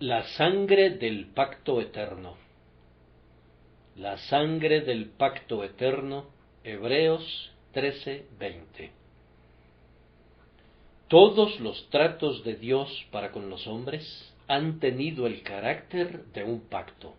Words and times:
La 0.00 0.24
sangre 0.36 0.90
del 0.90 1.28
pacto 1.28 1.80
eterno. 1.80 2.36
La 3.96 4.18
sangre 4.18 4.82
del 4.82 5.06
pacto 5.06 5.64
eterno. 5.64 6.26
Hebreos 6.62 7.50
13:20. 7.72 8.90
Todos 11.08 11.58
los 11.60 11.88
tratos 11.88 12.44
de 12.44 12.56
Dios 12.56 13.06
para 13.10 13.32
con 13.32 13.48
los 13.48 13.66
hombres 13.66 14.34
han 14.48 14.80
tenido 14.80 15.26
el 15.26 15.42
carácter 15.42 16.26
de 16.26 16.44
un 16.44 16.68
pacto. 16.68 17.14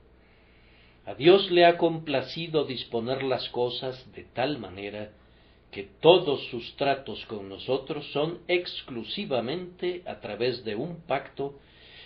A 1.07 1.15
Dios 1.15 1.49
le 1.49 1.65
ha 1.65 1.79
complacido 1.79 2.63
disponer 2.63 3.23
las 3.23 3.49
cosas 3.49 4.05
de 4.13 4.23
tal 4.23 4.59
manera 4.59 5.09
que 5.71 5.81
todos 5.99 6.45
sus 6.51 6.75
tratos 6.75 7.25
con 7.25 7.49
nosotros 7.49 8.05
son 8.11 8.37
exclusivamente 8.47 10.03
a 10.05 10.19
través 10.19 10.63
de 10.63 10.75
un 10.75 11.01
pacto 11.07 11.55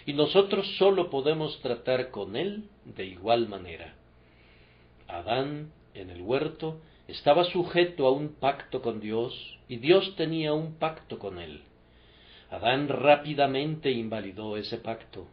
y 0.06 0.14
nosotros 0.14 0.68
sólo 0.78 1.10
podemos 1.10 1.60
tratar 1.62 2.10
con 2.10 2.36
él 2.36 2.70
de 2.86 3.06
igual 3.06 3.48
manera. 3.48 3.96
Adán, 5.08 5.72
en 5.94 6.10
el 6.10 6.22
huerto, 6.22 6.80
estaba 7.08 7.44
sujeto 7.46 8.08
a 8.08 8.12
un 8.12 8.36
pacto 8.36 8.82
con 8.82 9.00
Dios 9.00 9.60
y 9.68 9.78
Dios 9.78 10.16
tenía 10.16 10.54
un 10.54 10.76
pacto 10.76 11.20
con 11.20 11.40
él. 11.40 11.62
Adán 12.50 12.88
rápidamente 12.88 13.92
invalidó 13.92 14.58
ese 14.58 14.78
pacto. 14.78 15.28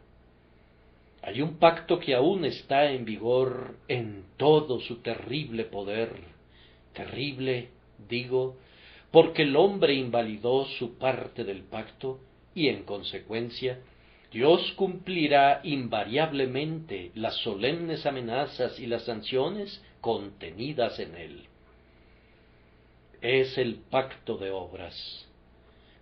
Hay 1.21 1.41
un 1.41 1.57
pacto 1.57 1.99
que 1.99 2.15
aún 2.15 2.45
está 2.45 2.91
en 2.91 3.03
vigor 3.03 3.75
en 3.87 4.23
todo 4.37 4.79
su 4.79 5.01
terrible 5.01 5.65
poder, 5.65 6.15
terrible, 6.93 7.69
digo, 8.07 8.57
porque 9.11 9.43
el 9.43 9.55
hombre 9.57 9.95
invalidó 9.95 10.65
su 10.77 10.97
parte 10.97 11.43
del 11.43 11.63
pacto 11.63 12.19
y 12.55 12.69
en 12.69 12.83
consecuencia 12.83 13.79
Dios 14.31 14.73
cumplirá 14.75 15.61
invariablemente 15.63 17.11
las 17.15 17.35
solemnes 17.37 18.05
amenazas 18.05 18.79
y 18.79 18.85
las 18.85 19.03
sanciones 19.03 19.83
contenidas 20.01 20.99
en 20.99 21.15
él. 21.15 21.43
Es 23.21 23.57
el 23.57 23.75
pacto 23.75 24.37
de 24.37 24.51
obras. 24.51 25.27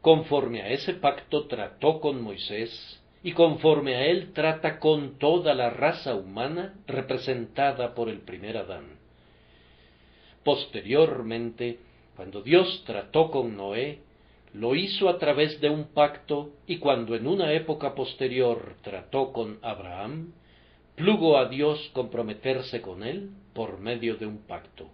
Conforme 0.01 0.61
a 0.61 0.69
ese 0.69 0.93
pacto 0.93 1.47
trató 1.47 1.99
con 1.99 2.21
Moisés, 2.21 3.01
y 3.23 3.31
conforme 3.33 3.95
a 3.95 4.05
él 4.05 4.31
trata 4.33 4.79
con 4.79 5.17
toda 5.17 5.53
la 5.53 5.69
raza 5.69 6.15
humana 6.15 6.75
representada 6.85 7.93
por 7.95 8.09
el 8.09 8.19
primer 8.19 8.57
Adán. 8.57 8.85
Posteriormente, 10.43 11.79
cuando 12.15 12.41
Dios 12.41 12.83
trató 12.85 13.29
con 13.31 13.57
Noé, 13.57 13.99
lo 14.59 14.73
hizo 14.73 15.07
a 15.07 15.19
través 15.19 15.61
de 15.61 15.69
un 15.69 15.93
pacto 15.93 16.49
y 16.65 16.77
cuando 16.79 17.15
en 17.15 17.27
una 17.27 17.53
época 17.53 17.93
posterior 17.93 18.77
trató 18.81 19.31
con 19.31 19.59
Abraham, 19.61 20.33
plugo 20.95 21.37
a 21.37 21.47
Dios 21.47 21.91
comprometerse 21.93 22.81
con 22.81 23.03
él 23.03 23.29
por 23.53 23.79
medio 23.79 24.15
de 24.15 24.25
un 24.25 24.39
pacto. 24.47 24.89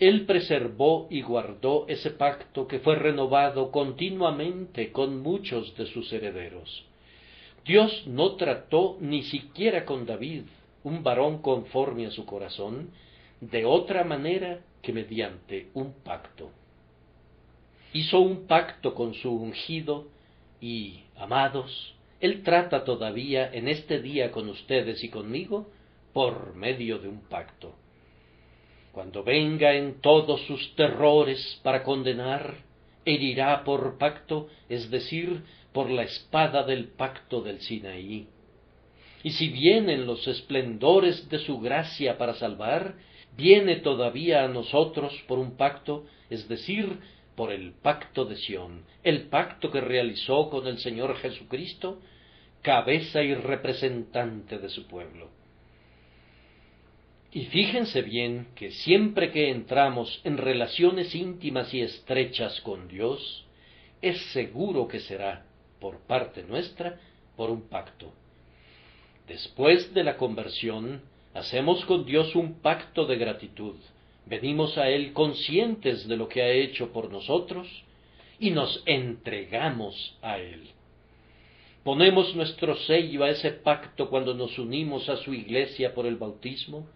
Él 0.00 0.26
preservó 0.26 1.06
y 1.08 1.22
guardó 1.22 1.86
ese 1.86 2.10
pacto 2.10 2.66
que 2.66 2.80
fue 2.80 2.96
renovado 2.96 3.70
continuamente 3.70 4.90
con 4.90 5.22
muchos 5.22 5.76
de 5.76 5.86
sus 5.86 6.12
herederos. 6.12 6.84
Dios 7.64 8.08
no 8.08 8.34
trató 8.34 8.96
ni 8.98 9.22
siquiera 9.22 9.84
con 9.84 10.04
David, 10.04 10.46
un 10.82 11.04
varón 11.04 11.42
conforme 11.42 12.06
a 12.06 12.10
su 12.10 12.26
corazón, 12.26 12.90
de 13.40 13.64
otra 13.64 14.02
manera 14.02 14.58
que 14.82 14.92
mediante 14.92 15.68
un 15.74 15.92
pacto 16.02 16.50
hizo 17.92 18.20
un 18.20 18.46
pacto 18.46 18.94
con 18.94 19.14
su 19.14 19.30
ungido 19.30 20.08
y, 20.60 21.00
amados, 21.16 21.94
Él 22.20 22.42
trata 22.42 22.84
todavía 22.84 23.52
en 23.52 23.68
este 23.68 24.00
día 24.00 24.30
con 24.30 24.48
ustedes 24.48 25.02
y 25.04 25.08
conmigo 25.08 25.68
por 26.12 26.54
medio 26.54 26.98
de 26.98 27.08
un 27.08 27.22
pacto. 27.22 27.74
Cuando 28.92 29.24
venga 29.24 29.74
en 29.74 30.00
todos 30.00 30.42
sus 30.42 30.74
terrores 30.74 31.60
para 31.62 31.82
condenar, 31.82 32.56
herirá 33.04 33.64
por 33.64 33.98
pacto, 33.98 34.48
es 34.68 34.90
decir, 34.90 35.42
por 35.72 35.90
la 35.90 36.02
espada 36.02 36.62
del 36.62 36.88
pacto 36.88 37.40
del 37.40 37.60
Sinaí. 37.60 38.28
Y 39.24 39.30
si 39.30 39.48
vienen 39.48 40.06
los 40.06 40.26
esplendores 40.26 41.28
de 41.28 41.38
su 41.38 41.58
gracia 41.60 42.18
para 42.18 42.34
salvar, 42.34 42.96
viene 43.36 43.76
todavía 43.76 44.44
a 44.44 44.48
nosotros 44.48 45.12
por 45.26 45.38
un 45.38 45.56
pacto, 45.56 46.04
es 46.28 46.48
decir, 46.48 46.98
por 47.36 47.52
el 47.52 47.72
pacto 47.72 48.24
de 48.24 48.36
Sión, 48.36 48.84
el 49.02 49.28
pacto 49.28 49.70
que 49.70 49.80
realizó 49.80 50.50
con 50.50 50.66
el 50.66 50.78
Señor 50.78 51.16
Jesucristo, 51.16 52.00
cabeza 52.62 53.22
y 53.22 53.34
representante 53.34 54.58
de 54.58 54.68
su 54.68 54.86
pueblo. 54.86 55.30
Y 57.32 57.46
fíjense 57.46 58.02
bien 58.02 58.48
que 58.54 58.70
siempre 58.70 59.30
que 59.30 59.50
entramos 59.50 60.20
en 60.22 60.36
relaciones 60.36 61.14
íntimas 61.14 61.72
y 61.72 61.80
estrechas 61.80 62.60
con 62.60 62.88
Dios, 62.88 63.46
es 64.02 64.20
seguro 64.32 64.86
que 64.86 65.00
será, 65.00 65.46
por 65.80 66.00
parte 66.00 66.42
nuestra, 66.42 67.00
por 67.36 67.50
un 67.50 67.68
pacto. 67.68 68.12
Después 69.26 69.94
de 69.94 70.04
la 70.04 70.18
conversión, 70.18 71.00
hacemos 71.32 71.84
con 71.86 72.04
Dios 72.04 72.36
un 72.36 72.60
pacto 72.60 73.06
de 73.06 73.16
gratitud, 73.16 73.76
Venimos 74.26 74.78
a 74.78 74.88
Él 74.88 75.12
conscientes 75.12 76.06
de 76.06 76.16
lo 76.16 76.28
que 76.28 76.42
ha 76.42 76.50
hecho 76.50 76.92
por 76.92 77.10
nosotros 77.10 77.68
y 78.38 78.50
nos 78.50 78.82
entregamos 78.86 80.16
a 80.22 80.38
Él. 80.38 80.68
Ponemos 81.84 82.36
nuestro 82.36 82.76
sello 82.76 83.24
a 83.24 83.30
ese 83.30 83.50
pacto 83.50 84.08
cuando 84.08 84.34
nos 84.34 84.56
unimos 84.58 85.08
a 85.08 85.16
su 85.16 85.34
iglesia 85.34 85.94
por 85.94 86.06
el 86.06 86.16
bautismo 86.16 86.86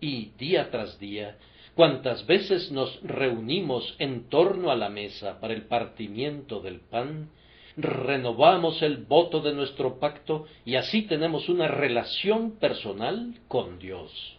y 0.00 0.30
día 0.38 0.70
tras 0.70 0.98
día, 1.00 1.36
cuantas 1.74 2.24
veces 2.26 2.70
nos 2.70 3.00
reunimos 3.02 3.96
en 3.98 4.28
torno 4.28 4.70
a 4.70 4.76
la 4.76 4.88
mesa 4.88 5.40
para 5.40 5.54
el 5.54 5.62
partimiento 5.62 6.60
del 6.60 6.80
pan, 6.80 7.30
renovamos 7.76 8.82
el 8.82 8.98
voto 8.98 9.40
de 9.40 9.54
nuestro 9.54 9.98
pacto 9.98 10.46
y 10.64 10.76
así 10.76 11.02
tenemos 11.02 11.48
una 11.48 11.68
relación 11.68 12.52
personal 12.58 13.34
con 13.48 13.78
Dios. 13.80 14.37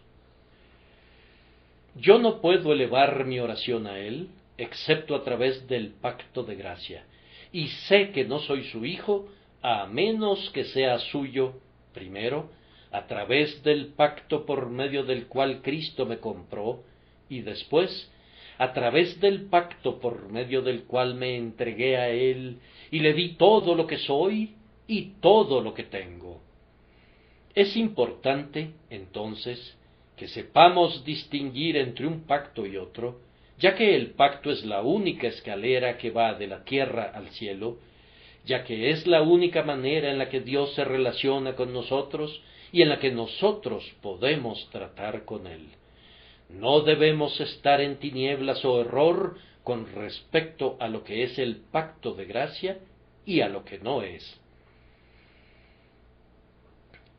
Yo 2.01 2.17
no 2.17 2.39
puedo 2.39 2.71
elevar 2.71 3.25
mi 3.25 3.39
oración 3.39 3.87
a 3.87 3.99
Él, 3.99 4.29
excepto 4.57 5.15
a 5.15 5.23
través 5.23 5.67
del 5.67 5.89
pacto 5.89 6.43
de 6.43 6.55
gracia, 6.55 7.05
y 7.51 7.67
sé 7.87 8.11
que 8.11 8.25
no 8.25 8.39
soy 8.39 8.63
su 8.65 8.85
hijo, 8.85 9.27
a 9.61 9.85
menos 9.87 10.49
que 10.51 10.65
sea 10.65 10.99
suyo, 10.99 11.55
primero, 11.93 12.51
a 12.91 13.05
través 13.07 13.61
del 13.63 13.87
pacto 13.87 14.45
por 14.45 14.69
medio 14.69 15.03
del 15.03 15.27
cual 15.27 15.61
Cristo 15.61 16.05
me 16.05 16.19
compró, 16.19 16.83
y 17.27 17.41
después, 17.41 18.11
a 18.57 18.73
través 18.73 19.19
del 19.19 19.45
pacto 19.47 19.99
por 19.99 20.29
medio 20.29 20.61
del 20.61 20.83
cual 20.83 21.15
me 21.15 21.35
entregué 21.35 21.97
a 21.97 22.09
Él 22.09 22.59
y 22.91 22.99
le 22.99 23.13
di 23.13 23.35
todo 23.35 23.75
lo 23.75 23.87
que 23.87 23.97
soy 23.97 24.55
y 24.87 25.13
todo 25.21 25.61
lo 25.61 25.73
que 25.73 25.83
tengo. 25.83 26.41
Es 27.55 27.75
importante, 27.77 28.71
entonces, 28.89 29.77
que 30.19 30.27
sepamos 30.27 31.05
distinguir 31.05 31.77
entre 31.77 32.05
un 32.05 32.25
pacto 32.25 32.65
y 32.65 32.75
otro, 32.75 33.21
ya 33.57 33.73
que 33.73 33.95
el 33.95 34.11
pacto 34.11 34.51
es 34.51 34.65
la 34.65 34.81
única 34.81 35.27
escalera 35.27 35.97
que 35.97 36.11
va 36.11 36.33
de 36.33 36.45
la 36.45 36.65
tierra 36.65 37.09
al 37.15 37.29
cielo, 37.29 37.77
ya 38.45 38.65
que 38.65 38.89
es 38.89 39.07
la 39.07 39.21
única 39.21 39.63
manera 39.63 40.11
en 40.11 40.17
la 40.17 40.27
que 40.27 40.41
Dios 40.41 40.73
se 40.73 40.83
relaciona 40.83 41.55
con 41.55 41.71
nosotros 41.71 42.41
y 42.73 42.81
en 42.81 42.89
la 42.89 42.99
que 42.99 43.11
nosotros 43.11 43.89
podemos 44.01 44.69
tratar 44.71 45.23
con 45.23 45.47
Él. 45.47 45.67
No 46.49 46.81
debemos 46.81 47.39
estar 47.39 47.79
en 47.79 47.97
tinieblas 47.97 48.65
o 48.65 48.81
error 48.81 49.37
con 49.63 49.89
respecto 49.93 50.75
a 50.81 50.89
lo 50.89 51.05
que 51.05 51.23
es 51.23 51.39
el 51.39 51.61
pacto 51.71 52.13
de 52.13 52.25
gracia 52.25 52.79
y 53.25 53.39
a 53.39 53.47
lo 53.47 53.63
que 53.63 53.79
no 53.79 54.01
es. 54.01 54.37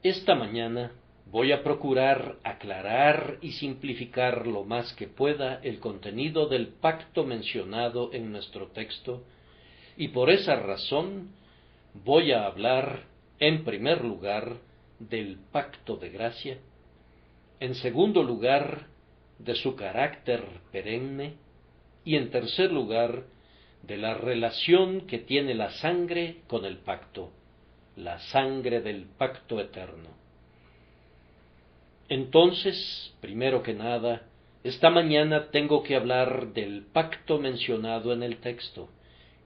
Esta 0.03 0.35
mañana 0.35 0.93
Voy 1.31 1.53
a 1.53 1.63
procurar 1.63 2.39
aclarar 2.43 3.39
y 3.41 3.53
simplificar 3.53 4.49
lo 4.49 4.65
más 4.65 4.93
que 4.95 5.07
pueda 5.07 5.61
el 5.63 5.79
contenido 5.79 6.49
del 6.49 6.67
pacto 6.67 7.23
mencionado 7.23 8.13
en 8.13 8.33
nuestro 8.33 8.67
texto, 8.69 9.23
y 9.97 10.09
por 10.09 10.31
esa 10.31 10.57
razón 10.57 11.31
voy 12.05 12.33
a 12.33 12.47
hablar, 12.47 13.05
en 13.39 13.63
primer 13.63 14.05
lugar, 14.05 14.57
del 14.99 15.39
pacto 15.53 15.97
de 15.97 16.11
gracia, 16.11 16.59
en 17.61 17.77
segundo 17.77 18.25
lugar, 18.25 18.89
de 19.39 19.55
su 19.55 19.77
carácter 19.77 20.43
perenne, 20.73 21.35
y 22.05 22.17
en 22.17 22.31
tercer 22.31 22.73
lugar, 22.73 23.23
de 23.83 23.99
la 23.99 24.15
relación 24.15 25.03
que 25.03 25.19
tiene 25.19 25.55
la 25.55 25.71
sangre 25.71 26.39
con 26.49 26.65
el 26.65 26.79
pacto, 26.79 27.31
la 27.95 28.19
sangre 28.19 28.81
del 28.81 29.05
pacto 29.05 29.61
eterno. 29.61 30.20
Entonces, 32.11 33.15
primero 33.21 33.63
que 33.63 33.73
nada, 33.73 34.27
esta 34.65 34.91
mañana 34.91 35.47
tengo 35.53 35.85
que 35.85 35.95
hablar 35.95 36.53
del 36.53 36.83
pacto 36.93 37.39
mencionado 37.39 38.13
en 38.13 38.25
el 38.25 38.39
texto, 38.39 38.89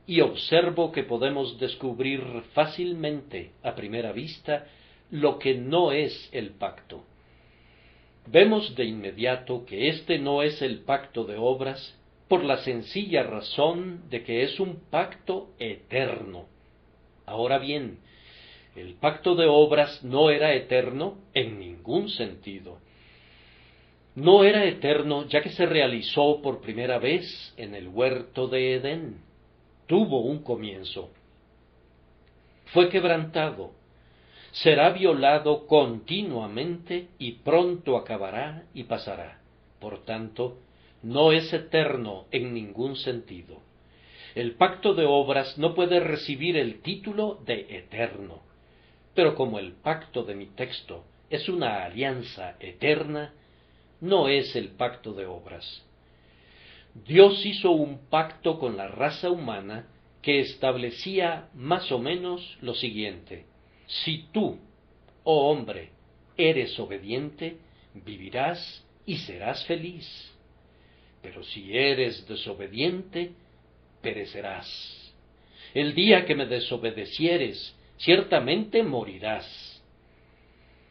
y 0.07 0.23
observo 0.23 0.91
que 0.91 1.03
podemos 1.03 1.59
descubrir 1.61 2.23
fácilmente, 2.55 3.51
a 3.63 3.75
primera 3.75 4.13
vista, 4.13 4.67
lo 5.11 5.39
que 5.39 5.55
no 5.55 5.93
es 5.93 6.31
el 6.33 6.53
pacto. 6.53 7.05
Vemos 8.27 8.75
de 8.75 8.85
inmediato 8.87 9.67
que 9.67 9.89
este 9.91 10.19
no 10.19 10.43
es 10.43 10.63
el 10.63 10.81
pacto 10.81 11.25
de 11.25 11.37
obras 11.37 11.99
por 12.29 12.43
la 12.45 12.57
sencilla 12.65 13.25
razón 13.25 14.09
de 14.09 14.25
que 14.25 14.43
es 14.43 14.59
un 14.59 14.81
pacto 14.91 15.51
eterno. 15.59 16.47
Ahora 17.27 17.59
bien, 17.59 17.99
el 18.77 18.95
pacto 18.95 19.35
de 19.37 19.47
obras 19.47 20.03
no 20.03 20.31
era 20.31 20.53
eterno 20.55 21.19
en 21.33 21.59
ningún 21.59 22.09
sentido. 22.09 22.79
No 24.17 24.45
era 24.45 24.65
eterno 24.65 25.27
ya 25.27 25.43
que 25.43 25.51
se 25.51 25.67
realizó 25.67 26.41
por 26.43 26.61
primera 26.61 26.99
vez 26.99 27.55
en 27.57 27.75
el 27.75 27.89
huerto 27.89 28.49
de 28.49 28.75
Edén. 28.75 29.19
Tuvo 29.87 30.21
un 30.21 30.43
comienzo. 30.43 31.11
Fue 32.67 32.89
quebrantado. 32.89 33.73
Será 34.53 34.91
violado 34.91 35.67
continuamente 35.67 37.09
y 37.19 37.33
pronto 37.33 37.97
acabará 37.97 38.65
y 38.73 38.85
pasará. 38.85 39.41
Por 39.81 40.05
tanto, 40.05 40.59
no 41.03 41.33
es 41.33 41.53
eterno 41.53 42.27
en 42.31 42.55
ningún 42.55 42.97
sentido. 42.97 43.59
El 44.35 44.55
pacto 44.55 44.95
de 44.95 45.05
obras 45.07 45.59
no 45.59 45.75
puede 45.75 46.01
recibir 46.01 46.57
el 46.57 46.83
título 46.83 47.41
de 47.45 47.67
eterno. 47.69 48.43
Pero 49.15 49.35
como 49.35 49.59
el 49.59 49.73
pacto 49.73 50.25
de 50.25 50.35
mi 50.35 50.47
texto 50.47 51.05
es 51.31 51.49
una 51.49 51.85
alianza 51.85 52.57
eterna, 52.61 53.33
no 54.01 54.29
es 54.29 54.55
el 54.57 54.71
pacto 54.71 55.13
de 55.13 55.27
obras. 55.27 55.83
Dios 57.07 57.45
hizo 57.45 57.73
un 57.73 58.09
pacto 58.09 58.59
con 58.59 58.77
la 58.77 58.89
raza 58.89 59.31
humana 59.31 59.89
que 60.23 60.41
establecía 60.41 61.49
más 61.55 61.91
o 61.91 61.99
menos 61.99 62.57
lo 62.61 62.75
siguiente. 62.75 63.47
Si 63.87 64.27
tú, 64.33 64.59
oh 65.25 65.51
hombre, 65.51 65.91
eres 66.37 66.79
obediente, 66.79 67.59
vivirás 67.95 68.85
y 69.07 69.17
serás 69.19 69.65
feliz. 69.67 70.07
Pero 71.23 71.43
si 71.43 71.77
eres 71.77 72.27
desobediente, 72.29 73.33
perecerás. 74.03 75.15
El 75.73 75.95
día 75.95 76.25
que 76.25 76.35
me 76.35 76.47
desobedecieres, 76.47 77.75
ciertamente 77.99 78.83
morirás. 78.83 79.83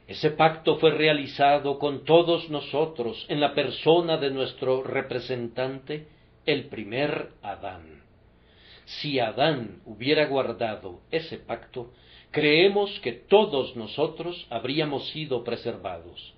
Ese 0.07 0.31
pacto 0.31 0.77
fue 0.77 0.91
realizado 0.91 1.79
con 1.79 2.03
todos 2.03 2.49
nosotros 2.49 3.25
en 3.29 3.39
la 3.39 3.53
persona 3.53 4.17
de 4.17 4.31
nuestro 4.31 4.83
representante, 4.83 6.07
el 6.45 6.65
primer 6.65 7.29
Adán. 7.41 8.03
Si 8.85 9.19
Adán 9.19 9.81
hubiera 9.85 10.25
guardado 10.25 10.99
ese 11.09 11.37
pacto, 11.37 11.93
creemos 12.31 12.99
que 12.99 13.13
todos 13.13 13.77
nosotros 13.77 14.45
habríamos 14.49 15.07
sido 15.09 15.43
preservados. 15.43 16.33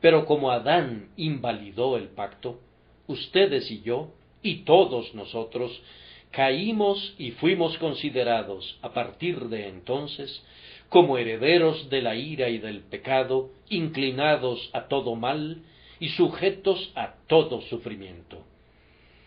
Pero 0.00 0.26
como 0.26 0.50
Adán 0.50 1.08
invalidó 1.16 1.96
el 1.96 2.08
pacto, 2.08 2.60
ustedes 3.06 3.70
y 3.70 3.80
yo, 3.80 4.10
y 4.42 4.64
todos 4.64 5.14
nosotros, 5.14 5.80
caímos 6.30 7.14
y 7.18 7.32
fuimos 7.32 7.76
considerados 7.78 8.78
a 8.82 8.92
partir 8.92 9.48
de 9.48 9.68
entonces 9.68 10.44
como 10.88 11.18
herederos 11.18 11.88
de 11.90 12.02
la 12.02 12.14
ira 12.14 12.48
y 12.48 12.58
del 12.58 12.80
pecado, 12.80 13.50
inclinados 13.68 14.70
a 14.72 14.86
todo 14.88 15.14
mal 15.16 15.62
y 15.98 16.10
sujetos 16.10 16.92
a 16.94 17.14
todo 17.26 17.62
sufrimiento. 17.62 18.44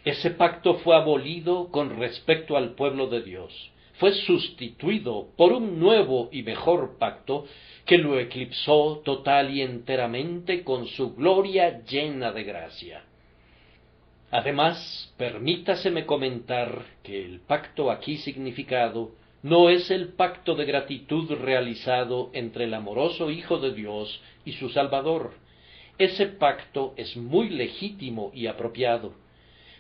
Ese 0.06 0.32
pacto 0.32 0.76
fue 0.76 0.96
abolido 0.96 1.70
con 1.72 2.00
respecto 2.00 2.56
al 2.56 2.76
pueblo 2.76 3.08
de 3.08 3.22
Dios, 3.22 3.72
fue 4.00 4.14
sustituido 4.14 5.28
por 5.36 5.52
un 5.52 5.78
nuevo 5.78 6.30
y 6.32 6.44
mejor 6.44 6.98
pacto 6.98 7.46
que 7.86 7.98
lo 7.98 8.18
eclipsó 8.18 9.02
total 9.04 9.54
y 9.54 9.62
enteramente 9.62 10.64
con 10.64 10.88
su 10.88 11.16
gloria 11.16 11.84
llena 11.84 12.32
de 12.32 12.44
gracia. 12.44 13.04
Además, 14.32 15.14
permítaseme 15.18 16.06
comentar 16.06 16.86
que 17.04 17.26
el 17.26 17.40
pacto 17.40 17.90
aquí 17.90 18.18
significado 18.18 19.12
no 19.42 19.70
es 19.70 19.90
el 19.90 20.10
pacto 20.10 20.56
de 20.56 20.66
gratitud 20.66 21.32
realizado 21.32 22.30
entre 22.34 22.66
el 22.66 22.74
amoroso 22.74 23.32
Hijo 23.32 23.58
de 23.58 23.74
Dios 23.74 24.22
y 24.46 24.54
su 24.54 24.70
Salvador. 24.70 25.34
Ese 25.98 26.28
pacto 26.28 26.94
es 26.98 27.18
muy 27.18 27.50
legítimo 27.50 28.32
y 28.34 28.48
apropiado. 28.48 29.14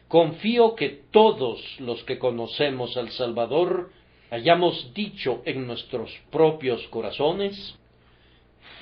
Confío 0.07 0.75
que 0.75 0.89
todos 1.11 1.61
los 1.79 2.03
que 2.03 2.17
conocemos 2.17 2.97
al 2.97 3.09
Salvador 3.11 3.91
hayamos 4.31 4.93
dicho 4.93 5.41
en 5.45 5.67
nuestros 5.67 6.11
propios 6.31 6.87
corazones, 6.87 7.77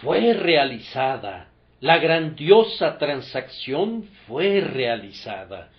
fue 0.01 0.33
realizada, 0.33 1.51
la 1.79 1.99
grandiosa 1.99 2.97
transacción 2.97 4.03
fue 4.25 4.61
realizada. 4.61 5.69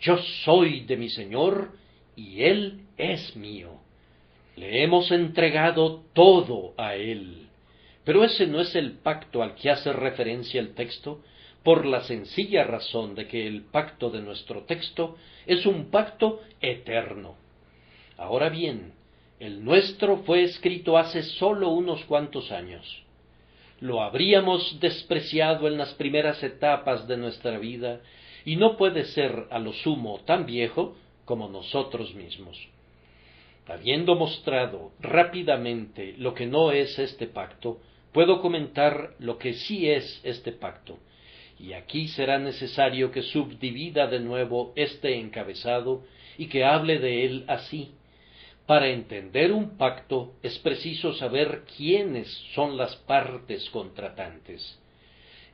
Yo 0.00 0.18
soy 0.44 0.80
de 0.80 0.96
mi 0.96 1.08
Señor 1.08 1.72
y 2.14 2.44
Él 2.44 2.82
es 2.96 3.34
mío. 3.34 3.80
Le 4.56 4.84
hemos 4.84 5.10
entregado 5.10 6.04
todo 6.12 6.74
a 6.76 6.94
Él. 6.94 7.48
Pero 8.04 8.24
ese 8.24 8.46
no 8.46 8.60
es 8.60 8.74
el 8.76 8.92
pacto 8.92 9.42
al 9.42 9.54
que 9.56 9.70
hace 9.70 9.92
referencia 9.92 10.60
el 10.60 10.74
texto, 10.74 11.22
por 11.64 11.84
la 11.84 12.02
sencilla 12.04 12.64
razón 12.64 13.14
de 13.16 13.26
que 13.26 13.46
el 13.46 13.62
pacto 13.62 14.10
de 14.10 14.20
nuestro 14.20 14.62
texto 14.62 15.16
es 15.44 15.66
un 15.66 15.90
pacto 15.90 16.40
eterno. 16.60 17.36
Ahora 18.16 18.48
bien, 18.48 18.92
el 19.40 19.64
nuestro 19.64 20.18
fue 20.18 20.44
escrito 20.44 20.96
hace 20.96 21.22
sólo 21.22 21.70
unos 21.70 22.04
cuantos 22.04 22.52
años. 22.52 23.02
Lo 23.80 24.02
habríamos 24.02 24.80
despreciado 24.80 25.68
en 25.68 25.78
las 25.78 25.94
primeras 25.94 26.42
etapas 26.42 27.06
de 27.06 27.16
nuestra 27.16 27.58
vida 27.58 28.00
y 28.44 28.56
no 28.56 28.76
puede 28.76 29.04
ser 29.04 29.46
a 29.50 29.58
lo 29.58 29.72
sumo 29.72 30.20
tan 30.24 30.46
viejo 30.46 30.96
como 31.24 31.48
nosotros 31.48 32.14
mismos. 32.14 32.58
Habiendo 33.66 34.16
mostrado 34.16 34.92
rápidamente 34.98 36.14
lo 36.16 36.34
que 36.34 36.46
no 36.46 36.72
es 36.72 36.98
este 36.98 37.26
pacto, 37.26 37.80
puedo 38.12 38.40
comentar 38.40 39.14
lo 39.18 39.38
que 39.38 39.52
sí 39.52 39.88
es 39.90 40.20
este 40.24 40.52
pacto, 40.52 40.98
y 41.60 41.74
aquí 41.74 42.08
será 42.08 42.38
necesario 42.38 43.10
que 43.10 43.22
subdivida 43.22 44.06
de 44.06 44.20
nuevo 44.20 44.72
este 44.74 45.18
encabezado 45.18 46.04
y 46.38 46.46
que 46.46 46.64
hable 46.64 46.98
de 46.98 47.26
él 47.26 47.44
así. 47.48 47.92
Para 48.68 48.88
entender 48.88 49.50
un 49.50 49.78
pacto 49.78 50.34
es 50.42 50.58
preciso 50.58 51.14
saber 51.14 51.64
quiénes 51.74 52.28
son 52.54 52.76
las 52.76 52.96
partes 52.96 53.70
contratantes. 53.70 54.78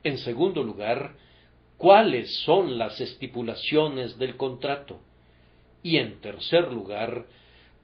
En 0.03 0.17
segundo 0.17 0.61
lugar, 0.61 1.15
cuáles 1.77 2.29
son 2.43 2.77
las 2.77 2.99
estipulaciones 2.99 4.17
del 4.17 4.35
contrato. 4.35 4.99
Y 5.81 5.95
en 5.95 6.19
tercer 6.19 6.73
lugar, 6.73 7.25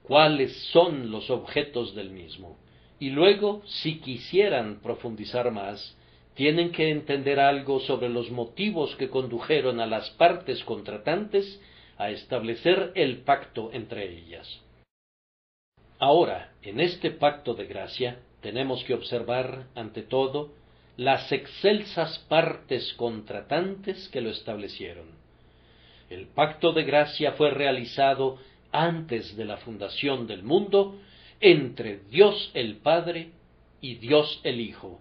cuáles 0.02 0.54
son 0.70 1.10
los 1.10 1.30
objetos 1.30 1.94
del 1.94 2.10
mismo. 2.10 2.58
Y 3.00 3.08
luego, 3.08 3.62
si 3.64 4.00
quisieran 4.00 4.80
profundizar 4.82 5.50
más, 5.50 5.96
tienen 6.34 6.72
que 6.72 6.90
entender 6.90 7.40
algo 7.40 7.80
sobre 7.80 8.10
los 8.10 8.30
motivos 8.30 8.94
que 8.96 9.08
condujeron 9.08 9.80
a 9.80 9.86
las 9.86 10.10
partes 10.10 10.62
contratantes 10.64 11.58
a 11.96 12.10
establecer 12.10 12.92
el 12.96 13.22
pacto 13.22 13.70
entre 13.72 14.12
ellas. 14.12 14.61
Ahora, 16.02 16.50
en 16.62 16.80
este 16.80 17.12
pacto 17.12 17.54
de 17.54 17.66
gracia, 17.66 18.18
tenemos 18.40 18.82
que 18.82 18.92
observar, 18.92 19.68
ante 19.76 20.02
todo, 20.02 20.50
las 20.96 21.30
excelsas 21.30 22.18
partes 22.28 22.92
contratantes 22.94 24.08
que 24.08 24.20
lo 24.20 24.30
establecieron. 24.30 25.06
El 26.10 26.26
pacto 26.26 26.72
de 26.72 26.82
gracia 26.82 27.34
fue 27.34 27.50
realizado 27.50 28.38
antes 28.72 29.36
de 29.36 29.44
la 29.44 29.58
fundación 29.58 30.26
del 30.26 30.42
mundo 30.42 30.98
entre 31.40 32.00
Dios 32.10 32.50
el 32.52 32.78
Padre 32.78 33.30
y 33.80 33.94
Dios 33.94 34.40
el 34.42 34.60
Hijo, 34.60 35.00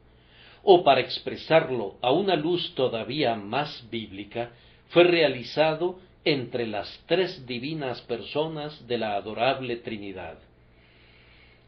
o 0.61 0.83
para 0.83 1.01
expresarlo 1.01 1.95
a 2.03 2.11
una 2.11 2.35
luz 2.35 2.75
todavía 2.75 3.33
más 3.33 3.89
bíblica, 3.89 4.51
fue 4.89 5.05
realizado 5.05 5.99
entre 6.23 6.67
las 6.67 7.03
tres 7.07 7.47
divinas 7.47 8.03
personas 8.03 8.87
de 8.87 8.99
la 8.99 9.15
adorable 9.15 9.77
Trinidad. 9.77 10.37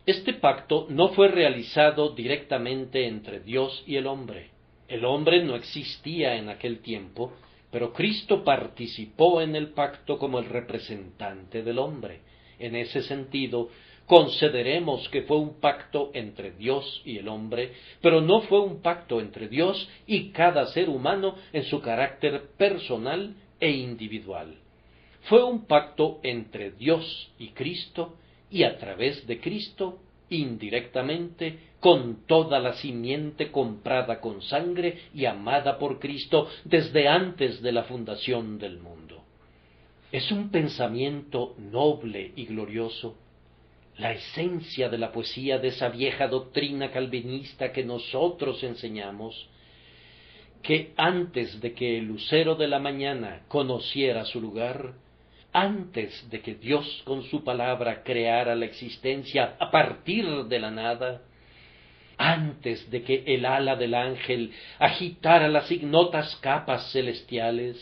Este 0.06 0.34
pacto 0.34 0.86
no 0.90 1.10
fue 1.10 1.30
realizado 1.30 2.10
directamente 2.10 3.08
entre 3.08 3.40
Dios 3.40 3.86
y 3.88 3.96
el 3.96 4.08
hombre. 4.08 4.50
El 4.90 5.06
hombre 5.06 5.42
no 5.46 5.56
existía 5.56 6.36
en 6.36 6.50
aquel 6.50 6.80
tiempo, 6.80 7.32
pero 7.72 7.94
Cristo 7.94 8.44
participó 8.44 9.42
en 9.42 9.56
el 9.56 9.70
pacto 9.70 10.18
como 10.18 10.40
el 10.40 10.46
representante 10.46 11.64
del 11.64 11.80
hombre. 11.80 12.20
En 12.60 12.76
ese 12.76 13.02
sentido, 13.02 13.70
consideremos 14.06 15.08
que 15.08 15.22
fue 15.22 15.38
un 15.38 15.62
pacto 15.62 16.12
entre 16.14 16.52
Dios 16.52 17.02
y 17.06 17.18
el 17.18 17.30
hombre, 17.30 17.72
pero 18.02 18.20
no 18.20 18.42
fue 18.42 18.60
un 18.60 18.82
pacto 18.82 19.22
entre 19.22 19.48
Dios 19.48 19.90
y 20.06 20.32
cada 20.32 20.66
ser 20.68 20.90
humano 20.90 21.36
en 21.54 21.64
su 21.64 21.80
carácter 21.80 22.50
personal 22.58 23.36
e 23.58 23.72
individual. 23.72 24.58
fue 25.30 25.42
un 25.42 25.66
pacto 25.66 26.20
entre 26.24 26.72
Dios 26.72 27.32
y 27.40 27.52
Cristo 27.52 28.18
y 28.54 28.64
a 28.64 28.78
través 28.78 29.26
de 29.26 29.42
Cristo, 29.42 29.98
indirectamente, 30.30 31.58
con 31.80 32.28
toda 32.28 32.60
la 32.60 32.74
simiente 32.74 33.52
comprada 33.52 34.22
con 34.22 34.44
sangre 34.44 35.00
y 35.12 35.26
amada 35.26 35.80
por 35.80 36.00
Cristo 36.00 36.48
desde 36.64 37.08
antes 37.08 37.64
de 37.64 37.72
la 37.72 37.84
fundación 37.86 38.60
del 38.60 38.78
mundo. 38.78 39.24
Es 40.12 40.32
un 40.32 40.52
pensamiento 40.52 41.56
noble 41.58 42.32
y 42.36 42.46
glorioso, 42.46 43.18
la 43.98 44.12
esencia 44.12 44.88
de 44.88 45.00
la 45.00 45.12
poesía 45.12 45.58
de 45.58 45.70
esa 45.70 45.90
vieja 45.90 46.28
doctrina 46.28 46.92
calvinista 46.92 47.72
que 47.72 47.84
nosotros 47.84 48.64
enseñamos, 48.64 49.50
que 50.62 50.94
antes 50.96 51.60
de 51.60 51.74
que 51.74 51.98
el 51.98 52.06
lucero 52.06 52.54
de 52.54 52.68
la 52.68 52.78
mañana 52.78 53.46
conociera 53.48 54.26
su 54.26 54.40
lugar, 54.40 54.94
antes 55.54 56.30
de 56.32 56.42
que 56.42 56.56
Dios 56.56 57.04
con 57.06 57.24
su 57.26 57.44
palabra 57.44 58.04
creara 58.04 58.56
la 58.56 58.66
existencia 58.66 59.56
a 59.60 59.70
partir 59.70 60.26
de 60.46 60.60
la 60.60 60.72
nada, 60.72 61.22
antes 62.18 62.90
de 62.90 63.04
que 63.04 63.24
el 63.28 63.46
ala 63.46 63.76
del 63.76 63.94
ángel 63.94 64.52
agitara 64.80 65.48
las 65.48 65.72
ignotas 65.72 66.36
capas 66.38 66.92
celestiales, 66.92 67.78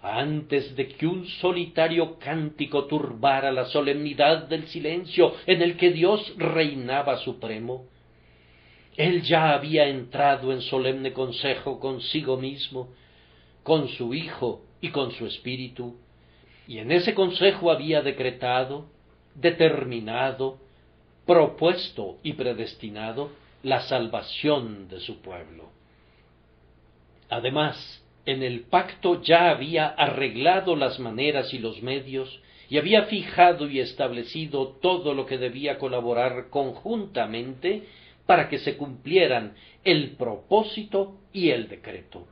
antes 0.00 0.76
de 0.76 0.88
que 0.88 1.06
un 1.06 1.26
solitario 1.26 2.18
cántico 2.18 2.84
turbara 2.86 3.50
la 3.50 3.64
solemnidad 3.66 4.46
del 4.46 4.68
silencio 4.68 5.34
en 5.46 5.62
el 5.62 5.76
que 5.76 5.90
Dios 5.90 6.34
reinaba 6.36 7.18
supremo, 7.18 7.86
él 8.96 9.22
ya 9.22 9.52
había 9.52 9.88
entrado 9.88 10.52
en 10.52 10.62
solemne 10.62 11.12
consejo 11.12 11.80
consigo 11.80 12.36
mismo, 12.36 12.94
con 13.62 13.88
su 13.88 14.14
Hijo 14.14 14.62
y 14.80 14.90
con 14.90 15.10
su 15.12 15.26
Espíritu, 15.26 15.96
y 16.66 16.78
en 16.78 16.90
ese 16.90 17.14
consejo 17.14 17.70
había 17.70 18.02
decretado, 18.02 18.86
determinado, 19.34 20.58
propuesto 21.26 22.18
y 22.22 22.32
predestinado 22.34 23.30
la 23.62 23.80
salvación 23.82 24.88
de 24.88 25.00
su 25.00 25.20
pueblo. 25.20 25.70
Además, 27.28 28.04
en 28.24 28.42
el 28.42 28.62
pacto 28.62 29.22
ya 29.22 29.50
había 29.50 29.86
arreglado 29.86 30.76
las 30.76 30.98
maneras 30.98 31.52
y 31.54 31.58
los 31.58 31.82
medios, 31.82 32.40
y 32.68 32.78
había 32.78 33.04
fijado 33.04 33.68
y 33.68 33.78
establecido 33.78 34.68
todo 34.82 35.14
lo 35.14 35.26
que 35.26 35.38
debía 35.38 35.78
colaborar 35.78 36.50
conjuntamente 36.50 37.84
para 38.26 38.48
que 38.48 38.58
se 38.58 38.76
cumplieran 38.76 39.54
el 39.84 40.16
propósito 40.16 41.16
y 41.32 41.50
el 41.50 41.68
decreto. 41.68 42.26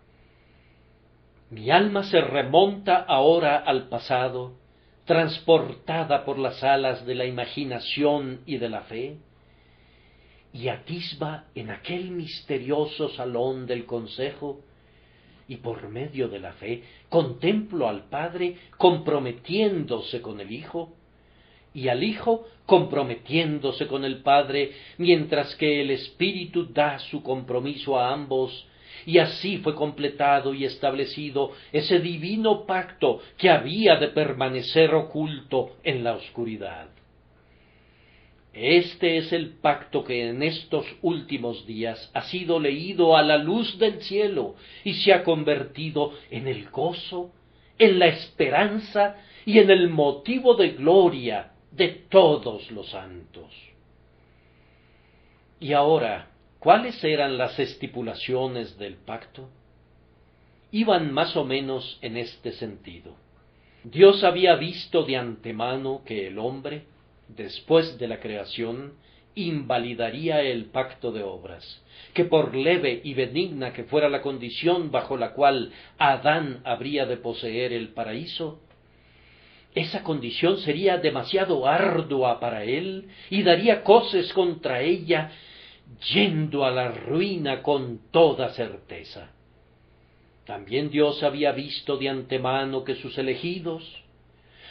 Mi 1.54 1.70
alma 1.70 2.02
se 2.02 2.20
remonta 2.20 2.96
ahora 2.96 3.58
al 3.58 3.88
pasado, 3.88 4.56
transportada 5.04 6.24
por 6.24 6.36
las 6.36 6.64
alas 6.64 7.06
de 7.06 7.14
la 7.14 7.26
imaginación 7.26 8.40
y 8.44 8.56
de 8.56 8.68
la 8.68 8.80
fe, 8.80 9.18
y 10.52 10.66
atisba 10.66 11.44
en 11.54 11.70
aquel 11.70 12.10
misterioso 12.10 13.08
salón 13.10 13.66
del 13.66 13.86
consejo, 13.86 14.62
y 15.46 15.58
por 15.58 15.88
medio 15.90 16.26
de 16.28 16.40
la 16.40 16.54
fe 16.54 16.82
contemplo 17.08 17.88
al 17.88 18.08
Padre 18.08 18.56
comprometiéndose 18.76 20.20
con 20.20 20.40
el 20.40 20.50
Hijo, 20.50 20.96
y 21.72 21.86
al 21.86 22.02
Hijo 22.02 22.48
comprometiéndose 22.66 23.86
con 23.86 24.04
el 24.04 24.22
Padre, 24.22 24.72
mientras 24.98 25.54
que 25.54 25.82
el 25.82 25.92
Espíritu 25.92 26.72
da 26.72 26.98
su 26.98 27.22
compromiso 27.22 27.96
a 27.96 28.12
ambos, 28.12 28.66
y 29.06 29.18
así 29.18 29.58
fue 29.58 29.74
completado 29.74 30.54
y 30.54 30.64
establecido 30.64 31.52
ese 31.72 32.00
divino 32.00 32.66
pacto 32.66 33.20
que 33.36 33.50
había 33.50 33.96
de 33.96 34.08
permanecer 34.08 34.94
oculto 34.94 35.76
en 35.82 36.04
la 36.04 36.14
oscuridad. 36.14 36.88
Este 38.54 39.16
es 39.16 39.32
el 39.32 39.50
pacto 39.56 40.04
que 40.04 40.28
en 40.28 40.42
estos 40.42 40.86
últimos 41.02 41.66
días 41.66 42.10
ha 42.14 42.22
sido 42.22 42.60
leído 42.60 43.16
a 43.16 43.22
la 43.22 43.36
luz 43.36 43.78
del 43.78 44.00
cielo 44.00 44.54
y 44.84 44.94
se 44.94 45.12
ha 45.12 45.24
convertido 45.24 46.12
en 46.30 46.46
el 46.46 46.70
gozo, 46.70 47.32
en 47.78 47.98
la 47.98 48.06
esperanza 48.06 49.16
y 49.44 49.58
en 49.58 49.70
el 49.70 49.88
motivo 49.88 50.54
de 50.54 50.70
gloria 50.70 51.50
de 51.72 51.88
todos 51.88 52.70
los 52.70 52.90
santos. 52.90 53.52
Y 55.58 55.72
ahora, 55.72 56.28
¿cuáles 56.64 57.04
eran 57.04 57.36
las 57.36 57.58
estipulaciones 57.58 58.78
del 58.78 58.94
pacto? 58.94 59.50
Iban 60.72 61.12
más 61.12 61.36
o 61.36 61.44
menos 61.44 61.98
en 62.00 62.16
este 62.16 62.52
sentido. 62.52 63.14
Dios 63.84 64.24
había 64.24 64.56
visto 64.56 65.02
de 65.02 65.18
antemano 65.18 66.00
que 66.06 66.26
el 66.26 66.38
hombre, 66.38 66.84
después 67.28 67.98
de 67.98 68.08
la 68.08 68.18
creación, 68.18 68.94
invalidaría 69.34 70.40
el 70.40 70.64
pacto 70.66 71.12
de 71.12 71.22
obras, 71.22 71.82
que 72.14 72.24
por 72.24 72.54
leve 72.54 72.98
y 73.04 73.12
benigna 73.12 73.74
que 73.74 73.84
fuera 73.84 74.08
la 74.08 74.22
condición 74.22 74.90
bajo 74.90 75.18
la 75.18 75.34
cual 75.34 75.70
Adán 75.98 76.62
habría 76.64 77.04
de 77.04 77.18
poseer 77.18 77.74
el 77.74 77.88
paraíso, 77.88 78.60
esa 79.74 80.02
condición 80.02 80.58
sería 80.58 80.96
demasiado 80.96 81.66
ardua 81.66 82.40
para 82.40 82.64
él 82.64 83.08
y 83.28 83.42
daría 83.42 83.82
coces 83.82 84.32
contra 84.32 84.80
ella, 84.80 85.32
yendo 86.12 86.64
a 86.64 86.70
la 86.70 86.88
ruina 86.88 87.62
con 87.62 88.00
toda 88.10 88.50
certeza. 88.50 89.30
También 90.46 90.90
Dios 90.90 91.22
había 91.22 91.52
visto 91.52 91.96
de 91.96 92.08
antemano 92.08 92.84
que 92.84 92.96
sus 92.96 93.16
elegidos, 93.16 93.82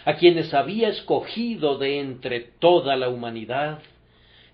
a 0.05 0.15
quienes 0.15 0.53
había 0.53 0.89
escogido 0.89 1.77
de 1.77 1.99
entre 1.99 2.41
toda 2.41 2.95
la 2.95 3.09
humanidad, 3.09 3.79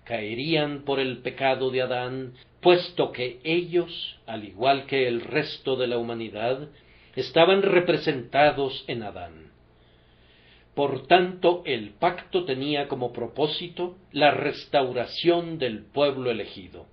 caerían 0.04 0.82
por 0.82 0.98
el 0.98 1.18
pecado 1.18 1.70
de 1.70 1.82
Adán, 1.82 2.34
puesto 2.60 3.12
que 3.12 3.40
ellos, 3.44 4.18
al 4.26 4.44
igual 4.44 4.86
que 4.86 5.06
el 5.08 5.20
resto 5.20 5.76
de 5.76 5.86
la 5.86 5.98
humanidad, 5.98 6.68
estaban 7.16 7.62
representados 7.62 8.84
en 8.86 9.02
Adán. 9.02 9.49
Por 10.74 11.06
tanto, 11.06 11.62
el 11.66 11.90
pacto 11.90 12.44
tenía 12.44 12.88
como 12.88 13.12
propósito 13.12 13.96
la 14.12 14.30
restauración 14.30 15.58
del 15.58 15.84
pueblo 15.84 16.30
elegido. 16.30 16.86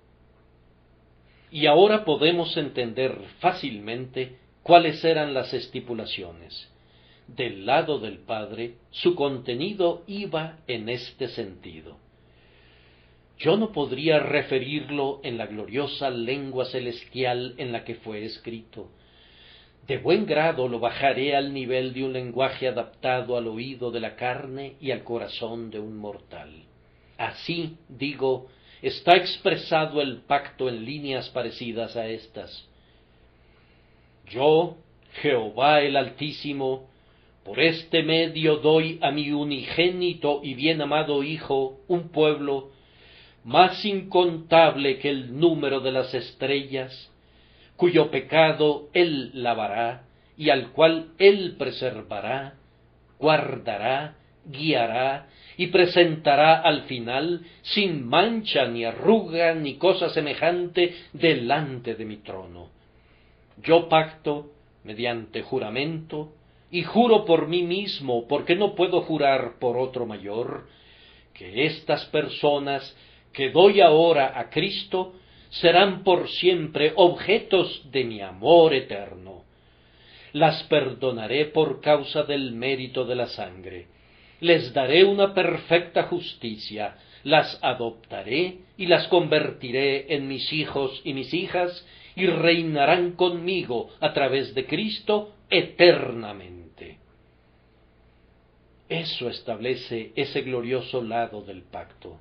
Y 1.50 1.66
ahora 1.66 2.04
podemos 2.04 2.56
entender 2.56 3.18
fácilmente 3.40 4.36
cuáles 4.62 5.02
eran 5.04 5.32
las 5.32 5.54
estipulaciones. 5.54 6.70
Del 7.26 7.66
lado 7.66 7.98
del 7.98 8.18
Padre, 8.18 8.74
su 8.90 9.14
contenido 9.14 10.02
iba 10.06 10.58
en 10.66 10.88
este 10.88 11.28
sentido. 11.28 11.98
Yo 13.38 13.56
no 13.56 13.70
podría 13.70 14.18
referirlo 14.18 15.20
en 15.22 15.38
la 15.38 15.46
gloriosa 15.46 16.10
lengua 16.10 16.64
celestial 16.64 17.54
en 17.56 17.70
la 17.70 17.84
que 17.84 17.94
fue 17.94 18.24
escrito, 18.24 18.90
de 19.88 19.96
buen 19.96 20.26
grado 20.26 20.68
lo 20.68 20.80
bajaré 20.80 21.34
al 21.34 21.54
nivel 21.54 21.94
de 21.94 22.04
un 22.04 22.12
lenguaje 22.12 22.68
adaptado 22.68 23.38
al 23.38 23.46
oído 23.46 23.90
de 23.90 24.00
la 24.00 24.16
carne 24.16 24.74
y 24.82 24.90
al 24.90 25.02
corazón 25.02 25.70
de 25.70 25.80
un 25.80 25.96
mortal. 25.96 26.50
Así, 27.16 27.78
digo, 27.88 28.48
está 28.82 29.16
expresado 29.16 30.02
el 30.02 30.18
pacto 30.18 30.68
en 30.68 30.84
líneas 30.84 31.30
parecidas 31.30 31.96
a 31.96 32.06
estas. 32.06 32.68
Yo, 34.28 34.76
Jehová 35.22 35.80
el 35.80 35.96
Altísimo, 35.96 36.90
por 37.42 37.58
este 37.58 38.02
medio 38.02 38.56
doy 38.56 38.98
a 39.00 39.10
mi 39.10 39.32
unigénito 39.32 40.40
y 40.44 40.52
bien 40.52 40.82
amado 40.82 41.22
Hijo 41.22 41.80
un 41.88 42.10
pueblo 42.10 42.72
más 43.42 43.82
incontable 43.86 44.98
que 44.98 45.08
el 45.08 45.40
número 45.40 45.80
de 45.80 45.92
las 45.92 46.12
estrellas, 46.12 47.10
cuyo 47.78 48.10
pecado 48.10 48.88
él 48.92 49.30
lavará 49.34 50.02
y 50.36 50.50
al 50.50 50.72
cual 50.72 51.12
él 51.18 51.54
preservará, 51.56 52.54
guardará, 53.20 54.16
guiará 54.44 55.28
y 55.56 55.68
presentará 55.68 56.60
al 56.60 56.82
final 56.82 57.42
sin 57.62 58.04
mancha 58.04 58.66
ni 58.66 58.84
arruga 58.84 59.54
ni 59.54 59.76
cosa 59.76 60.10
semejante 60.10 60.92
delante 61.12 61.94
de 61.94 62.04
mi 62.04 62.16
trono. 62.16 62.68
Yo 63.62 63.88
pacto 63.88 64.50
mediante 64.82 65.42
juramento 65.42 66.32
y 66.72 66.82
juro 66.82 67.24
por 67.24 67.46
mí 67.46 67.62
mismo, 67.62 68.26
porque 68.26 68.56
no 68.56 68.74
puedo 68.74 69.02
jurar 69.02 69.58
por 69.60 69.76
otro 69.76 70.04
mayor, 70.04 70.66
que 71.32 71.66
estas 71.66 72.04
personas 72.06 72.96
que 73.32 73.50
doy 73.50 73.80
ahora 73.80 74.38
a 74.38 74.50
Cristo 74.50 75.14
serán 75.50 76.04
por 76.04 76.28
siempre 76.28 76.92
objetos 76.96 77.90
de 77.90 78.04
mi 78.04 78.20
amor 78.20 78.74
eterno. 78.74 79.44
Las 80.32 80.62
perdonaré 80.64 81.46
por 81.46 81.80
causa 81.80 82.22
del 82.22 82.52
mérito 82.52 83.04
de 83.04 83.14
la 83.14 83.26
sangre. 83.28 83.86
Les 84.40 84.72
daré 84.72 85.04
una 85.04 85.34
perfecta 85.34 86.04
justicia, 86.04 86.96
las 87.24 87.58
adoptaré 87.62 88.58
y 88.76 88.86
las 88.86 89.08
convertiré 89.08 90.14
en 90.14 90.28
mis 90.28 90.52
hijos 90.52 91.00
y 91.04 91.14
mis 91.14 91.32
hijas, 91.34 91.86
y 92.14 92.26
reinarán 92.26 93.12
conmigo 93.12 93.90
a 94.00 94.12
través 94.12 94.54
de 94.54 94.66
Cristo 94.66 95.34
eternamente. 95.50 96.98
Eso 98.88 99.28
establece 99.28 100.12
ese 100.16 100.42
glorioso 100.42 101.02
lado 101.02 101.42
del 101.42 101.62
pacto. 101.62 102.18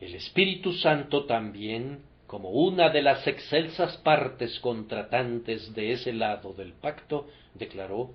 El 0.00 0.14
Espíritu 0.14 0.72
Santo 0.74 1.24
también, 1.24 2.02
como 2.26 2.50
una 2.50 2.90
de 2.90 3.02
las 3.02 3.26
excelsas 3.26 3.96
partes 3.98 4.58
contratantes 4.60 5.74
de 5.74 5.92
ese 5.92 6.12
lado 6.12 6.52
del 6.52 6.72
pacto, 6.72 7.26
declaró, 7.54 8.10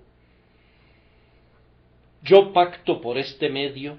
Yo 2.23 2.53
pacto 2.53 3.01
por 3.01 3.17
este 3.17 3.49
medio, 3.49 3.97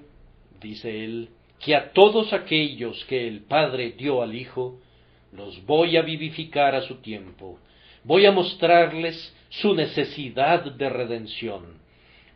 dice 0.59 1.03
él, 1.03 1.29
que 1.59 1.75
a 1.75 1.91
todos 1.91 2.33
aquellos 2.33 3.03
que 3.05 3.27
el 3.27 3.41
Padre 3.41 3.91
dio 3.91 4.21
al 4.21 4.35
Hijo, 4.35 4.79
los 5.31 5.63
voy 5.65 5.97
a 5.97 6.01
vivificar 6.01 6.75
a 6.75 6.81
su 6.81 6.95
tiempo, 6.95 7.59
voy 8.03 8.25
a 8.25 8.31
mostrarles 8.31 9.35
su 9.49 9.73
necesidad 9.73 10.63
de 10.63 10.89
redención, 10.89 11.79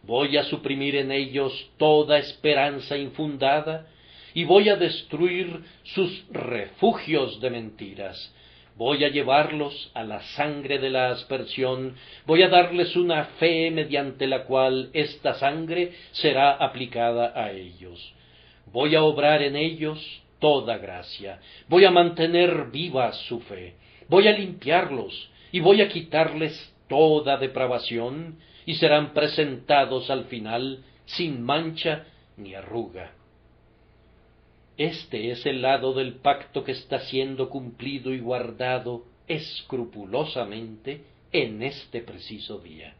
voy 0.03 0.37
a 0.37 0.43
suprimir 0.43 0.95
en 0.95 1.11
ellos 1.11 1.71
toda 1.77 2.17
esperanza 2.17 2.97
infundada, 2.97 3.87
y 4.33 4.43
voy 4.43 4.69
a 4.69 4.75
destruir 4.75 5.63
sus 5.83 6.25
refugios 6.31 7.39
de 7.41 7.50
mentiras. 7.50 8.33
Voy 8.75 9.03
a 9.03 9.09
llevarlos 9.09 9.91
a 9.93 10.03
la 10.03 10.21
sangre 10.21 10.79
de 10.79 10.89
la 10.89 11.09
aspersión, 11.09 11.95
voy 12.25 12.43
a 12.43 12.48
darles 12.48 12.95
una 12.95 13.25
fe 13.38 13.71
mediante 13.71 14.25
la 14.25 14.45
cual 14.45 14.89
esta 14.93 15.33
sangre 15.33 15.91
será 16.12 16.51
aplicada 16.51 17.33
a 17.36 17.51
ellos. 17.51 18.13
Voy 18.71 18.95
a 18.95 19.03
obrar 19.03 19.41
en 19.41 19.57
ellos 19.57 20.00
toda 20.39 20.77
gracia, 20.77 21.39
voy 21.67 21.83
a 21.83 21.91
mantener 21.91 22.71
viva 22.71 23.12
su 23.12 23.41
fe, 23.41 23.75
voy 24.07 24.29
a 24.29 24.31
limpiarlos 24.31 25.29
y 25.51 25.59
voy 25.59 25.81
a 25.81 25.89
quitarles 25.89 26.74
toda 26.88 27.36
depravación 27.36 28.38
y 28.65 28.75
serán 28.75 29.13
presentados 29.13 30.09
al 30.09 30.25
final 30.25 30.83
sin 31.05 31.41
mancha 31.41 32.05
ni 32.38 32.55
arruga. 32.55 33.18
Este 34.79 35.31
es 35.31 35.45
el 35.45 35.62
lado 35.62 35.93
del 35.93 36.13
pacto 36.13 36.63
que 36.63 36.71
está 36.71 37.00
siendo 37.00 37.50
cumplido 37.50 38.13
y 38.13 38.19
guardado 38.19 39.03
escrupulosamente 39.27 41.03
en 41.33 41.62
este 41.63 42.00
preciso 42.00 42.59
día. 42.59 42.93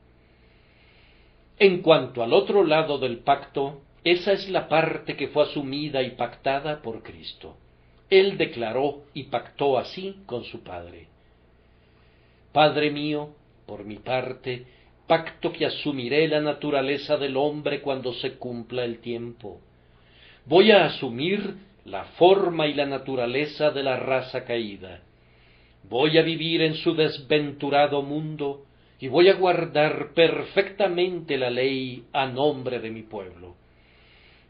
En 1.57 1.81
cuanto 1.81 2.21
al 2.21 2.33
otro 2.33 2.65
lado 2.65 2.98
del 2.98 3.19
pacto, 3.19 3.79
esa 4.03 4.33
es 4.33 4.50
la 4.50 4.67
parte 4.67 5.15
que 5.15 5.29
fue 5.29 5.43
asumida 5.43 6.03
y 6.03 6.12
pactada 6.12 6.81
por 6.81 7.01
Cristo. 7.01 7.55
Él 8.09 8.38
declaró 8.38 9.03
y 9.13 9.24
pactó 9.24 9.77
así 9.77 10.17
con 10.25 10.43
su 10.43 10.62
Padre. 10.63 11.07
Padre 12.51 12.91
mío, 12.91 13.29
por 13.65 13.86
mi 13.86 14.00
parte, 14.00 14.65
pacto 15.07 15.53
que 15.53 15.65
asumiré 15.65 16.27
la 16.27 16.41
naturaleza 16.41 17.15
del 17.15 17.38
hombre 17.38 17.79
cuando 17.79 18.12
se 18.15 18.33
cumpla 18.33 18.83
el 18.83 19.00
tiempo. 19.00 19.62
Voy 20.45 20.71
a 20.71 20.86
asumir 20.86 21.68
la 21.89 22.03
forma 22.03 22.67
y 22.67 22.74
la 22.74 22.86
naturaleza 22.86 23.72
de 23.72 23.84
la 23.84 23.98
raza 23.98 24.46
caída. 24.46 25.01
Voy 25.84 26.17
a 26.17 26.22
vivir 26.22 26.62
en 26.62 26.75
su 26.75 26.93
desventurado 26.93 28.03
mundo 28.03 28.65
y 29.00 29.08
voy 29.08 29.29
a 29.29 29.34
guardar 29.34 30.13
perfectamente 30.13 31.38
la 31.38 31.50
ley 31.50 32.03
a 32.13 32.27
nombre 32.27 32.79
de 32.79 32.91
mi 32.91 33.01
pueblo. 33.01 33.55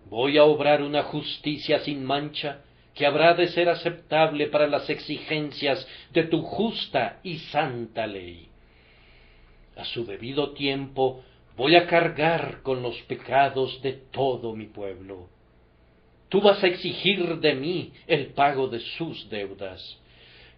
Voy 0.09 0.37
a 0.37 0.43
obrar 0.43 0.81
una 0.81 1.03
justicia 1.03 1.79
sin 1.79 2.03
mancha 2.03 2.61
que 2.93 3.05
habrá 3.05 3.35
de 3.35 3.47
ser 3.47 3.69
aceptable 3.69 4.47
para 4.47 4.67
las 4.67 4.89
exigencias 4.89 5.87
de 6.11 6.23
tu 6.23 6.41
justa 6.41 7.19
y 7.23 7.37
santa 7.37 8.05
ley. 8.05 8.49
A 9.77 9.85
su 9.85 10.05
debido 10.05 10.51
tiempo 10.51 11.23
voy 11.55 11.77
a 11.77 11.87
cargar 11.87 12.61
con 12.63 12.81
los 12.81 12.99
pecados 13.03 13.81
de 13.81 13.93
todo 13.93 14.55
mi 14.55 14.65
pueblo 14.65 15.38
Tú 16.29 16.41
vas 16.41 16.63
a 16.63 16.67
exigir 16.67 17.39
de 17.39 17.55
mí 17.55 17.91
el 18.07 18.27
pago 18.27 18.67
de 18.67 18.79
sus 18.79 19.29
deudas. 19.29 19.97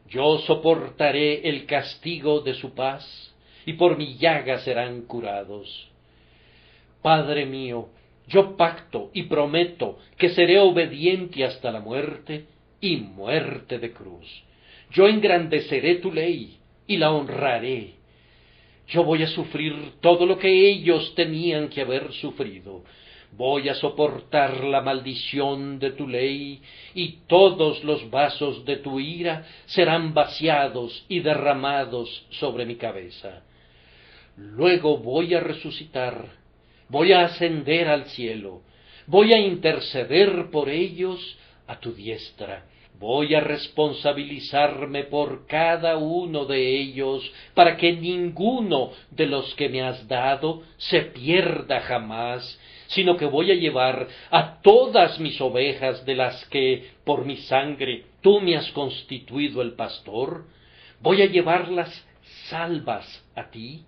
Yo 0.10 0.40
soportaré 0.40 1.48
el 1.48 1.66
castigo 1.66 2.42
de 2.42 2.54
su 2.56 2.74
paz, 2.74 3.34
y 3.66 3.74
por 3.74 3.98
mi 3.98 4.18
llaga 4.18 4.60
serán 4.60 5.04
curados. 5.04 5.88
Padre 7.02 7.46
mío, 7.46 7.90
yo 8.28 8.58
pacto 8.58 9.12
y 9.14 9.24
prometo 9.24 10.00
que 10.18 10.30
seré 10.30 10.60
obediente 10.60 11.46
hasta 11.46 11.72
la 11.72 11.80
muerte 11.80 12.46
y 12.80 12.98
muerte 12.98 13.80
de 13.80 13.92
cruz. 13.92 14.28
Yo 14.92 15.08
engrandeceré 15.08 15.96
tu 15.96 16.12
ley 16.12 16.58
y 16.88 16.98
la 16.98 17.12
honraré. 17.12 17.94
Yo 18.88 19.04
voy 19.04 19.24
a 19.24 19.28
sufrir 19.28 19.94
todo 20.02 20.26
lo 20.26 20.38
que 20.38 20.70
ellos 20.70 21.14
tenían 21.16 21.70
que 21.70 21.82
haber 21.82 22.12
sufrido 22.14 22.84
voy 23.32 23.70
a 23.70 23.76
soportar 23.76 24.64
la 24.64 24.82
maldición 24.82 25.80
de 25.80 25.92
tu 25.92 26.08
ley, 26.08 26.62
y 26.94 27.20
todos 27.28 27.84
los 27.84 28.10
vasos 28.10 28.66
de 28.66 28.78
tu 28.78 29.00
ira 29.00 29.46
serán 29.66 30.14
vaciados 30.14 31.06
y 31.08 31.22
derramados 31.22 32.26
sobre 32.32 32.66
mi 32.66 32.76
cabeza. 32.76 33.44
Luego 34.38 34.98
voy 34.98 35.34
a 35.34 35.40
resucitar, 35.40 36.26
voy 36.90 37.14
a 37.14 37.26
ascender 37.26 37.88
al 37.88 38.06
cielo, 38.06 38.62
voy 39.08 39.34
a 39.34 39.40
interceder 39.40 40.50
por 40.52 40.70
ellos 40.70 41.38
a 41.68 41.80
tu 41.80 41.94
diestra, 41.94 42.66
voy 43.00 43.34
a 43.34 43.40
responsabilizarme 43.40 45.06
por 45.06 45.48
cada 45.48 45.98
uno 45.98 46.46
de 46.46 46.80
ellos, 46.80 47.32
para 47.54 47.76
que 47.76 47.94
ninguno 47.94 48.92
de 49.10 49.26
los 49.26 49.54
que 49.56 49.70
me 49.70 49.82
has 49.82 50.08
dado 50.08 50.62
se 50.78 51.02
pierda 51.02 51.82
jamás, 51.82 52.60
sino 52.92 53.16
que 53.16 53.26
voy 53.26 53.52
a 53.52 53.56
llevar 53.56 54.08
a 54.30 54.62
todas 54.62 55.20
mis 55.20 55.40
ovejas 55.40 56.06
de 56.06 56.16
las 56.16 56.46
que 56.50 56.92
por 57.06 57.26
mi 57.26 57.38
sangre 57.38 58.06
tú 58.22 58.42
me 58.42 58.58
has 58.58 58.70
constituido 58.72 59.62
el 59.62 59.74
pastor, 59.74 60.46
voy 61.00 61.22
a 61.22 61.28
llevarlas 61.28 61.90
salvas 62.50 63.26
a 63.36 63.50
ti, 63.50 63.86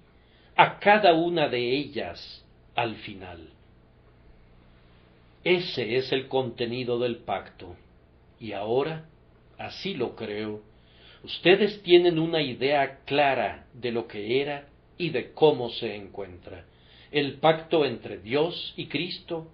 a 0.55 0.79
cada 0.79 1.13
una 1.13 1.49
de 1.49 1.75
ellas 1.75 2.45
al 2.75 2.95
final. 2.95 3.49
Ese 5.43 5.97
es 5.97 6.11
el 6.13 6.29
contenido 6.29 6.97
del 6.99 7.17
pacto. 7.17 7.75
Y 8.39 8.53
ahora, 8.53 9.05
así 9.57 9.95
lo 9.95 10.15
creo, 10.15 10.61
ustedes 11.23 11.83
tienen 11.83 12.19
una 12.19 12.41
idea 12.41 12.99
clara 13.05 13.65
de 13.73 13.91
lo 13.91 14.07
que 14.07 14.41
era 14.41 14.67
y 14.97 15.09
de 15.09 15.33
cómo 15.33 15.69
se 15.69 15.93
encuentra 15.93 16.63
el 17.13 17.35
pacto 17.35 17.85
entre 17.85 18.17
Dios 18.17 18.73
y 18.75 18.87
Cristo, 18.87 19.47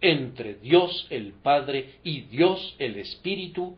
entre 0.00 0.54
Dios 0.54 1.06
el 1.10 1.32
Padre 1.32 1.96
y 2.02 2.22
Dios 2.22 2.74
el 2.78 2.96
Espíritu, 2.96 3.76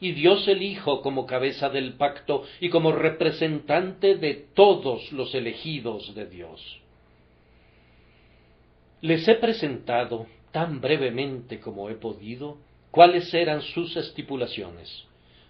y 0.00 0.12
Dios 0.12 0.46
el 0.48 0.62
Hijo 0.62 1.00
como 1.00 1.26
cabeza 1.26 1.70
del 1.70 1.94
pacto 1.94 2.44
y 2.60 2.68
como 2.68 2.92
representante 2.92 4.16
de 4.16 4.34
todos 4.34 5.10
los 5.12 5.34
elegidos 5.34 6.14
de 6.14 6.26
Dios. 6.26 6.80
Les 9.00 9.26
he 9.26 9.34
presentado, 9.36 10.26
tan 10.52 10.80
brevemente 10.80 11.60
como 11.60 11.88
he 11.88 11.94
podido, 11.94 12.58
cuáles 12.90 13.32
eran 13.32 13.62
sus 13.62 13.96
estipulaciones. 13.96 15.04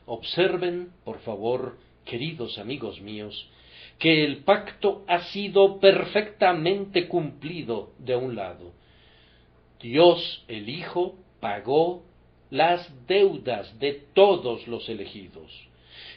Observen, 0.06 0.90
por 1.04 1.18
favor, 1.20 1.78
queridos 2.04 2.58
amigos 2.58 3.00
míos, 3.00 3.48
que 3.98 4.24
el 4.24 4.38
pacto 4.38 5.04
ha 5.06 5.20
sido 5.24 5.78
perfectamente 5.78 7.08
cumplido 7.08 7.92
de 7.98 8.16
un 8.16 8.34
lado. 8.36 8.72
Dios 9.80 10.44
el 10.48 10.68
Hijo 10.68 11.14
pagó 11.40 12.02
las 12.50 12.90
deudas 13.06 13.78
de 13.78 13.92
todos 14.14 14.66
los 14.68 14.88
elegidos. 14.88 15.68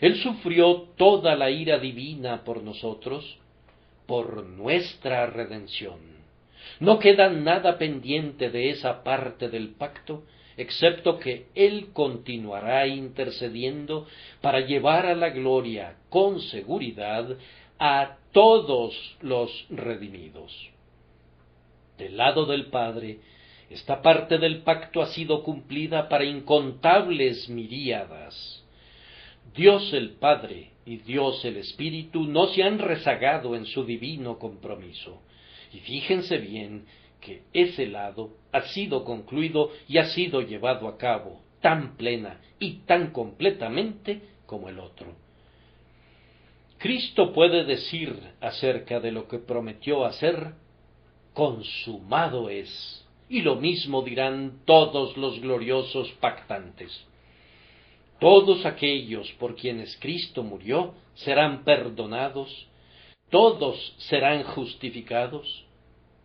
Él 0.02 0.16
sufrió 0.18 0.90
toda 0.96 1.36
la 1.36 1.50
ira 1.50 1.80
divina 1.80 2.44
por 2.44 2.64
nosotros, 2.64 3.38
por 4.06 4.46
nuestra 4.46 5.26
redención. 5.26 6.00
No 6.80 7.00
queda 7.00 7.30
nada 7.30 7.78
pendiente 7.78 8.50
de 8.50 8.70
esa 8.70 9.04
parte 9.04 9.50
del 9.50 9.70
pacto 9.70 10.24
excepto 10.58 11.20
que 11.20 11.46
Él 11.56 11.90
continuará 11.94 12.88
intercediendo 12.88 14.08
para 14.42 14.62
llevar 14.62 15.06
a 15.06 15.16
la 15.16 15.30
gloria 15.30 15.96
con 16.10 16.42
seguridad 16.42 17.38
a 17.80 18.18
todos 18.32 18.94
los 19.22 19.66
redimidos. 19.70 20.52
Del 21.98 22.18
lado 22.18 22.46
del 22.46 22.68
Padre, 22.68 23.20
esta 23.70 24.02
parte 24.02 24.38
del 24.38 24.62
pacto 24.64 25.02
ha 25.02 25.08
sido 25.08 25.44
cumplida 25.44 26.08
para 26.08 26.24
incontables 26.24 27.50
miríadas. 27.50 28.64
Dios 29.56 29.92
el 29.94 30.12
Padre 30.12 30.72
y 30.86 30.98
Dios 30.98 31.44
el 31.44 31.58
Espíritu 31.58 32.24
no 32.26 32.48
se 32.48 32.64
han 32.64 32.80
rezagado 32.80 33.56
en 33.56 33.66
su 33.66 33.84
divino 33.84 34.38
compromiso. 34.38 35.22
Y 35.74 35.80
fíjense 35.80 36.38
bien 36.38 36.86
que 37.20 37.44
ese 37.54 37.88
lado 37.88 38.38
ha 38.52 38.62
sido 38.62 39.04
concluido 39.04 39.72
y 39.88 39.98
ha 39.98 40.06
sido 40.06 40.42
llevado 40.42 40.88
a 40.88 40.98
cabo 40.98 41.42
tan 41.62 41.98
plena 41.98 42.40
y 42.60 42.84
tan 42.86 43.12
completamente 43.12 44.22
como 44.46 44.70
el 44.70 44.80
otro. 44.80 45.27
Cristo 46.78 47.34
puede 47.34 47.64
decir 47.64 48.16
acerca 48.40 49.00
de 49.00 49.12
lo 49.12 49.28
que 49.28 49.40
prometió 49.40 50.06
hacer, 50.06 50.54
consumado 51.34 52.50
es. 52.50 53.06
Y 53.30 53.42
lo 53.42 53.56
mismo 53.56 54.04
dirán 54.04 54.62
todos 54.66 55.18
los 55.18 55.40
gloriosos 55.40 56.10
pactantes. 56.20 57.06
Todos 58.20 58.66
aquellos 58.66 59.32
por 59.34 59.56
quienes 59.56 59.96
Cristo 59.98 60.44
murió 60.44 60.94
serán 61.16 61.64
perdonados, 61.64 62.68
todos 63.30 63.96
serán 63.98 64.44
justificados, 64.44 65.66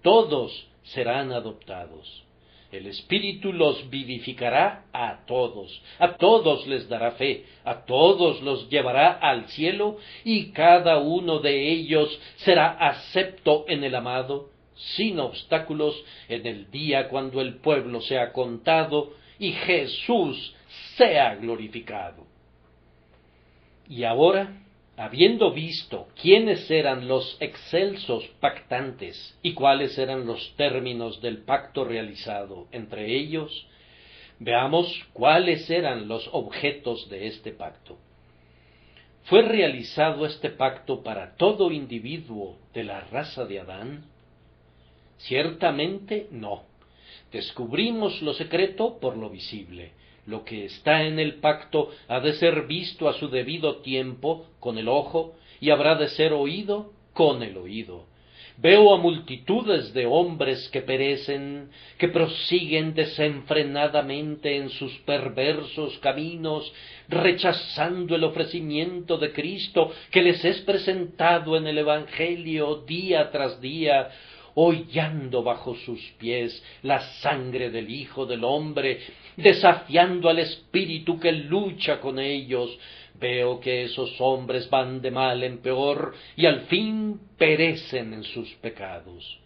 todos 0.02 0.68
serán 0.84 1.32
adoptados. 1.32 2.24
El 2.72 2.86
Espíritu 2.86 3.52
los 3.52 3.90
vivificará 3.90 4.86
a 4.94 5.26
todos, 5.26 5.82
a 5.98 6.16
todos 6.16 6.66
les 6.66 6.88
dará 6.88 7.12
fe, 7.12 7.44
a 7.64 7.84
todos 7.84 8.40
los 8.40 8.70
llevará 8.70 9.12
al 9.12 9.46
cielo, 9.48 9.98
y 10.24 10.52
cada 10.52 10.96
uno 10.98 11.40
de 11.40 11.70
ellos 11.70 12.18
será 12.36 12.70
acepto 12.70 13.66
en 13.68 13.84
el 13.84 13.94
amado, 13.94 14.48
sin 14.74 15.20
obstáculos, 15.20 16.02
en 16.30 16.46
el 16.46 16.70
día 16.70 17.10
cuando 17.10 17.42
el 17.42 17.56
pueblo 17.56 18.00
sea 18.00 18.32
contado 18.32 19.12
y 19.38 19.52
Jesús 19.52 20.54
sea 20.96 21.34
glorificado. 21.34 22.24
Y 23.86 24.04
ahora 24.04 24.50
habiendo 24.96 25.52
visto 25.52 26.08
quiénes 26.20 26.70
eran 26.70 27.08
los 27.08 27.36
excelsos 27.40 28.24
pactantes 28.40 29.38
y 29.42 29.54
cuáles 29.54 29.98
eran 29.98 30.26
los 30.26 30.54
términos 30.56 31.20
del 31.22 31.38
pacto 31.38 31.84
realizado 31.84 32.66
entre 32.72 33.16
ellos, 33.16 33.66
veamos 34.38 35.04
cuáles 35.12 35.68
eran 35.70 36.08
los 36.08 36.28
objetos 36.32 37.08
de 37.08 37.26
este 37.26 37.52
pacto. 37.52 37.98
¿Fue 39.24 39.42
realizado 39.42 40.26
este 40.26 40.50
pacto 40.50 41.02
para 41.02 41.36
todo 41.36 41.70
individuo 41.70 42.58
de 42.74 42.84
la 42.84 43.00
raza 43.02 43.44
de 43.44 43.60
Adán? 43.60 44.04
Ciertamente 45.18 46.26
no. 46.32 46.64
Descubrimos 47.30 48.20
lo 48.20 48.34
secreto 48.34 48.98
por 48.98 49.16
lo 49.16 49.30
visible, 49.30 49.92
lo 50.26 50.44
que 50.44 50.64
está 50.64 51.02
en 51.02 51.18
el 51.18 51.34
pacto 51.36 51.90
ha 52.08 52.20
de 52.20 52.34
ser 52.34 52.66
visto 52.66 53.08
a 53.08 53.14
su 53.14 53.28
debido 53.28 53.76
tiempo 53.76 54.46
con 54.60 54.78
el 54.78 54.88
ojo 54.88 55.34
y 55.60 55.70
habrá 55.70 55.96
de 55.96 56.08
ser 56.08 56.32
oído 56.32 56.92
con 57.12 57.42
el 57.42 57.56
oído. 57.56 58.06
Veo 58.58 58.94
a 58.94 58.98
multitudes 58.98 59.92
de 59.94 60.06
hombres 60.06 60.68
que 60.68 60.82
perecen, 60.82 61.70
que 61.98 62.08
prosiguen 62.08 62.94
desenfrenadamente 62.94 64.56
en 64.56 64.68
sus 64.68 64.92
perversos 64.98 65.98
caminos, 65.98 66.72
rechazando 67.08 68.14
el 68.14 68.24
ofrecimiento 68.24 69.16
de 69.18 69.32
Cristo 69.32 69.90
que 70.10 70.22
les 70.22 70.44
es 70.44 70.60
presentado 70.60 71.56
en 71.56 71.66
el 71.66 71.78
Evangelio 71.78 72.84
día 72.86 73.30
tras 73.30 73.60
día, 73.60 74.10
hollando 74.54 75.42
bajo 75.42 75.74
sus 75.76 76.00
pies 76.18 76.62
la 76.82 77.00
sangre 77.20 77.70
del 77.70 77.90
Hijo 77.90 78.26
del 78.26 78.44
Hombre, 78.44 79.00
desafiando 79.36 80.28
al 80.28 80.38
espíritu 80.38 81.18
que 81.18 81.32
lucha 81.32 82.00
con 82.00 82.18
ellos, 82.18 82.78
veo 83.14 83.60
que 83.60 83.84
esos 83.84 84.20
hombres 84.20 84.68
van 84.68 85.00
de 85.00 85.10
mal 85.10 85.42
en 85.42 85.58
peor 85.58 86.14
y 86.36 86.46
al 86.46 86.62
fin 86.62 87.20
perecen 87.38 88.14
en 88.14 88.24
sus 88.24 88.48
pecados. 88.54 89.38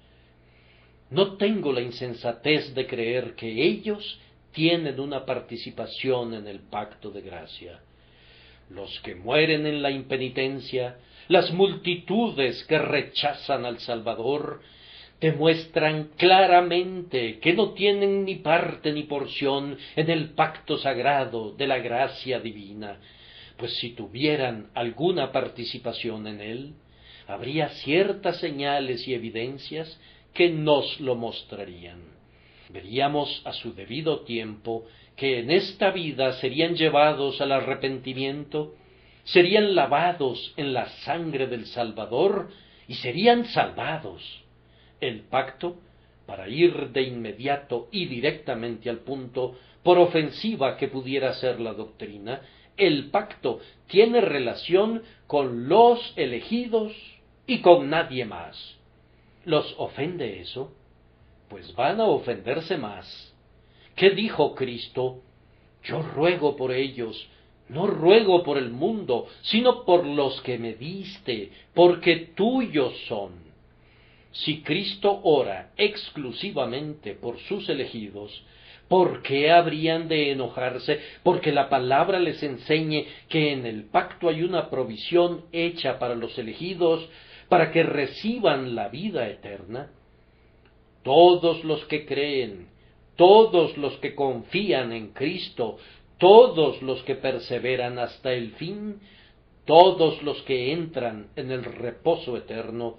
No 1.10 1.36
tengo 1.36 1.72
la 1.72 1.82
insensatez 1.82 2.74
de 2.74 2.86
creer 2.86 3.34
que 3.34 3.62
ellos 3.62 4.18
tienen 4.52 4.98
una 4.98 5.24
participación 5.24 6.34
en 6.34 6.48
el 6.48 6.60
pacto 6.60 7.10
de 7.10 7.20
gracia. 7.20 7.80
Los 8.70 8.98
que 9.00 9.14
mueren 9.14 9.66
en 9.66 9.82
la 9.82 9.90
impenitencia, 9.90 10.96
las 11.28 11.52
multitudes 11.52 12.64
que 12.64 12.78
rechazan 12.78 13.64
al 13.64 13.78
Salvador, 13.78 14.60
demuestran 15.20 16.10
claramente 16.16 17.38
que 17.38 17.54
no 17.54 17.70
tienen 17.72 18.24
ni 18.24 18.36
parte 18.36 18.92
ni 18.92 19.04
porción 19.04 19.78
en 19.94 20.10
el 20.10 20.30
pacto 20.30 20.76
sagrado 20.78 21.52
de 21.52 21.66
la 21.66 21.78
gracia 21.78 22.38
divina, 22.40 22.98
pues 23.56 23.74
si 23.78 23.90
tuvieran 23.90 24.68
alguna 24.74 25.32
participación 25.32 26.26
en 26.26 26.40
él, 26.40 26.74
habría 27.26 27.70
ciertas 27.70 28.38
señales 28.38 29.08
y 29.08 29.14
evidencias 29.14 29.98
que 30.34 30.50
nos 30.50 31.00
lo 31.00 31.14
mostrarían. 31.14 32.00
Veríamos 32.68 33.42
a 33.46 33.52
su 33.52 33.74
debido 33.74 34.20
tiempo 34.20 34.84
que 35.16 35.38
en 35.38 35.50
esta 35.50 35.92
vida 35.92 36.34
serían 36.34 36.76
llevados 36.76 37.40
al 37.40 37.52
arrepentimiento, 37.52 38.74
serían 39.24 39.74
lavados 39.74 40.52
en 40.58 40.74
la 40.74 40.88
sangre 41.04 41.46
del 41.46 41.64
Salvador 41.66 42.50
y 42.86 42.94
serían 42.94 43.46
salvados 43.46 44.45
el 45.00 45.20
pacto 45.22 45.76
para 46.26 46.48
ir 46.48 46.90
de 46.90 47.02
inmediato 47.02 47.88
y 47.92 48.06
directamente 48.06 48.90
al 48.90 48.98
punto, 48.98 49.56
por 49.82 49.98
ofensiva 49.98 50.76
que 50.76 50.88
pudiera 50.88 51.32
ser 51.34 51.60
la 51.60 51.72
doctrina, 51.72 52.42
el 52.76 53.10
pacto 53.10 53.60
tiene 53.86 54.20
relación 54.20 55.02
con 55.26 55.68
los 55.68 56.12
elegidos 56.16 56.92
y 57.46 57.60
con 57.60 57.88
nadie 57.88 58.24
más. 58.24 58.76
¿Los 59.44 59.74
ofende 59.78 60.40
eso? 60.40 60.72
Pues 61.48 61.74
van 61.76 62.00
a 62.00 62.04
ofenderse 62.04 62.76
más. 62.76 63.32
¿Qué 63.94 64.10
dijo 64.10 64.54
Cristo? 64.56 65.20
Yo 65.84 66.02
ruego 66.02 66.56
por 66.56 66.72
ellos, 66.72 67.28
no 67.68 67.86
ruego 67.86 68.42
por 68.42 68.58
el 68.58 68.70
mundo, 68.70 69.28
sino 69.42 69.84
por 69.84 70.04
los 70.04 70.40
que 70.42 70.58
me 70.58 70.74
diste, 70.74 71.52
porque 71.72 72.32
tuyos 72.34 72.92
son. 73.06 73.45
Si 74.44 74.62
Cristo 74.62 75.20
ora 75.22 75.70
exclusivamente 75.76 77.14
por 77.14 77.38
sus 77.40 77.68
elegidos, 77.70 78.44
¿por 78.86 79.22
qué 79.22 79.50
habrían 79.50 80.08
de 80.08 80.30
enojarse 80.30 81.00
porque 81.22 81.52
la 81.52 81.70
palabra 81.70 82.18
les 82.20 82.42
enseñe 82.42 83.06
que 83.28 83.52
en 83.52 83.64
el 83.64 83.84
pacto 83.84 84.28
hay 84.28 84.42
una 84.42 84.68
provisión 84.68 85.46
hecha 85.52 85.98
para 85.98 86.14
los 86.14 86.36
elegidos 86.38 87.08
para 87.48 87.72
que 87.72 87.82
reciban 87.82 88.74
la 88.74 88.88
vida 88.88 89.26
eterna? 89.28 89.90
Todos 91.02 91.64
los 91.64 91.84
que 91.86 92.04
creen, 92.04 92.68
todos 93.16 93.78
los 93.78 93.96
que 93.98 94.14
confían 94.14 94.92
en 94.92 95.14
Cristo, 95.14 95.78
todos 96.18 96.82
los 96.82 97.02
que 97.04 97.14
perseveran 97.14 97.98
hasta 97.98 98.34
el 98.34 98.52
fin, 98.52 99.00
todos 99.64 100.22
los 100.22 100.42
que 100.42 100.72
entran 100.72 101.28
en 101.36 101.50
el 101.50 101.64
reposo 101.64 102.36
eterno, 102.36 102.96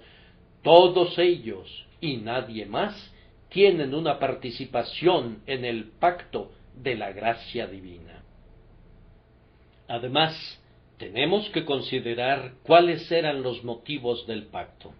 todos 0.62 1.18
ellos 1.18 1.86
y 2.00 2.18
nadie 2.18 2.66
más 2.66 3.14
tienen 3.48 3.94
una 3.94 4.18
participación 4.18 5.42
en 5.46 5.64
el 5.64 5.90
pacto 5.98 6.52
de 6.74 6.96
la 6.96 7.12
gracia 7.12 7.66
divina. 7.66 8.22
Además, 9.88 10.62
tenemos 10.98 11.48
que 11.50 11.64
considerar 11.64 12.54
cuáles 12.62 13.10
eran 13.10 13.42
los 13.42 13.64
motivos 13.64 14.26
del 14.26 14.46
pacto. 14.46 14.92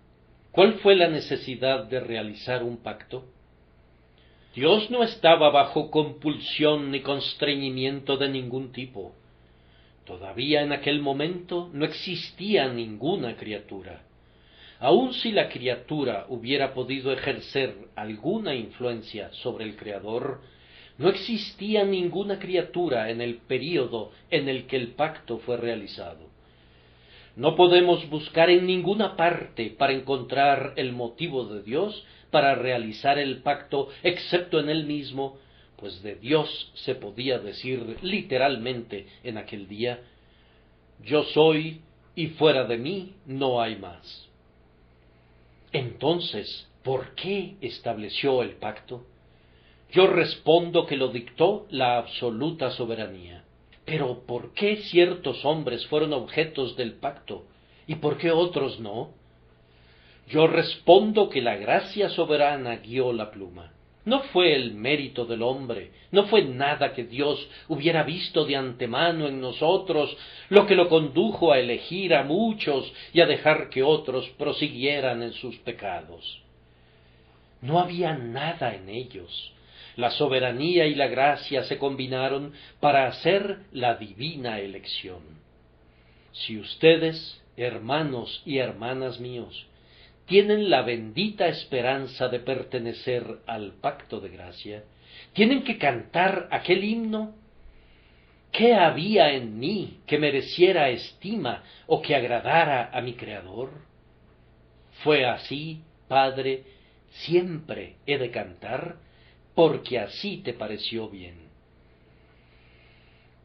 ¿Cuál 0.52 0.74
fue 0.74 0.96
la 0.96 1.08
necesidad 1.08 1.84
de 1.84 2.00
realizar 2.00 2.62
un 2.62 2.78
pacto? 2.78 3.24
Dios 4.54 4.90
no 4.90 5.02
estaba 5.02 5.50
bajo 5.50 5.90
compulsión 5.90 6.90
ni 6.90 7.00
constreñimiento 7.00 8.16
de 8.16 8.28
ningún 8.28 8.72
tipo. 8.72 9.12
Todavía 10.04 10.62
en 10.62 10.72
aquel 10.72 11.00
momento 11.00 11.68
no 11.72 11.84
existía 11.84 12.66
ninguna 12.68 13.36
criatura. 13.36 14.07
Aun 14.80 15.12
si 15.12 15.32
la 15.32 15.48
criatura 15.48 16.26
hubiera 16.28 16.72
podido 16.72 17.12
ejercer 17.12 17.74
alguna 17.96 18.54
influencia 18.54 19.30
sobre 19.32 19.64
el 19.64 19.76
Creador, 19.76 20.40
no 20.98 21.08
existía 21.08 21.84
ninguna 21.84 22.38
criatura 22.38 23.10
en 23.10 23.20
el 23.20 23.38
período 23.38 24.12
en 24.30 24.48
el 24.48 24.66
que 24.66 24.76
el 24.76 24.88
pacto 24.88 25.38
fue 25.38 25.56
realizado. 25.56 26.28
No 27.34 27.56
podemos 27.56 28.08
buscar 28.08 28.50
en 28.50 28.66
ninguna 28.66 29.16
parte 29.16 29.70
para 29.70 29.92
encontrar 29.92 30.74
el 30.76 30.92
motivo 30.92 31.44
de 31.44 31.62
Dios 31.62 32.04
para 32.30 32.54
realizar 32.54 33.18
el 33.18 33.38
pacto 33.38 33.88
excepto 34.02 34.60
en 34.60 34.68
él 34.68 34.86
mismo, 34.86 35.38
pues 35.76 36.02
de 36.02 36.16
Dios 36.16 36.72
se 36.74 36.94
podía 36.94 37.38
decir 37.38 37.96
literalmente 38.02 39.06
en 39.22 39.38
aquel 39.38 39.68
día, 39.68 40.00
yo 41.04 41.22
soy 41.24 41.80
y 42.16 42.28
fuera 42.28 42.64
de 42.64 42.76
mí 42.76 43.14
no 43.24 43.60
hay 43.62 43.76
más. 43.76 44.27
Entonces, 45.72 46.68
¿por 46.82 47.14
qué 47.14 47.56
estableció 47.60 48.42
el 48.42 48.56
pacto? 48.56 49.04
Yo 49.90 50.06
respondo 50.06 50.86
que 50.86 50.96
lo 50.96 51.08
dictó 51.08 51.66
la 51.70 51.98
absoluta 51.98 52.70
soberanía. 52.70 53.44
Pero 53.84 54.20
¿por 54.26 54.52
qué 54.52 54.76
ciertos 54.76 55.44
hombres 55.44 55.86
fueron 55.86 56.12
objetos 56.12 56.76
del 56.76 56.94
pacto 56.94 57.46
y 57.86 57.94
por 57.94 58.18
qué 58.18 58.30
otros 58.30 58.80
no? 58.80 59.10
Yo 60.28 60.46
respondo 60.46 61.30
que 61.30 61.40
la 61.40 61.56
gracia 61.56 62.10
soberana 62.10 62.76
guió 62.76 63.14
la 63.14 63.30
pluma. 63.30 63.72
No 64.08 64.20
fue 64.20 64.54
el 64.54 64.72
mérito 64.72 65.26
del 65.26 65.42
hombre, 65.42 65.90
no 66.12 66.28
fue 66.28 66.42
nada 66.42 66.94
que 66.94 67.04
Dios 67.04 67.46
hubiera 67.68 68.04
visto 68.04 68.46
de 68.46 68.56
antemano 68.56 69.28
en 69.28 69.38
nosotros 69.38 70.16
lo 70.48 70.64
que 70.64 70.74
lo 70.74 70.88
condujo 70.88 71.52
a 71.52 71.58
elegir 71.58 72.14
a 72.14 72.22
muchos 72.22 72.90
y 73.12 73.20
a 73.20 73.26
dejar 73.26 73.68
que 73.68 73.82
otros 73.82 74.26
prosiguieran 74.38 75.22
en 75.22 75.34
sus 75.34 75.56
pecados. 75.58 76.40
No 77.60 77.80
había 77.80 78.14
nada 78.14 78.74
en 78.74 78.88
ellos. 78.88 79.52
La 79.96 80.10
soberanía 80.12 80.86
y 80.86 80.94
la 80.94 81.08
gracia 81.08 81.64
se 81.64 81.76
combinaron 81.76 82.54
para 82.80 83.08
hacer 83.08 83.58
la 83.72 83.96
divina 83.96 84.58
elección. 84.58 85.20
Si 86.32 86.56
ustedes, 86.56 87.42
hermanos 87.58 88.42
y 88.46 88.56
hermanas 88.56 89.20
míos, 89.20 89.66
tienen 90.28 90.68
la 90.68 90.82
bendita 90.82 91.48
esperanza 91.48 92.28
de 92.28 92.40
pertenecer 92.40 93.38
al 93.46 93.72
pacto 93.80 94.20
de 94.20 94.28
gracia, 94.28 94.84
tienen 95.32 95.64
que 95.64 95.78
cantar 95.78 96.48
aquel 96.50 96.84
himno. 96.84 97.34
¿Qué 98.52 98.74
había 98.74 99.32
en 99.32 99.58
mí 99.58 100.00
que 100.06 100.18
mereciera 100.18 100.90
estima 100.90 101.62
o 101.86 102.02
que 102.02 102.14
agradara 102.14 102.90
a 102.92 103.00
mi 103.00 103.14
Creador? 103.14 103.70
Fue 105.02 105.24
así, 105.24 105.80
Padre, 106.08 106.64
siempre 107.10 107.96
he 108.06 108.18
de 108.18 108.30
cantar, 108.30 108.96
porque 109.54 109.98
así 109.98 110.38
te 110.38 110.52
pareció 110.52 111.08
bien. 111.08 111.48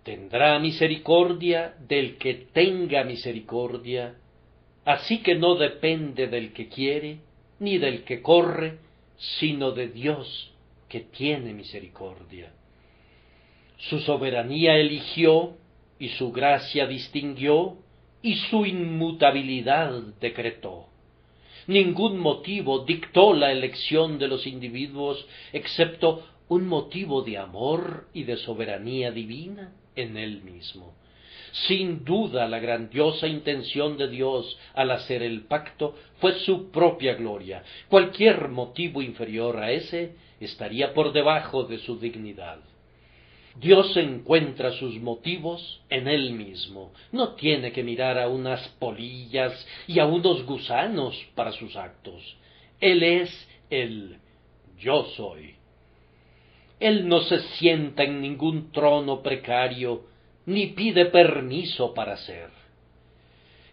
Tendrá 0.03 0.59
misericordia 0.59 1.75
del 1.87 2.17
que 2.17 2.33
tenga 2.51 3.05
misericordia, 3.05 4.15
así 4.85 5.19
que 5.19 5.35
no 5.35 5.55
depende 5.55 6.27
del 6.27 6.53
que 6.53 6.67
quiere, 6.67 7.19
ni 7.59 7.77
del 7.77 8.03
que 8.03 8.21
corre, 8.21 8.79
sino 9.17 9.71
de 9.71 9.87
Dios 9.87 10.51
que 10.89 11.01
tiene 11.01 11.53
misericordia. 11.53 12.51
Su 13.77 13.99
soberanía 13.99 14.75
eligió 14.75 15.57
y 15.99 16.09
su 16.09 16.31
gracia 16.31 16.87
distinguió 16.87 17.77
y 18.21 18.35
su 18.35 18.65
inmutabilidad 18.65 20.01
decretó. 20.19 20.87
Ningún 21.67 22.19
motivo 22.19 22.79
dictó 22.85 23.33
la 23.33 23.51
elección 23.51 24.19
de 24.19 24.27
los 24.27 24.45
individuos 24.45 25.25
excepto 25.53 26.25
un 26.49 26.67
motivo 26.67 27.21
de 27.21 27.37
amor 27.37 28.07
y 28.13 28.23
de 28.23 28.37
soberanía 28.37 29.11
divina 29.11 29.73
en 29.95 30.17
él 30.17 30.41
mismo. 30.43 30.93
Sin 31.67 32.03
duda 32.03 32.47
la 32.47 32.57
grandiosa 32.57 33.27
intención 33.27 33.95
de 33.95 34.09
Dios 34.09 34.57
al 34.73 34.89
hacer 34.89 35.21
el 35.21 35.41
pacto 35.41 35.95
fue 36.17 36.39
su 36.39 36.71
propia 36.71 37.13
gloria. 37.13 37.63
Cualquier 37.89 38.49
motivo 38.49 39.03
inferior 39.03 39.57
a 39.57 39.71
ese 39.71 40.15
estaría 40.39 40.95
por 40.95 41.13
debajo 41.13 41.63
de 41.63 41.77
su 41.77 41.99
dignidad. 41.99 42.57
Dios 43.55 43.95
encuentra 43.97 44.71
sus 44.71 44.95
motivos 44.99 45.81
en 45.91 46.07
Él 46.07 46.31
mismo. 46.31 46.91
No 47.11 47.33
tiene 47.35 47.71
que 47.71 47.83
mirar 47.83 48.17
a 48.17 48.27
unas 48.27 48.67
polillas 48.79 49.53
y 49.85 49.99
a 49.99 50.07
unos 50.07 50.43
gusanos 50.47 51.15
para 51.35 51.51
sus 51.51 51.75
actos. 51.75 52.35
Él 52.79 53.03
es 53.03 53.47
el 53.69 54.17
yo 54.79 55.05
soy. 55.15 55.53
Él 56.79 57.07
no 57.07 57.21
se 57.21 57.39
sienta 57.57 58.03
en 58.03 58.21
ningún 58.21 58.71
trono 58.71 59.21
precario 59.21 60.11
ni 60.45 60.67
pide 60.67 61.05
permiso 61.05 61.93
para 61.93 62.17
ser. 62.17 62.49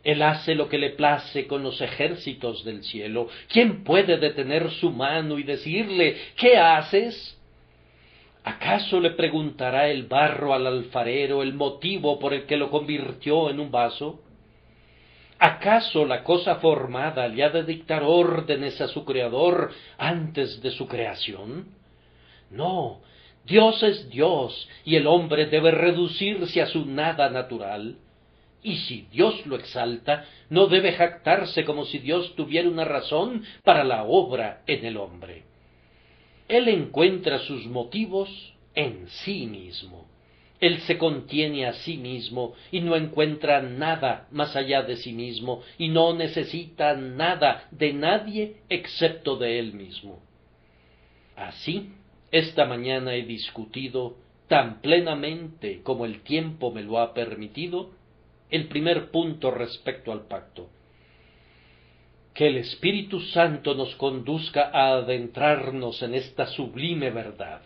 Él 0.02 0.22
hace 0.22 0.54
lo 0.54 0.68
que 0.68 0.78
le 0.78 0.90
place 0.90 1.46
con 1.46 1.62
los 1.62 1.80
ejércitos 1.80 2.64
del 2.64 2.84
cielo. 2.84 3.28
¿Quién 3.48 3.84
puede 3.84 4.16
detener 4.16 4.70
su 4.70 4.90
mano 4.90 5.38
y 5.38 5.42
decirle 5.42 6.16
¿Qué 6.36 6.56
haces? 6.56 7.36
¿Acaso 8.42 8.98
le 9.00 9.10
preguntará 9.10 9.88
el 9.88 10.04
barro 10.04 10.54
al 10.54 10.66
alfarero 10.66 11.42
el 11.42 11.52
motivo 11.52 12.18
por 12.18 12.32
el 12.32 12.46
que 12.46 12.56
lo 12.56 12.70
convirtió 12.70 13.50
en 13.50 13.60
un 13.60 13.70
vaso? 13.70 14.22
¿Acaso 15.38 16.06
la 16.06 16.22
cosa 16.22 16.56
formada 16.56 17.28
le 17.28 17.44
ha 17.44 17.50
de 17.50 17.64
dictar 17.64 18.02
órdenes 18.02 18.80
a 18.80 18.88
su 18.88 19.04
creador 19.04 19.70
antes 19.98 20.62
de 20.62 20.70
su 20.70 20.86
creación? 20.86 21.66
No, 22.50 23.00
Dios 23.44 23.82
es 23.82 24.08
Dios 24.10 24.68
y 24.84 24.96
el 24.96 25.06
hombre 25.06 25.46
debe 25.46 25.70
reducirse 25.70 26.62
a 26.62 26.66
su 26.66 26.84
nada 26.86 27.30
natural. 27.30 27.96
Y 28.62 28.76
si 28.76 29.06
Dios 29.10 29.46
lo 29.46 29.56
exalta, 29.56 30.26
no 30.50 30.66
debe 30.66 30.92
jactarse 30.92 31.64
como 31.64 31.86
si 31.86 31.98
Dios 31.98 32.34
tuviera 32.36 32.68
una 32.68 32.84
razón 32.84 33.44
para 33.64 33.84
la 33.84 34.04
obra 34.04 34.62
en 34.66 34.84
el 34.84 34.98
hombre. 34.98 35.44
Él 36.46 36.68
encuentra 36.68 37.38
sus 37.38 37.64
motivos 37.66 38.28
en 38.74 39.08
sí 39.08 39.46
mismo. 39.46 40.06
Él 40.60 40.80
se 40.80 40.98
contiene 40.98 41.66
a 41.66 41.72
sí 41.72 41.96
mismo 41.96 42.54
y 42.70 42.80
no 42.80 42.94
encuentra 42.94 43.62
nada 43.62 44.28
más 44.30 44.54
allá 44.56 44.82
de 44.82 44.96
sí 44.96 45.12
mismo 45.12 45.62
y 45.78 45.88
no 45.88 46.12
necesita 46.12 46.94
nada 46.94 47.66
de 47.70 47.94
nadie 47.94 48.56
excepto 48.68 49.36
de 49.36 49.58
él 49.58 49.72
mismo. 49.72 50.20
Así, 51.34 51.92
esta 52.30 52.64
mañana 52.64 53.14
he 53.14 53.22
discutido 53.22 54.16
tan 54.48 54.80
plenamente 54.80 55.82
como 55.82 56.04
el 56.04 56.22
tiempo 56.22 56.70
me 56.70 56.82
lo 56.82 56.98
ha 56.98 57.14
permitido 57.14 57.90
el 58.50 58.68
primer 58.68 59.10
punto 59.10 59.50
respecto 59.50 60.12
al 60.12 60.26
pacto. 60.26 60.68
Que 62.34 62.48
el 62.48 62.56
Espíritu 62.58 63.20
Santo 63.20 63.74
nos 63.74 63.94
conduzca 63.96 64.70
a 64.72 64.94
adentrarnos 64.94 66.02
en 66.02 66.14
esta 66.14 66.46
sublime 66.46 67.10
verdad. 67.10 67.62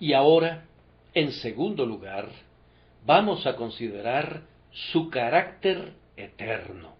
Y 0.00 0.12
ahora, 0.12 0.64
en 1.14 1.32
segundo 1.32 1.84
lugar, 1.84 2.28
vamos 3.04 3.46
a 3.46 3.56
considerar 3.56 4.42
su 4.92 5.10
carácter 5.10 5.94
eterno. 6.16 6.94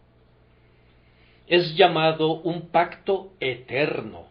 Es 1.46 1.76
llamado 1.76 2.40
un 2.40 2.68
pacto 2.70 3.32
eterno 3.40 4.26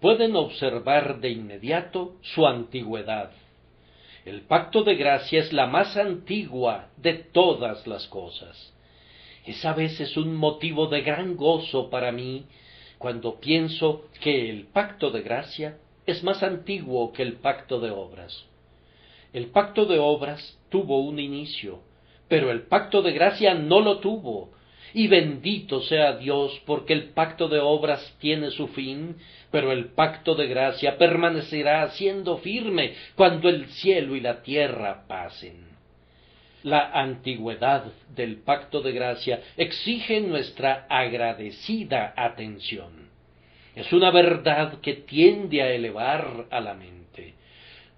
pueden 0.00 0.36
observar 0.36 1.20
de 1.20 1.30
inmediato 1.30 2.16
su 2.22 2.46
antigüedad. 2.46 3.32
El 4.24 4.42
pacto 4.42 4.82
de 4.82 4.94
gracia 4.94 5.40
es 5.40 5.52
la 5.52 5.66
más 5.66 5.96
antigua 5.96 6.88
de 6.96 7.14
todas 7.14 7.86
las 7.86 8.06
cosas. 8.08 8.74
Es 9.46 9.64
a 9.64 9.72
veces 9.72 10.16
un 10.16 10.36
motivo 10.36 10.86
de 10.88 11.00
gran 11.00 11.36
gozo 11.36 11.88
para 11.88 12.12
mí 12.12 12.44
cuando 12.98 13.40
pienso 13.40 14.04
que 14.20 14.50
el 14.50 14.66
pacto 14.66 15.10
de 15.10 15.22
gracia 15.22 15.78
es 16.04 16.22
más 16.22 16.42
antiguo 16.42 17.12
que 17.12 17.22
el 17.22 17.34
pacto 17.34 17.80
de 17.80 17.90
obras. 17.90 18.44
El 19.32 19.46
pacto 19.46 19.86
de 19.86 19.98
obras 19.98 20.58
tuvo 20.68 21.00
un 21.00 21.18
inicio, 21.18 21.80
pero 22.28 22.50
el 22.50 22.62
pacto 22.62 23.02
de 23.02 23.12
gracia 23.12 23.54
no 23.54 23.80
lo 23.80 23.98
tuvo, 23.98 24.50
y 24.94 25.08
bendito 25.08 25.80
sea 25.82 26.16
Dios 26.16 26.60
porque 26.66 26.92
el 26.92 27.10
pacto 27.10 27.48
de 27.48 27.58
obras 27.58 28.16
tiene 28.20 28.50
su 28.50 28.68
fin, 28.68 29.16
pero 29.50 29.72
el 29.72 29.86
pacto 29.86 30.34
de 30.34 30.46
gracia 30.46 30.96
permanecerá 30.98 31.88
siendo 31.90 32.38
firme 32.38 32.94
cuando 33.14 33.48
el 33.48 33.66
cielo 33.66 34.16
y 34.16 34.20
la 34.20 34.42
tierra 34.42 35.04
pasen. 35.06 35.68
La 36.64 36.90
antigüedad 36.92 37.84
del 38.14 38.38
pacto 38.38 38.80
de 38.80 38.92
gracia 38.92 39.40
exige 39.56 40.20
nuestra 40.20 40.86
agradecida 40.88 42.12
atención. 42.16 43.08
Es 43.76 43.92
una 43.92 44.10
verdad 44.10 44.80
que 44.80 44.94
tiende 44.94 45.62
a 45.62 45.70
elevar 45.70 46.46
a 46.50 46.60
la 46.60 46.74
mente. 46.74 46.97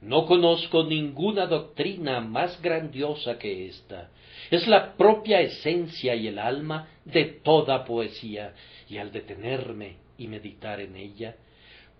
No 0.03 0.27
conozco 0.27 0.85
ninguna 0.85 1.47
doctrina 1.47 2.21
más 2.21 2.61
grandiosa 2.63 3.39
que 3.39 3.67
ésta, 3.67 4.11
es 4.51 4.67
la 4.67 4.95
propia 4.95 5.41
esencia 5.41 6.15
y 6.15 6.27
el 6.27 6.39
alma 6.39 6.89
de 7.05 7.25
toda 7.25 7.85
poesía, 7.85 8.55
y 8.89 8.97
al 8.97 9.13
detenerme 9.13 9.97
y 10.17 10.27
meditar 10.27 10.81
en 10.81 10.97
ella, 10.97 11.37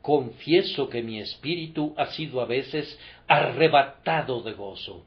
confieso 0.01 0.89
que 0.89 1.03
mi 1.03 1.21
espíritu 1.21 1.95
ha 1.99 2.07
sido 2.07 2.41
a 2.41 2.47
veces 2.47 2.99
arrebatado 3.29 4.43
de 4.43 4.53
gozo. 4.53 5.05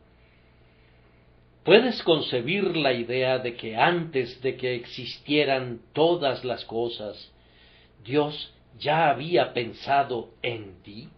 ¿Puedes 1.64 2.04
concebir 2.04 2.76
la 2.76 2.94
idea 2.94 3.40
de 3.40 3.56
que 3.56 3.76
antes 3.76 4.42
de 4.42 4.56
que 4.56 4.76
existieran 4.76 5.80
todas 5.94 6.44
las 6.44 6.64
cosas, 6.66 7.32
Dios 8.04 8.54
ya 8.78 9.10
había 9.10 9.54
pensado 9.54 10.30
en 10.42 10.84
ti? 10.84 11.10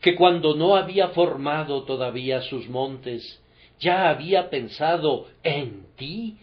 Que 0.00 0.14
cuando 0.14 0.54
no 0.54 0.76
había 0.76 1.08
formado 1.08 1.82
todavía 1.84 2.42
sus 2.42 2.68
montes, 2.68 3.42
ya 3.78 4.08
había 4.08 4.50
pensado 4.50 5.28
en 5.42 5.86
ti, 5.96 6.36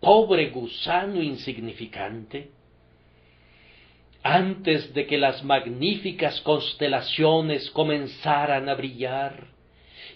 pobre 0.00 0.50
gusano 0.50 1.22
insignificante? 1.22 2.50
Antes 4.22 4.94
de 4.94 5.06
que 5.06 5.18
las 5.18 5.42
magníficas 5.42 6.40
constelaciones 6.42 7.70
comenzaran 7.70 8.68
a 8.68 8.74
brillar, 8.74 9.52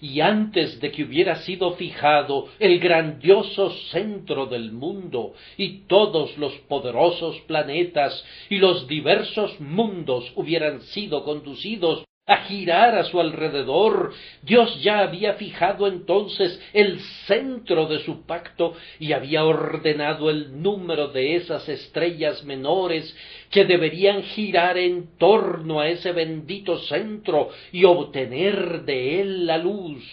y 0.00 0.20
antes 0.20 0.80
de 0.80 0.90
que 0.92 1.04
hubiera 1.04 1.36
sido 1.36 1.72
fijado 1.74 2.48
el 2.58 2.78
grandioso 2.78 3.70
centro 3.90 4.46
del 4.46 4.72
mundo 4.72 5.34
y 5.56 5.80
todos 5.86 6.36
los 6.38 6.52
poderosos 6.68 7.40
planetas 7.46 8.24
y 8.50 8.58
los 8.58 8.86
diversos 8.86 9.58
mundos 9.60 10.30
hubieran 10.36 10.82
sido 10.82 11.24
conducidos 11.24 12.05
a 12.26 12.38
girar 12.38 12.96
a 12.96 13.04
su 13.04 13.20
alrededor. 13.20 14.12
Dios 14.42 14.82
ya 14.82 14.98
había 14.98 15.34
fijado 15.34 15.86
entonces 15.86 16.60
el 16.72 16.98
centro 17.26 17.86
de 17.86 18.00
su 18.00 18.26
pacto 18.26 18.74
y 18.98 19.12
había 19.12 19.44
ordenado 19.44 20.28
el 20.28 20.60
número 20.60 21.08
de 21.08 21.36
esas 21.36 21.68
estrellas 21.68 22.42
menores 22.44 23.16
que 23.50 23.64
deberían 23.64 24.24
girar 24.24 24.76
en 24.76 25.16
torno 25.18 25.78
a 25.78 25.88
ese 25.88 26.10
bendito 26.10 26.78
centro 26.80 27.50
y 27.70 27.84
obtener 27.84 28.82
de 28.82 29.20
él 29.20 29.46
la 29.46 29.58
luz. 29.58 30.04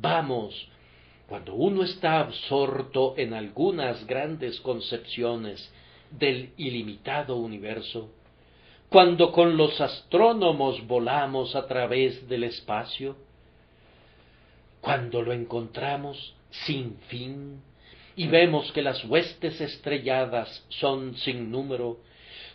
Vamos, 0.00 0.68
cuando 1.28 1.54
uno 1.54 1.82
está 1.82 2.20
absorto 2.20 3.14
en 3.16 3.34
algunas 3.34 4.06
grandes 4.06 4.60
concepciones 4.60 5.72
del 6.12 6.50
ilimitado 6.56 7.36
universo, 7.36 8.10
cuando 8.94 9.32
con 9.32 9.56
los 9.56 9.80
astrónomos 9.80 10.86
volamos 10.86 11.56
a 11.56 11.66
través 11.66 12.28
del 12.28 12.44
espacio, 12.44 13.16
cuando 14.80 15.20
lo 15.20 15.32
encontramos 15.32 16.36
sin 16.48 16.98
fin 17.08 17.60
y 18.14 18.28
vemos 18.28 18.70
que 18.70 18.82
las 18.82 19.04
huestes 19.06 19.60
estrelladas 19.60 20.64
son 20.68 21.16
sin 21.16 21.50
número, 21.50 21.98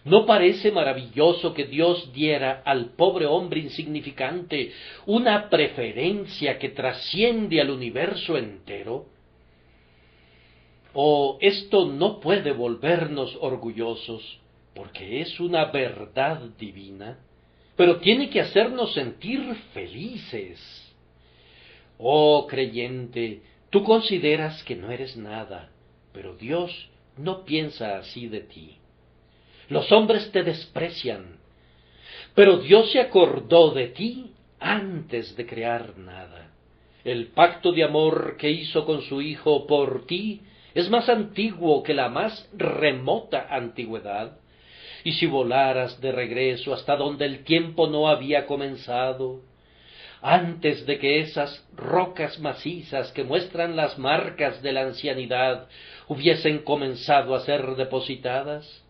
¿no 0.06 0.26
parece 0.26 0.72
maravilloso 0.72 1.54
que 1.54 1.66
Dios 1.66 2.14
diera 2.14 2.62
al 2.64 2.92
pobre 2.92 3.26
hombre 3.26 3.60
insignificante 3.60 4.72
una 5.08 5.50
preferencia 5.50 6.58
que 6.58 6.70
trasciende 6.70 7.60
al 7.60 7.70
universo 7.70 8.38
entero? 8.38 9.08
¿O 10.94 11.38
esto 11.42 11.86
no 11.86 12.22
puede 12.22 12.54
volvernos 12.54 13.38
orgullosos? 13.42 14.40
Porque 14.74 15.22
es 15.22 15.40
una 15.40 15.66
verdad 15.66 16.42
divina, 16.58 17.20
pero 17.76 17.98
tiene 17.98 18.30
que 18.30 18.42
hacernos 18.42 18.94
sentir 18.94 19.56
felices. 19.74 20.60
Oh 21.98 22.48
creyente, 22.48 23.42
tú 23.70 23.84
consideras 23.84 24.64
que 24.64 24.76
no 24.76 24.92
eres 24.92 25.16
nada, 25.18 25.70
pero 26.14 26.36
Dios 26.36 26.90
no 27.18 27.46
piensa 27.46 27.98
así 27.98 28.28
de 28.28 28.42
ti. 28.42 28.78
Los 29.70 29.92
hombres 29.92 30.32
te 30.32 30.44
desprecian, 30.44 31.38
pero 32.36 32.58
Dios 32.58 32.92
se 32.92 33.00
acordó 33.00 33.72
de 33.72 33.88
ti 33.88 34.32
antes 34.60 35.36
de 35.36 35.46
crear 35.46 35.98
nada. 35.98 36.52
El 37.04 37.28
pacto 37.28 37.72
de 37.72 37.84
amor 37.84 38.36
que 38.38 38.50
hizo 38.50 38.86
con 38.86 39.02
su 39.04 39.22
Hijo 39.22 39.68
por 39.68 40.06
ti 40.06 40.42
es 40.74 40.90
más 40.90 41.10
antiguo 41.10 41.82
que 41.84 41.94
la 41.94 42.10
más 42.10 42.50
remota 42.54 43.48
antigüedad, 43.50 44.38
y 45.04 45.14
si 45.14 45.26
volaras 45.26 46.00
de 46.02 46.12
regreso 46.12 46.74
hasta 46.74 46.96
donde 46.96 47.26
el 47.26 47.44
tiempo 47.44 47.88
no 47.88 48.08
había 48.08 48.46
comenzado, 48.46 49.42
antes 50.22 50.86
de 50.86 51.00
que 51.00 51.22
esas 51.22 51.66
rocas 51.76 52.40
macizas 52.40 53.12
que 53.14 53.24
muestran 53.24 53.76
las 53.76 53.98
marcas 53.98 54.62
de 54.62 54.74
la 54.74 54.82
ancianidad 54.82 55.68
hubiesen 56.08 56.60
comenzado 56.60 57.36
a 57.36 57.46
ser 57.46 57.76
depositadas, 57.76 58.84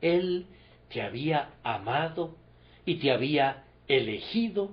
Él 0.00 0.46
te 0.88 1.02
había 1.02 1.50
amado 1.64 2.36
y 2.84 2.96
te 2.96 3.10
había 3.10 3.64
elegido 3.88 4.70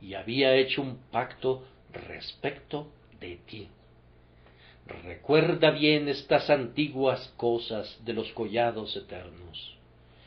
y 0.00 0.14
había 0.14 0.54
hecho 0.54 0.82
un 0.82 0.98
pacto 1.10 1.64
respecto 1.92 2.92
de 3.18 3.36
ti. 3.46 3.68
Recuerda 5.04 5.70
bien 5.72 6.08
estas 6.08 6.48
antiguas 6.48 7.32
cosas 7.36 7.98
de 8.04 8.12
los 8.12 8.30
collados 8.32 8.96
eternos. 8.96 9.75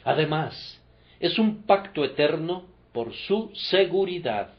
Además, 0.09 0.81
es 1.19 1.37
un 1.37 1.67
pacto 1.67 2.03
eterno 2.03 2.65
por 2.93 3.13
su 3.13 3.51
seguridad. 3.53 4.55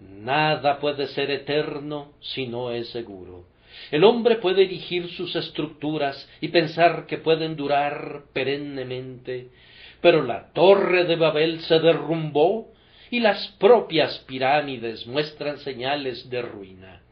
Nada 0.00 0.78
puede 0.78 1.08
ser 1.08 1.30
eterno 1.30 2.12
si 2.20 2.46
no 2.46 2.70
es 2.70 2.88
seguro. 2.88 3.44
El 3.90 4.02
hombre 4.02 4.36
puede 4.36 4.62
erigir 4.62 5.10
sus 5.10 5.36
estructuras 5.36 6.26
y 6.40 6.48
pensar 6.48 7.04
que 7.04 7.18
pueden 7.18 7.54
durar 7.54 8.22
perennemente, 8.32 9.48
pero 10.00 10.22
la 10.22 10.50
torre 10.54 11.04
de 11.04 11.16
Babel 11.16 11.60
se 11.60 11.78
derrumbó 11.78 12.72
y 13.10 13.20
las 13.20 13.48
propias 13.58 14.20
pirámides 14.20 15.06
muestran 15.06 15.58
señales 15.58 16.30
de 16.30 16.40
ruina. 16.40 17.02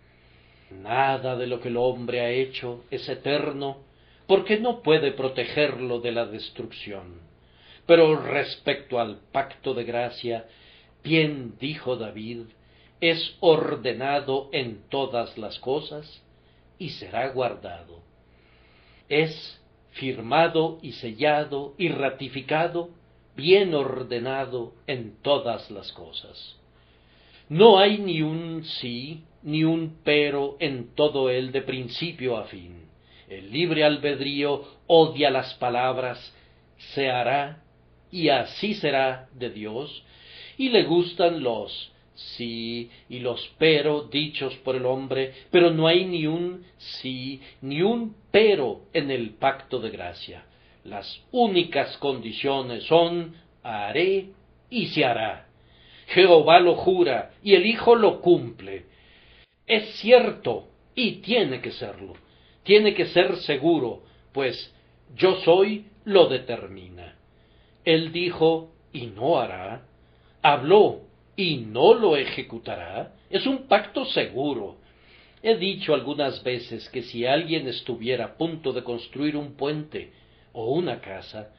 Nada 0.70 1.36
de 1.36 1.46
lo 1.46 1.60
que 1.60 1.68
el 1.68 1.76
hombre 1.76 2.22
ha 2.22 2.30
hecho 2.30 2.84
es 2.90 3.06
eterno 3.06 3.84
porque 4.26 4.58
no 4.58 4.80
puede 4.80 5.12
protegerlo 5.12 6.00
de 6.00 6.12
la 6.12 6.24
destrucción. 6.24 7.33
Pero 7.86 8.16
respecto 8.16 8.98
al 8.98 9.20
pacto 9.32 9.74
de 9.74 9.84
gracia, 9.84 10.46
bien 11.02 11.56
dijo 11.60 11.96
David, 11.96 12.46
es 13.00 13.36
ordenado 13.40 14.48
en 14.52 14.88
todas 14.88 15.36
las 15.36 15.58
cosas 15.58 16.22
y 16.78 16.90
será 16.90 17.28
guardado. 17.28 18.02
Es 19.08 19.60
firmado 19.92 20.78
y 20.82 20.92
sellado 20.92 21.74
y 21.76 21.88
ratificado, 21.88 22.90
bien 23.36 23.74
ordenado 23.74 24.72
en 24.86 25.20
todas 25.22 25.70
las 25.70 25.92
cosas. 25.92 26.56
No 27.48 27.78
hay 27.78 27.98
ni 27.98 28.22
un 28.22 28.64
sí 28.64 29.24
ni 29.42 29.62
un 29.64 29.98
pero 30.02 30.56
en 30.58 30.94
todo 30.94 31.28
él 31.28 31.52
de 31.52 31.60
principio 31.60 32.38
a 32.38 32.44
fin. 32.44 32.88
El 33.28 33.52
libre 33.52 33.84
albedrío 33.84 34.64
odia 34.86 35.30
las 35.30 35.52
palabras, 35.54 36.34
se 36.94 37.10
hará 37.10 37.63
y 38.14 38.28
así 38.28 38.74
será 38.74 39.28
de 39.32 39.50
Dios, 39.50 40.04
y 40.56 40.68
le 40.68 40.84
gustan 40.84 41.42
los 41.42 41.90
sí 42.14 42.88
y 43.08 43.18
los 43.18 43.52
pero 43.58 44.02
dichos 44.02 44.54
por 44.58 44.76
el 44.76 44.86
hombre, 44.86 45.34
pero 45.50 45.72
no 45.72 45.88
hay 45.88 46.04
ni 46.04 46.24
un 46.28 46.64
sí 46.78 47.40
ni 47.60 47.82
un 47.82 48.14
pero 48.30 48.82
en 48.92 49.10
el 49.10 49.30
pacto 49.30 49.80
de 49.80 49.90
gracia. 49.90 50.44
Las 50.84 51.24
únicas 51.32 51.98
condiciones 51.98 52.84
son 52.84 53.34
haré 53.64 54.28
y 54.70 54.86
se 54.86 55.04
hará. 55.04 55.48
Jehová 56.06 56.60
lo 56.60 56.76
jura 56.76 57.32
y 57.42 57.54
el 57.54 57.66
Hijo 57.66 57.96
lo 57.96 58.20
cumple. 58.20 58.84
Es 59.66 59.88
cierto 59.96 60.68
y 60.94 61.16
tiene 61.16 61.60
que 61.60 61.72
serlo. 61.72 62.12
Tiene 62.62 62.94
que 62.94 63.06
ser 63.06 63.38
seguro, 63.38 64.04
pues 64.32 64.72
yo 65.16 65.34
soy 65.40 65.86
lo 66.04 66.28
determina. 66.28 67.16
Él 67.84 68.12
dijo 68.12 68.72
y 68.92 69.06
no 69.06 69.38
hará, 69.38 69.82
habló 70.42 71.00
y 71.36 71.56
no 71.56 71.94
lo 71.94 72.16
ejecutará, 72.16 73.12
es 73.30 73.46
un 73.46 73.66
pacto 73.66 74.04
seguro. 74.06 74.76
He 75.42 75.56
dicho 75.56 75.92
algunas 75.92 76.42
veces 76.42 76.88
que 76.88 77.02
si 77.02 77.26
alguien 77.26 77.68
estuviera 77.68 78.24
a 78.24 78.34
punto 78.36 78.72
de 78.72 78.82
construir 78.82 79.36
un 79.36 79.54
puente 79.56 80.12
o 80.52 80.72
una 80.72 81.00
casa, 81.00 81.50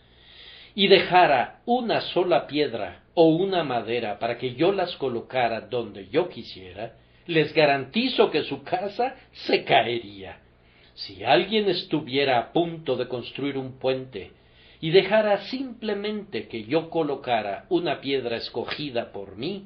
y 0.73 0.88
dejara 0.88 1.61
una 1.65 2.01
sola 2.01 2.47
piedra 2.47 3.03
o 3.13 3.29
una 3.29 3.63
madera 3.63 4.19
para 4.19 4.38
que 4.38 4.55
yo 4.55 4.73
las 4.73 4.95
colocara 4.97 5.61
donde 5.61 6.09
yo 6.09 6.27
quisiera, 6.27 6.97
les 7.27 7.53
garantizo 7.53 8.29
que 8.29 8.43
su 8.43 8.61
casa 8.63 9.15
se 9.31 9.63
caería. 9.63 10.39
Si 10.95 11.23
alguien 11.23 11.69
estuviera 11.69 12.38
a 12.39 12.51
punto 12.51 12.95
de 12.97 13.07
construir 13.07 13.57
un 13.57 13.79
puente 13.79 14.31
y 14.85 14.91
dejara 14.91 15.39
simplemente 15.47 16.47
que 16.47 16.65
yo 16.65 16.91
colocara 16.91 17.65
una 17.69 18.01
piedra 18.01 18.37
escogida 18.37 19.11
por 19.11 19.35
mí, 19.35 19.63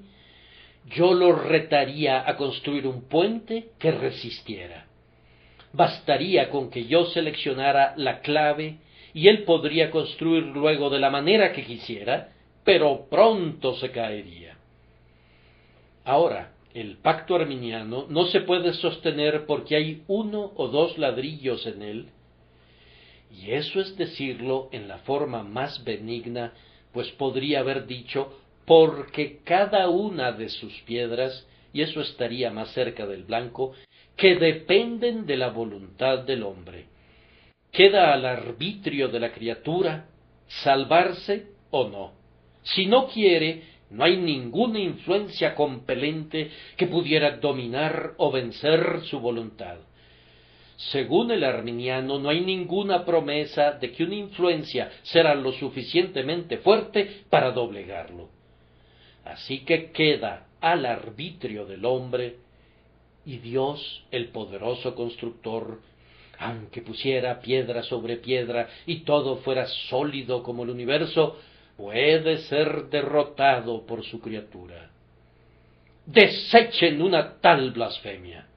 yo 0.95 1.13
lo 1.13 1.33
retaría 1.33 2.23
a 2.25 2.37
construir 2.37 2.87
un 2.87 3.01
puente 3.09 3.71
que 3.79 3.91
resistiera. 3.91 4.85
Bastaría 5.73 6.49
con 6.49 6.69
que 6.69 6.85
yo 6.85 7.07
seleccionara 7.07 7.95
la 7.97 8.21
clave 8.21 8.77
y 9.13 9.27
él 9.27 9.43
podría 9.43 9.91
construir 9.91 10.45
luego 10.45 10.89
de 10.89 10.99
la 10.99 11.09
manera 11.09 11.51
que 11.51 11.65
quisiera, 11.65 12.29
pero 12.63 13.07
pronto 13.09 13.75
se 13.75 13.91
caería. 13.91 14.55
Ahora, 16.05 16.53
el 16.73 16.95
pacto 16.95 17.35
arminiano 17.35 18.05
no 18.07 18.27
se 18.27 18.39
puede 18.39 18.71
sostener 18.71 19.45
porque 19.45 19.75
hay 19.75 20.03
uno 20.07 20.53
o 20.55 20.69
dos 20.69 20.97
ladrillos 20.97 21.67
en 21.67 21.81
él 21.81 22.09
y 23.31 23.51
eso 23.51 23.79
es 23.79 23.95
decirlo 23.95 24.69
en 24.71 24.87
la 24.87 24.99
forma 24.99 25.43
más 25.43 25.83
benigna, 25.83 26.53
pues 26.91 27.09
podría 27.11 27.59
haber 27.59 27.85
dicho 27.85 28.39
porque 28.65 29.39
cada 29.43 29.89
una 29.89 30.31
de 30.31 30.49
sus 30.49 30.73
piedras, 30.81 31.47
y 31.73 31.81
eso 31.81 32.01
estaría 32.01 32.51
más 32.51 32.71
cerca 32.73 33.05
del 33.05 33.23
blanco, 33.23 33.73
que 34.15 34.35
dependen 34.35 35.25
de 35.25 35.37
la 35.37 35.49
voluntad 35.49 36.19
del 36.19 36.43
hombre. 36.43 36.85
Queda 37.71 38.13
al 38.13 38.25
arbitrio 38.25 39.07
de 39.07 39.19
la 39.19 39.31
criatura 39.31 40.07
salvarse 40.47 41.47
o 41.71 41.87
no. 41.87 42.13
Si 42.63 42.85
no 42.85 43.07
quiere, 43.07 43.63
no 43.91 44.03
hay 44.03 44.17
ninguna 44.17 44.79
influencia 44.79 45.55
compelente 45.55 46.51
que 46.77 46.87
pudiera 46.87 47.37
dominar 47.37 48.13
o 48.17 48.31
vencer 48.31 49.01
su 49.05 49.19
voluntad. 49.19 49.77
Según 50.79 51.29
el 51.31 51.43
arminiano, 51.43 52.19
no 52.19 52.29
hay 52.29 52.39
ninguna 52.39 53.03
promesa 53.03 53.73
de 53.73 53.91
que 53.91 54.05
una 54.05 54.15
influencia 54.15 54.89
será 55.03 55.35
lo 55.35 55.51
suficientemente 55.51 56.57
fuerte 56.59 57.23
para 57.29 57.51
doblegarlo. 57.51 58.29
Así 59.25 59.65
que 59.65 59.91
queda 59.91 60.47
al 60.61 60.85
arbitrio 60.85 61.65
del 61.65 61.83
hombre 61.83 62.37
y 63.25 63.39
Dios, 63.39 64.05
el 64.09 64.29
poderoso 64.29 64.95
constructor, 64.95 65.81
aunque 66.37 66.81
pusiera 66.81 67.41
piedra 67.41 67.83
sobre 67.83 68.15
piedra 68.15 68.69
y 68.85 69.01
todo 69.01 69.35
fuera 69.37 69.67
sólido 69.89 70.43
como 70.43 70.63
el 70.63 70.69
universo, 70.69 71.37
puede 71.75 72.37
ser 72.43 72.85
derrotado 72.85 73.85
por 73.85 74.05
su 74.05 74.21
criatura. 74.21 74.89
Desechen 76.05 77.01
una 77.01 77.41
tal 77.41 77.71
blasfemia. 77.71 78.48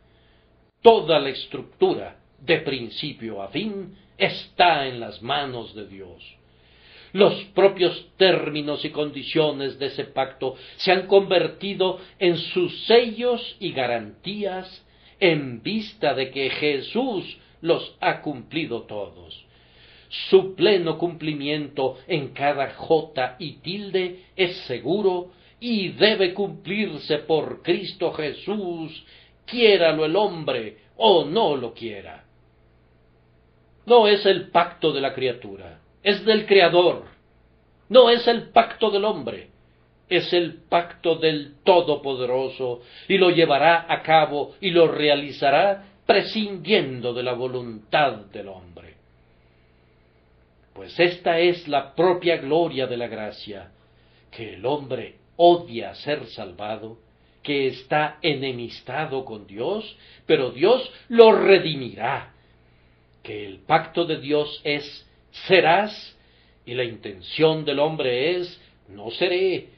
Toda 0.82 1.18
la 1.20 1.30
estructura, 1.30 2.18
de 2.40 2.58
principio 2.58 3.40
a 3.40 3.48
fin, 3.48 3.96
está 4.18 4.86
en 4.86 4.98
las 5.00 5.22
manos 5.22 5.74
de 5.74 5.86
Dios. 5.86 6.22
Los 7.12 7.34
propios 7.54 8.08
términos 8.16 8.84
y 8.84 8.90
condiciones 8.90 9.78
de 9.78 9.86
ese 9.86 10.04
pacto 10.04 10.56
se 10.76 10.92
han 10.92 11.06
convertido 11.06 12.00
en 12.18 12.36
sus 12.36 12.86
sellos 12.86 13.56
y 13.60 13.72
garantías 13.72 14.84
en 15.20 15.62
vista 15.62 16.14
de 16.14 16.30
que 16.30 16.50
Jesús 16.50 17.38
los 17.60 17.96
ha 18.00 18.22
cumplido 18.22 18.82
todos. 18.82 19.44
Su 20.30 20.54
pleno 20.54 20.98
cumplimiento 20.98 21.98
en 22.06 22.30
cada 22.30 22.74
jota 22.74 23.36
y 23.38 23.52
tilde 23.58 24.24
es 24.36 24.56
seguro 24.66 25.30
y 25.60 25.90
debe 25.90 26.34
cumplirse 26.34 27.18
por 27.18 27.62
Cristo 27.62 28.12
Jesús, 28.12 29.04
quiéralo 29.46 30.04
el 30.04 30.16
hombre 30.16 30.78
o 30.96 31.24
no 31.24 31.56
lo 31.56 31.74
quiera. 31.74 32.24
No 33.86 34.06
es 34.06 34.24
el 34.26 34.50
pacto 34.50 34.92
de 34.92 35.00
la 35.00 35.12
criatura, 35.12 35.80
es 36.02 36.24
del 36.24 36.46
Creador. 36.46 37.04
No 37.88 38.10
es 38.10 38.26
el 38.26 38.48
pacto 38.50 38.90
del 38.90 39.04
hombre, 39.04 39.50
es 40.08 40.32
el 40.32 40.54
pacto 40.68 41.16
del 41.16 41.56
Todopoderoso, 41.64 42.80
y 43.08 43.18
lo 43.18 43.30
llevará 43.30 43.86
a 43.88 44.02
cabo 44.02 44.54
y 44.60 44.70
lo 44.70 44.88
realizará 44.88 45.84
prescindiendo 46.06 47.12
de 47.12 47.22
la 47.22 47.32
voluntad 47.32 48.12
del 48.32 48.48
hombre. 48.48 48.94
Pues 50.74 50.98
esta 50.98 51.38
es 51.38 51.68
la 51.68 51.94
propia 51.94 52.38
gloria 52.38 52.86
de 52.86 52.96
la 52.96 53.08
gracia, 53.08 53.72
que 54.30 54.54
el 54.54 54.64
hombre 54.64 55.16
odia 55.36 55.94
ser 55.94 56.26
salvado, 56.26 56.98
que 57.42 57.68
está 57.68 58.18
enemistado 58.22 59.24
con 59.24 59.46
Dios, 59.46 59.96
pero 60.26 60.50
Dios 60.50 60.90
lo 61.08 61.32
redimirá, 61.32 62.32
que 63.22 63.46
el 63.46 63.58
pacto 63.60 64.04
de 64.04 64.20
Dios 64.20 64.60
es 64.64 65.08
serás, 65.46 66.18
y 66.64 66.74
la 66.74 66.84
intención 66.84 67.64
del 67.64 67.80
hombre 67.80 68.36
es 68.36 68.60
no 68.88 69.10
seré, 69.10 69.68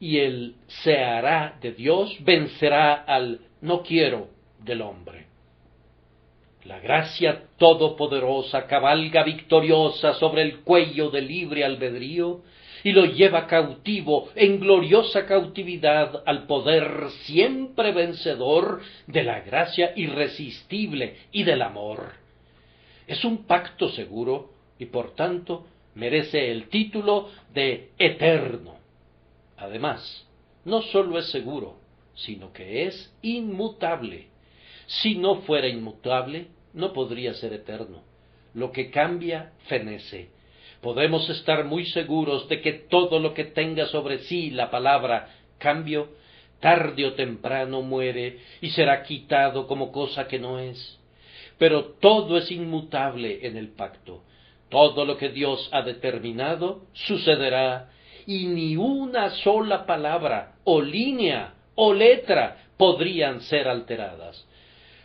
y 0.00 0.18
el 0.18 0.54
se 0.66 0.98
hará 0.98 1.58
de 1.60 1.72
Dios 1.72 2.16
vencerá 2.20 2.94
al 2.94 3.40
no 3.60 3.82
quiero 3.82 4.28
del 4.60 4.82
hombre. 4.82 5.26
La 6.64 6.80
gracia 6.80 7.44
todopoderosa 7.56 8.66
cabalga 8.66 9.22
victoriosa 9.22 10.14
sobre 10.14 10.42
el 10.42 10.60
cuello 10.60 11.10
del 11.10 11.26
libre 11.26 11.64
albedrío 11.64 12.42
y 12.84 12.92
lo 12.92 13.04
lleva 13.06 13.46
cautivo 13.46 14.28
en 14.34 14.60
gloriosa 14.60 15.26
cautividad 15.26 16.22
al 16.26 16.46
poder 16.46 17.10
siempre 17.24 17.92
vencedor 17.92 18.80
de 19.06 19.22
la 19.22 19.40
gracia 19.40 19.92
irresistible 19.96 21.16
y 21.32 21.44
del 21.44 21.62
amor. 21.62 22.12
Es 23.06 23.24
un 23.24 23.44
pacto 23.44 23.88
seguro 23.88 24.50
y 24.78 24.86
por 24.86 25.14
tanto 25.14 25.66
merece 25.94 26.50
el 26.50 26.68
título 26.68 27.30
de 27.52 27.90
eterno. 27.98 28.76
Además, 29.56 30.26
no 30.64 30.82
sólo 30.82 31.18
es 31.18 31.30
seguro, 31.30 31.76
sino 32.14 32.52
que 32.52 32.84
es 32.84 33.12
inmutable. 33.22 34.28
Si 34.86 35.16
no 35.16 35.42
fuera 35.42 35.68
inmutable, 35.68 36.48
no 36.72 36.92
podría 36.92 37.34
ser 37.34 37.52
eterno. 37.52 38.02
Lo 38.54 38.72
que 38.72 38.90
cambia, 38.90 39.52
fenece. 39.66 40.30
Podemos 40.82 41.28
estar 41.28 41.64
muy 41.64 41.86
seguros 41.86 42.48
de 42.48 42.60
que 42.60 42.72
todo 42.72 43.18
lo 43.18 43.34
que 43.34 43.44
tenga 43.44 43.86
sobre 43.86 44.18
sí 44.20 44.50
la 44.50 44.70
palabra 44.70 45.28
cambio, 45.58 46.10
tarde 46.60 47.06
o 47.06 47.14
temprano 47.14 47.82
muere 47.82 48.38
y 48.60 48.70
será 48.70 49.02
quitado 49.02 49.66
como 49.66 49.90
cosa 49.90 50.28
que 50.28 50.38
no 50.38 50.58
es. 50.58 50.98
Pero 51.58 51.84
todo 52.00 52.38
es 52.38 52.50
inmutable 52.50 53.46
en 53.46 53.56
el 53.56 53.68
pacto. 53.68 54.22
Todo 54.68 55.04
lo 55.04 55.16
que 55.16 55.30
Dios 55.30 55.68
ha 55.72 55.82
determinado 55.82 56.82
sucederá 56.92 57.90
y 58.26 58.46
ni 58.46 58.76
una 58.76 59.30
sola 59.30 59.86
palabra 59.86 60.56
o 60.64 60.80
línea 60.80 61.54
o 61.74 61.92
letra 61.94 62.66
podrían 62.76 63.40
ser 63.40 63.66
alteradas. 63.66 64.46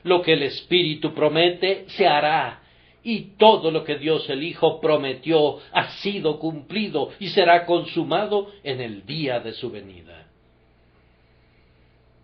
Lo 0.03 0.21
que 0.21 0.33
el 0.33 0.43
Espíritu 0.43 1.13
promete 1.13 1.85
se 1.87 2.05
hará, 2.05 2.62
y 3.03 3.35
todo 3.37 3.69
lo 3.69 3.83
que 3.83 3.97
Dios 3.97 4.29
el 4.29 4.43
Hijo 4.43 4.79
prometió 4.79 5.59
ha 5.71 5.89
sido 5.97 6.39
cumplido 6.39 7.09
y 7.19 7.27
será 7.29 7.65
consumado 7.65 8.47
en 8.63 8.79
el 8.79 9.05
día 9.05 9.39
de 9.39 9.53
su 9.53 9.69
venida. 9.69 10.27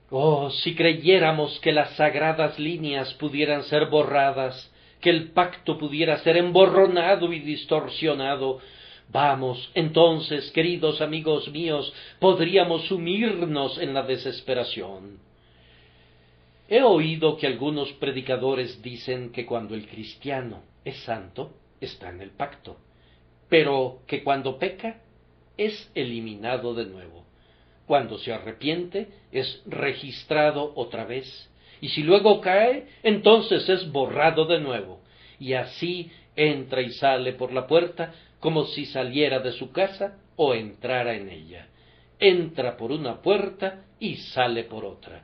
Oh, 0.10 0.50
si 0.50 0.74
creyéramos 0.76 1.60
que 1.60 1.72
las 1.72 1.96
sagradas 1.96 2.58
líneas 2.58 3.14
pudieran 3.16 3.64
ser 3.64 3.88
borradas, 3.88 4.74
que 5.02 5.10
el 5.10 5.32
pacto 5.32 5.78
pudiera 5.78 6.18
ser 6.20 6.38
emborronado 6.38 7.32
y 7.32 7.40
distorsionado, 7.40 8.60
Vamos, 9.12 9.72
entonces, 9.74 10.52
queridos 10.52 11.02
amigos 11.02 11.50
míos, 11.50 11.92
podríamos 12.20 12.86
sumirnos 12.86 13.80
en 13.80 13.96
la 13.96 14.04
desesperación. 14.04 15.18
He 16.68 16.84
oído 16.84 17.36
que 17.36 17.48
algunos 17.48 17.92
predicadores 17.94 18.84
dicen 18.84 19.32
que 19.32 19.48
cuando 19.48 19.74
el 19.74 19.88
cristiano 19.88 20.62
es 20.86 20.98
santo, 21.04 21.54
está 21.82 22.10
en 22.10 22.22
el 22.22 22.32
pacto, 22.32 22.78
pero 23.48 24.00
que 24.08 24.24
cuando 24.24 24.58
peca, 24.58 25.02
es 25.58 25.92
eliminado 25.94 26.74
de 26.74 26.86
nuevo. 26.86 27.26
Cuando 27.86 28.18
se 28.18 28.32
arrepiente, 28.32 29.10
es 29.32 29.62
registrado 29.66 30.74
otra 30.76 31.06
vez, 31.06 31.50
y 31.82 31.90
si 31.90 32.04
luego 32.04 32.42
cae, 32.42 32.88
entonces 33.04 33.68
es 33.68 33.92
borrado 33.92 34.46
de 34.46 34.60
nuevo, 34.60 35.02
y 35.40 35.54
así 35.54 36.12
entra 36.36 36.82
y 36.82 36.92
sale 36.92 37.34
por 37.34 37.52
la 37.52 37.68
puerta 37.68 38.14
como 38.40 38.66
si 38.66 38.86
saliera 38.86 39.40
de 39.40 39.52
su 39.52 39.72
casa 39.72 40.18
o 40.36 40.54
entrara 40.54 41.16
en 41.16 41.30
ella. 41.30 41.68
Entra 42.20 42.78
por 42.78 42.92
una 42.92 43.22
puerta 43.22 43.84
y 44.00 44.16
sale 44.16 44.64
por 44.64 44.86
otra. 44.86 45.24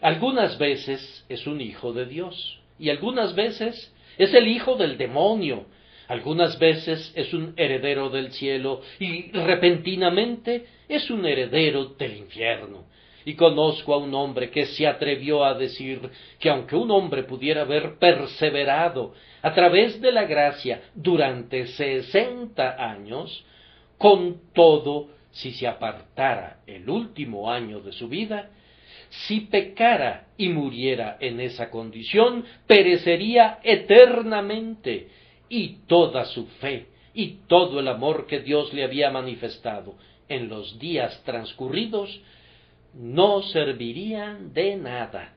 Algunas 0.00 0.58
veces 0.58 1.24
es 1.28 1.46
un 1.46 1.60
hijo 1.60 1.92
de 1.92 2.06
Dios 2.06 2.60
y 2.78 2.90
algunas 2.90 3.34
veces 3.34 3.91
es 4.18 4.32
el 4.34 4.48
hijo 4.48 4.76
del 4.76 4.96
demonio. 4.98 5.66
Algunas 6.08 6.58
veces 6.58 7.12
es 7.14 7.32
un 7.32 7.54
heredero 7.56 8.10
del 8.10 8.32
cielo 8.32 8.82
y 8.98 9.30
repentinamente 9.32 10.66
es 10.88 11.10
un 11.10 11.24
heredero 11.24 11.86
del 11.86 12.16
infierno. 12.16 12.84
Y 13.24 13.34
conozco 13.34 13.94
a 13.94 13.98
un 13.98 14.12
hombre 14.14 14.50
que 14.50 14.66
se 14.66 14.86
atrevió 14.86 15.44
a 15.44 15.54
decir 15.54 16.00
que 16.40 16.50
aunque 16.50 16.74
un 16.74 16.90
hombre 16.90 17.22
pudiera 17.22 17.62
haber 17.62 17.98
perseverado 17.98 19.14
a 19.42 19.54
través 19.54 20.00
de 20.00 20.10
la 20.10 20.24
gracia 20.24 20.82
durante 20.94 21.66
sesenta 21.68 22.76
años, 22.78 23.44
con 23.96 24.52
todo, 24.52 25.10
si 25.30 25.52
se 25.52 25.68
apartara 25.68 26.58
el 26.66 26.90
último 26.90 27.50
año 27.50 27.80
de 27.80 27.92
su 27.92 28.08
vida, 28.08 28.50
si 29.12 29.40
pecara 29.40 30.28
y 30.38 30.48
muriera 30.48 31.18
en 31.20 31.40
esa 31.40 31.70
condición, 31.70 32.44
perecería 32.66 33.58
eternamente, 33.62 35.08
y 35.52 35.80
toda 35.86 36.24
su 36.24 36.46
fe 36.46 36.86
y 37.12 37.40
todo 37.46 37.78
el 37.78 37.88
amor 37.88 38.26
que 38.26 38.40
Dios 38.40 38.72
le 38.72 38.84
había 38.84 39.10
manifestado 39.10 39.96
en 40.30 40.48
los 40.48 40.78
días 40.78 41.22
transcurridos 41.24 42.22
no 42.94 43.42
servirían 43.42 44.54
de 44.54 44.76
nada. 44.76 45.34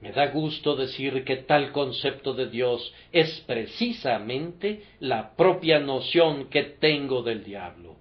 Me 0.00 0.10
da 0.10 0.26
gusto 0.26 0.74
decir 0.74 1.22
que 1.22 1.36
tal 1.36 1.70
concepto 1.70 2.34
de 2.34 2.48
Dios 2.48 2.92
es 3.12 3.44
precisamente 3.46 4.82
la 4.98 5.36
propia 5.36 5.78
noción 5.78 6.48
que 6.50 6.64
tengo 6.64 7.22
del 7.22 7.44
diablo. 7.44 7.94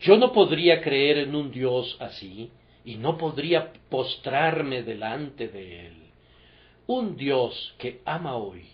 Yo 0.00 0.16
no 0.16 0.32
podría 0.32 0.82
creer 0.82 1.18
en 1.18 1.36
un 1.36 1.52
Dios 1.52 1.96
así 2.00 2.50
y 2.84 2.96
no 2.96 3.16
podría 3.16 3.72
postrarme 3.88 4.82
delante 4.82 5.48
de 5.48 5.86
él. 5.86 5.96
Un 6.86 7.16
Dios 7.16 7.74
que 7.78 8.00
ama 8.04 8.36
hoy 8.36 8.66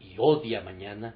y 0.00 0.14
odia 0.18 0.60
mañana. 0.60 1.14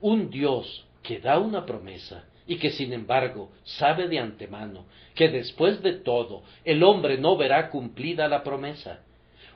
Un 0.00 0.30
Dios 0.30 0.86
que 1.02 1.20
da 1.20 1.38
una 1.38 1.66
promesa 1.66 2.24
y 2.46 2.56
que 2.56 2.70
sin 2.70 2.92
embargo 2.92 3.50
sabe 3.64 4.08
de 4.08 4.18
antemano 4.18 4.86
que 5.14 5.28
después 5.28 5.82
de 5.82 5.94
todo 5.94 6.42
el 6.64 6.82
hombre 6.82 7.18
no 7.18 7.36
verá 7.36 7.70
cumplida 7.70 8.28
la 8.28 8.42
promesa. 8.42 9.00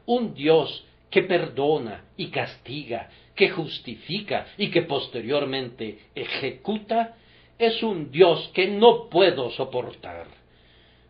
Un 0.07 0.34
Dios 0.34 0.84
que 1.11 1.22
perdona 1.22 2.05
y 2.16 2.28
castiga, 2.28 3.09
que 3.34 3.51
justifica 3.51 4.47
y 4.57 4.70
que 4.70 4.82
posteriormente 4.82 5.99
ejecuta, 6.14 7.16
es 7.59 7.82
un 7.82 8.11
Dios 8.11 8.51
que 8.55 8.68
no 8.68 9.09
puedo 9.09 9.51
soportar. 9.51 10.38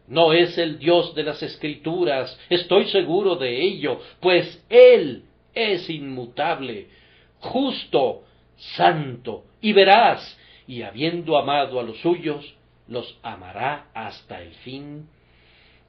No 0.08 0.32
es 0.32 0.56
el 0.58 0.78
Dios 0.78 1.14
de 1.14 1.22
las 1.22 1.42
Escrituras, 1.42 2.38
estoy 2.48 2.86
seguro 2.86 3.36
de 3.36 3.60
ello, 3.62 4.00
pues 4.20 4.64
Él 4.68 5.24
es 5.54 5.88
inmutable, 5.90 6.88
justo, 7.40 8.24
santo 8.56 9.44
y 9.60 9.72
veraz, 9.72 10.38
y 10.66 10.82
habiendo 10.82 11.36
amado 11.36 11.78
a 11.78 11.82
los 11.82 11.98
suyos, 11.98 12.54
los 12.88 13.18
amará 13.22 13.86
hasta 13.94 14.42
el 14.42 14.52
fin. 14.52 15.08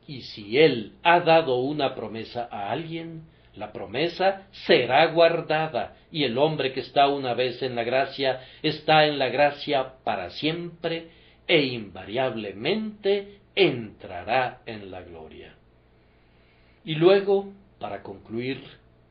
Y 0.06 0.22
si 0.22 0.58
Él 0.58 0.94
ha 1.04 1.22
dado 1.22 1.58
una 1.58 1.96
promesa 1.96 2.48
a 2.52 2.72
alguien, 2.72 3.24
la 3.56 3.72
promesa 3.72 4.48
será 4.52 5.06
guardada, 5.08 5.96
y 6.12 6.24
el 6.24 6.38
hombre 6.38 6.74
que 6.74 6.82
está 6.82 7.08
una 7.08 7.34
vez 7.34 7.62
en 7.62 7.76
la 7.76 7.84
gracia 7.84 8.42
está 8.64 9.06
en 9.06 9.18
la 9.18 9.30
gracia 9.30 9.94
para 10.04 10.30
siempre 10.32 11.10
e 11.48 11.64
invariablemente 11.64 13.40
entrará 13.60 14.62
en 14.66 14.90
la 14.92 15.02
gloria. 15.02 15.54
Y 16.86 16.96
luego, 16.96 17.52
para 17.80 18.02
concluir, 18.02 18.64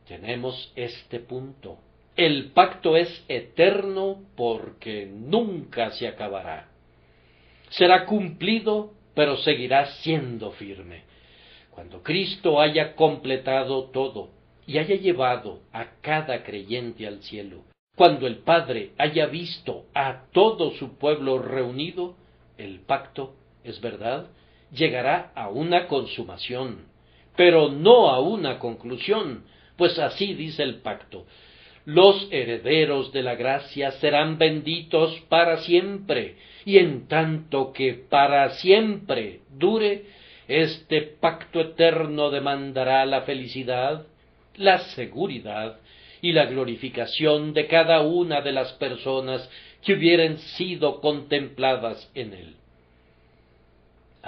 tenemos 0.06 0.72
este 0.74 1.20
punto. 1.20 1.78
El 2.16 2.50
pacto 2.52 2.96
es 2.96 3.24
eterno 3.28 4.22
porque 4.36 5.06
nunca 5.06 5.90
se 5.90 6.08
acabará. 6.08 6.68
Será 7.70 8.06
cumplido, 8.06 8.92
pero 9.14 9.36
seguirá 9.36 9.86
siendo 10.02 10.50
firme. 10.52 11.02
Cuando 11.70 12.02
Cristo 12.02 12.60
haya 12.60 12.96
completado 12.96 13.84
todo 13.90 14.30
y 14.66 14.78
haya 14.78 14.96
llevado 14.96 15.60
a 15.72 15.90
cada 16.00 16.42
creyente 16.42 17.06
al 17.06 17.22
cielo, 17.22 17.62
cuando 17.94 18.26
el 18.26 18.38
Padre 18.38 18.92
haya 18.96 19.26
visto 19.26 19.84
a 19.94 20.24
todo 20.32 20.70
su 20.72 20.96
pueblo 20.98 21.38
reunido, 21.38 22.16
el 22.56 22.80
pacto, 22.80 23.34
es 23.62 23.80
verdad, 23.80 24.28
llegará 24.72 25.32
a 25.34 25.48
una 25.48 25.86
consumación, 25.86 26.86
pero 27.36 27.70
no 27.70 28.10
a 28.10 28.20
una 28.20 28.58
conclusión, 28.58 29.44
pues 29.76 29.98
así 29.98 30.34
dice 30.34 30.62
el 30.62 30.76
pacto. 30.80 31.26
Los 31.84 32.28
herederos 32.30 33.12
de 33.12 33.22
la 33.22 33.34
gracia 33.34 33.92
serán 33.92 34.36
benditos 34.36 35.18
para 35.28 35.58
siempre, 35.58 36.36
y 36.66 36.78
en 36.78 37.08
tanto 37.08 37.72
que 37.72 37.94
para 37.94 38.50
siempre 38.50 39.40
dure, 39.56 40.04
este 40.48 41.02
pacto 41.02 41.60
eterno 41.60 42.30
demandará 42.30 43.06
la 43.06 43.22
felicidad, 43.22 44.06
la 44.56 44.78
seguridad 44.78 45.78
y 46.20 46.32
la 46.32 46.46
glorificación 46.46 47.54
de 47.54 47.66
cada 47.66 48.00
una 48.00 48.40
de 48.40 48.52
las 48.52 48.72
personas 48.74 49.48
que 49.82 49.94
hubieran 49.94 50.38
sido 50.38 51.00
contempladas 51.00 52.10
en 52.14 52.32
él. 52.34 52.56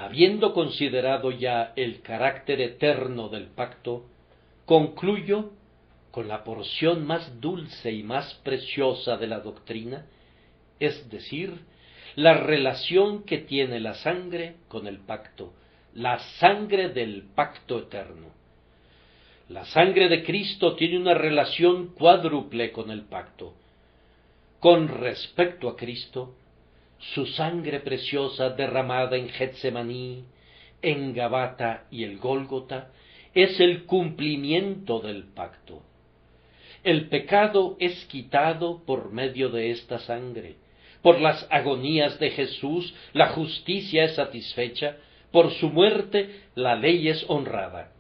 Habiendo 0.00 0.54
considerado 0.54 1.30
ya 1.30 1.74
el 1.76 2.00
carácter 2.00 2.62
eterno 2.62 3.28
del 3.28 3.48
pacto, 3.48 4.06
concluyo 4.64 5.50
con 6.10 6.26
la 6.26 6.42
porción 6.42 7.06
más 7.06 7.38
dulce 7.38 7.92
y 7.92 8.02
más 8.02 8.32
preciosa 8.42 9.18
de 9.18 9.26
la 9.26 9.40
doctrina, 9.40 10.06
es 10.78 11.10
decir, 11.10 11.52
la 12.16 12.32
relación 12.32 13.24
que 13.24 13.38
tiene 13.40 13.78
la 13.78 13.92
sangre 13.92 14.54
con 14.68 14.86
el 14.86 15.00
pacto, 15.00 15.52
la 15.92 16.18
sangre 16.38 16.88
del 16.88 17.24
pacto 17.34 17.80
eterno. 17.80 18.28
La 19.50 19.66
sangre 19.66 20.08
de 20.08 20.24
Cristo 20.24 20.76
tiene 20.76 20.96
una 20.96 21.12
relación 21.12 21.88
cuádruple 21.88 22.72
con 22.72 22.90
el 22.90 23.02
pacto. 23.02 23.52
Con 24.60 24.88
respecto 24.88 25.68
a 25.68 25.76
Cristo, 25.76 26.36
su 27.14 27.26
sangre 27.26 27.80
preciosa 27.80 28.50
derramada 28.50 29.16
en 29.16 29.28
Getsemaní, 29.30 30.24
en 30.82 31.14
Gabata 31.14 31.86
y 31.90 32.04
el 32.04 32.18
Gólgota, 32.18 32.90
es 33.34 33.58
el 33.60 33.84
cumplimiento 33.84 35.00
del 35.00 35.24
pacto. 35.24 35.82
El 36.82 37.08
pecado 37.08 37.76
es 37.78 38.04
quitado 38.06 38.82
por 38.84 39.12
medio 39.12 39.50
de 39.50 39.70
esta 39.70 39.98
sangre. 40.00 40.56
Por 41.02 41.20
las 41.20 41.46
agonías 41.50 42.18
de 42.18 42.30
Jesús 42.30 42.94
la 43.12 43.28
justicia 43.28 44.04
es 44.04 44.14
satisfecha, 44.14 44.96
por 45.30 45.52
su 45.54 45.68
muerte 45.70 46.42
la 46.54 46.74
ley 46.74 47.08
es 47.08 47.24
honrada. 47.28 47.92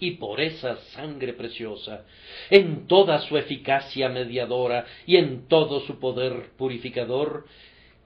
Y 0.00 0.12
por 0.12 0.40
esa 0.40 0.76
sangre 0.92 1.32
preciosa, 1.32 2.04
en 2.50 2.86
toda 2.86 3.18
su 3.22 3.36
eficacia 3.36 4.08
mediadora 4.08 4.84
y 5.06 5.16
en 5.16 5.48
todo 5.48 5.80
su 5.80 5.98
poder 5.98 6.50
purificador, 6.56 7.46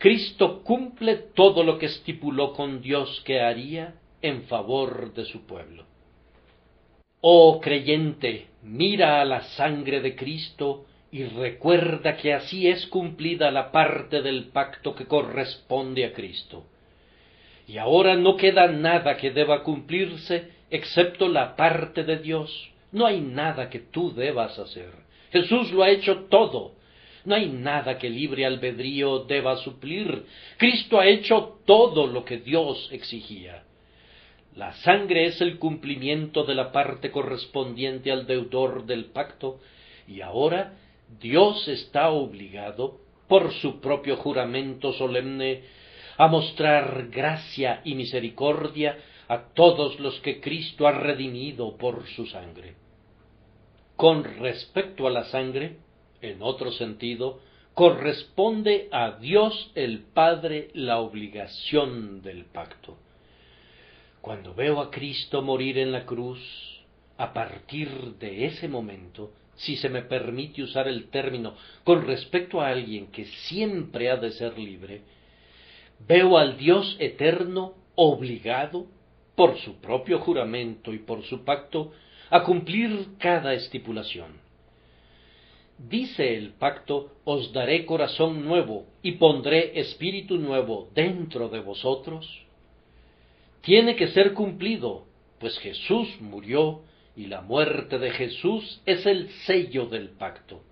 Cristo 0.02 0.64
cumple 0.64 1.14
todo 1.32 1.62
lo 1.62 1.78
que 1.78 1.86
estipuló 1.86 2.54
con 2.54 2.82
Dios 2.82 3.22
que 3.24 3.40
haría 3.40 3.94
en 4.20 4.42
favor 4.48 5.14
de 5.14 5.24
su 5.24 5.46
pueblo. 5.46 5.84
Oh 7.20 7.60
creyente, 7.60 8.48
mira 8.64 9.20
a 9.20 9.24
la 9.24 9.42
sangre 9.42 10.00
de 10.00 10.16
Cristo 10.16 10.86
y 11.12 11.22
recuerda 11.22 12.16
que 12.16 12.34
así 12.34 12.66
es 12.66 12.84
cumplida 12.88 13.52
la 13.52 13.70
parte 13.70 14.22
del 14.22 14.46
pacto 14.48 14.96
que 14.96 15.06
corresponde 15.06 16.04
a 16.04 16.12
Cristo. 16.12 16.64
Y 17.68 17.78
ahora 17.78 18.16
no 18.16 18.36
queda 18.36 18.66
nada 18.66 19.16
que 19.16 19.30
deba 19.30 19.62
cumplirse 19.62 20.50
excepto 20.68 21.28
la 21.28 21.54
parte 21.54 22.02
de 22.02 22.16
Dios. 22.16 22.72
No 22.90 23.06
hay 23.06 23.20
nada 23.20 23.70
que 23.70 23.78
tú 23.78 24.12
debas 24.12 24.58
hacer. 24.58 24.90
Jesús 25.30 25.70
lo 25.70 25.84
ha 25.84 25.90
hecho 25.90 26.24
todo 26.24 26.81
no 27.24 27.34
hay 27.34 27.48
nada 27.48 27.98
que 27.98 28.10
libre 28.10 28.44
albedrío 28.44 29.20
deba 29.20 29.56
suplir. 29.56 30.24
Cristo 30.56 30.98
ha 30.98 31.06
hecho 31.06 31.60
todo 31.64 32.06
lo 32.06 32.24
que 32.24 32.38
Dios 32.38 32.88
exigía. 32.92 33.64
La 34.56 34.72
sangre 34.74 35.26
es 35.26 35.40
el 35.40 35.58
cumplimiento 35.58 36.44
de 36.44 36.54
la 36.54 36.72
parte 36.72 37.10
correspondiente 37.10 38.12
al 38.12 38.26
deudor 38.26 38.84
del 38.84 39.06
pacto, 39.06 39.60
y 40.06 40.20
ahora 40.20 40.74
Dios 41.20 41.66
está 41.68 42.10
obligado, 42.10 42.98
por 43.28 43.52
su 43.54 43.80
propio 43.80 44.16
juramento 44.16 44.92
solemne, 44.92 45.62
a 46.18 46.26
mostrar 46.26 47.08
gracia 47.08 47.80
y 47.82 47.94
misericordia 47.94 48.98
a 49.26 49.54
todos 49.54 49.98
los 50.00 50.20
que 50.20 50.40
Cristo 50.40 50.86
ha 50.86 50.92
redimido 50.92 51.78
por 51.78 52.06
su 52.08 52.26
sangre. 52.26 52.74
Con 53.96 54.24
respecto 54.24 55.06
a 55.06 55.10
la 55.10 55.24
sangre, 55.24 55.78
en 56.22 56.42
otro 56.42 56.72
sentido, 56.72 57.40
corresponde 57.74 58.88
a 58.92 59.12
Dios 59.18 59.70
el 59.74 60.00
Padre 60.00 60.70
la 60.74 60.98
obligación 61.00 62.22
del 62.22 62.44
pacto. 62.44 62.96
Cuando 64.20 64.54
veo 64.54 64.80
a 64.80 64.90
Cristo 64.90 65.42
morir 65.42 65.78
en 65.78 65.90
la 65.90 66.06
cruz, 66.06 66.38
a 67.18 67.32
partir 67.32 67.88
de 68.18 68.46
ese 68.46 68.68
momento, 68.68 69.32
si 69.56 69.76
se 69.76 69.88
me 69.88 70.02
permite 70.02 70.62
usar 70.62 70.88
el 70.88 71.08
término 71.08 71.54
con 71.84 72.06
respecto 72.06 72.60
a 72.60 72.68
alguien 72.68 73.08
que 73.08 73.24
siempre 73.24 74.10
ha 74.10 74.16
de 74.16 74.32
ser 74.32 74.58
libre, 74.58 75.02
veo 76.06 76.38
al 76.38 76.56
Dios 76.56 76.96
eterno 76.98 77.74
obligado, 77.94 78.86
por 79.34 79.58
su 79.58 79.80
propio 79.80 80.18
juramento 80.18 80.92
y 80.92 80.98
por 80.98 81.24
su 81.24 81.44
pacto, 81.44 81.92
a 82.30 82.42
cumplir 82.44 83.16
cada 83.18 83.54
estipulación. 83.54 84.32
Dice 85.78 86.36
el 86.36 86.50
pacto, 86.50 87.12
os 87.24 87.52
daré 87.52 87.84
corazón 87.84 88.44
nuevo 88.44 88.86
y 89.02 89.12
pondré 89.12 89.80
espíritu 89.80 90.36
nuevo 90.36 90.88
dentro 90.94 91.48
de 91.48 91.60
vosotros. 91.60 92.42
Tiene 93.62 93.96
que 93.96 94.08
ser 94.08 94.34
cumplido, 94.34 95.06
pues 95.38 95.58
Jesús 95.58 96.08
murió 96.20 96.82
y 97.16 97.26
la 97.26 97.40
muerte 97.40 97.98
de 97.98 98.10
Jesús 98.10 98.80
es 98.86 99.06
el 99.06 99.30
sello 99.46 99.86
del 99.86 100.10
pacto. 100.10 100.62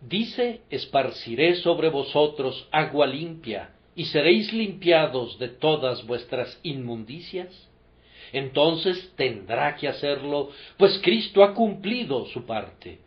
Dice, 0.00 0.62
esparciré 0.70 1.56
sobre 1.56 1.88
vosotros 1.88 2.68
agua 2.70 3.06
limpia, 3.06 3.74
y 3.94 4.04
seréis 4.04 4.52
limpiados 4.52 5.40
de 5.40 5.48
todas 5.48 6.06
vuestras 6.06 6.60
inmundicias. 6.62 7.68
Entonces 8.32 9.12
tendrá 9.16 9.74
que 9.74 9.88
hacerlo, 9.88 10.50
pues 10.76 11.00
Cristo 11.02 11.42
ha 11.42 11.52
cumplido 11.52 12.26
su 12.26 12.46
parte 12.46 13.00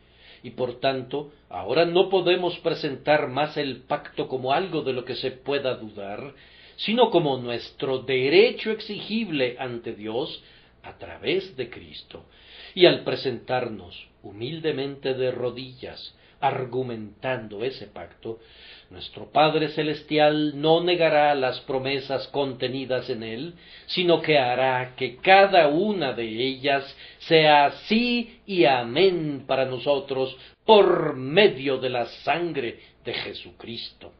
y 0.43 0.51
por 0.51 0.79
tanto 0.79 1.31
ahora 1.49 1.85
no 1.85 2.09
podemos 2.09 2.57
presentar 2.59 3.27
más 3.27 3.57
el 3.57 3.81
pacto 3.83 4.27
como 4.27 4.53
algo 4.53 4.81
de 4.81 4.93
lo 4.93 5.05
que 5.05 5.15
se 5.15 5.31
pueda 5.31 5.75
dudar, 5.75 6.33
sino 6.77 7.11
como 7.11 7.37
nuestro 7.37 7.99
derecho 7.99 8.71
exigible 8.71 9.55
ante 9.59 9.93
Dios 9.93 10.43
a 10.83 10.97
través 10.97 11.55
de 11.55 11.69
Cristo. 11.69 12.25
Y 12.73 12.85
al 12.85 13.03
presentarnos 13.03 14.07
humildemente 14.23 15.13
de 15.13 15.31
rodillas, 15.31 16.15
argumentando 16.39 17.63
ese 17.63 17.87
pacto, 17.87 18.39
nuestro 18.91 19.31
Padre 19.31 19.69
Celestial 19.69 20.61
no 20.61 20.83
negará 20.83 21.33
las 21.33 21.61
promesas 21.61 22.27
contenidas 22.27 23.09
en 23.09 23.23
él, 23.23 23.53
sino 23.87 24.21
que 24.21 24.37
hará 24.37 24.95
que 24.95 25.15
cada 25.15 25.69
una 25.69 26.11
de 26.11 26.25
ellas 26.25 26.83
sea 27.19 27.71
sí 27.87 28.41
y 28.45 28.65
amén 28.65 29.45
para 29.47 29.65
nosotros 29.65 30.37
por 30.65 31.15
medio 31.15 31.77
de 31.77 31.89
la 31.89 32.05
sangre 32.23 32.79
de 33.05 33.13
Jesucristo. 33.13 34.11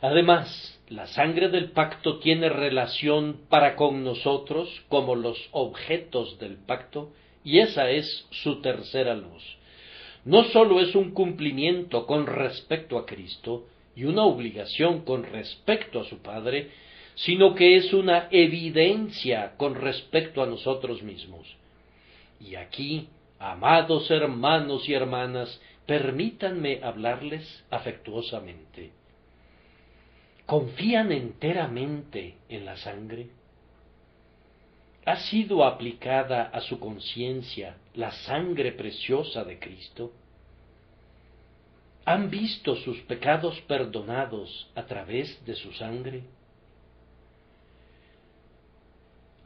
Además, 0.00 0.74
La 0.90 1.06
sangre 1.06 1.50
del 1.50 1.72
pacto 1.72 2.18
tiene 2.18 2.48
relación 2.48 3.42
para 3.50 3.76
con 3.76 4.04
nosotros 4.04 4.70
como 4.88 5.14
los 5.14 5.36
objetos 5.52 6.38
del 6.38 6.56
pacto, 6.56 7.12
y 7.44 7.58
esa 7.58 7.90
es 7.90 8.26
su 8.30 8.62
tercera 8.62 9.14
luz. 9.14 9.57
No 10.28 10.44
sólo 10.44 10.78
es 10.78 10.94
un 10.94 11.12
cumplimiento 11.12 12.04
con 12.04 12.26
respecto 12.26 12.98
a 12.98 13.06
Cristo 13.06 13.64
y 13.96 14.04
una 14.04 14.24
obligación 14.24 15.00
con 15.00 15.22
respecto 15.22 16.02
a 16.02 16.04
su 16.04 16.18
Padre, 16.18 16.68
sino 17.14 17.54
que 17.54 17.76
es 17.78 17.94
una 17.94 18.28
evidencia 18.30 19.54
con 19.56 19.74
respecto 19.74 20.42
a 20.42 20.46
nosotros 20.46 21.02
mismos. 21.02 21.56
Y 22.46 22.56
aquí, 22.56 23.08
amados 23.38 24.10
hermanos 24.10 24.86
y 24.86 24.92
hermanas, 24.92 25.62
permítanme 25.86 26.80
hablarles 26.82 27.64
afectuosamente. 27.70 28.90
¿Confían 30.44 31.10
enteramente 31.10 32.34
en 32.50 32.66
la 32.66 32.76
sangre? 32.76 33.28
¿Ha 35.08 35.16
sido 35.30 35.64
aplicada 35.64 36.50
a 36.52 36.60
su 36.60 36.78
conciencia 36.78 37.78
la 37.94 38.12
sangre 38.12 38.72
preciosa 38.72 39.42
de 39.42 39.58
Cristo? 39.58 40.12
¿Han 42.04 42.28
visto 42.28 42.76
sus 42.76 42.98
pecados 43.12 43.58
perdonados 43.62 44.68
a 44.74 44.84
través 44.84 45.42
de 45.46 45.54
su 45.54 45.72
sangre? 45.72 46.24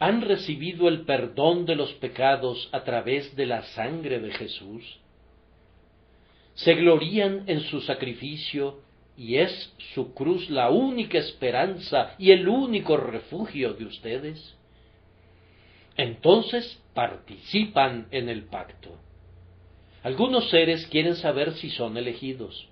¿Han 0.01 0.23
recibido 0.23 0.89
el 0.89 1.03
perdón 1.03 1.65
de 1.65 1.77
los 1.77 1.93
pecados 1.93 2.69
a 2.73 2.83
través 2.83 3.37
de 3.37 3.47
la 3.47 3.63
sangre 3.63 4.19
de 4.19 4.33
Jesús? 4.33 4.99
¿Se 6.55 6.75
glorían 6.75 7.45
en 7.47 7.61
su 7.61 7.81
sacrificio 7.83 8.81
y 9.17 9.37
es 9.37 9.73
su 9.95 10.13
cruz 10.13 10.51
la 10.51 10.71
única 10.71 11.19
esperanza 11.19 12.17
y 12.19 12.33
el 12.33 12.49
único 12.49 12.97
refugio 12.97 13.75
de 13.75 13.85
ustedes? 13.85 14.57
Entonces 15.97 16.81
participan 16.95 18.09
en 18.11 18.29
el 18.29 18.45
pacto. 18.45 18.91
Algunos 20.03 20.51
seres 20.51 20.87
quieren 20.87 21.17
saber 21.17 21.53
si 21.55 21.71
son 21.71 21.97
elegidos. 21.97 22.69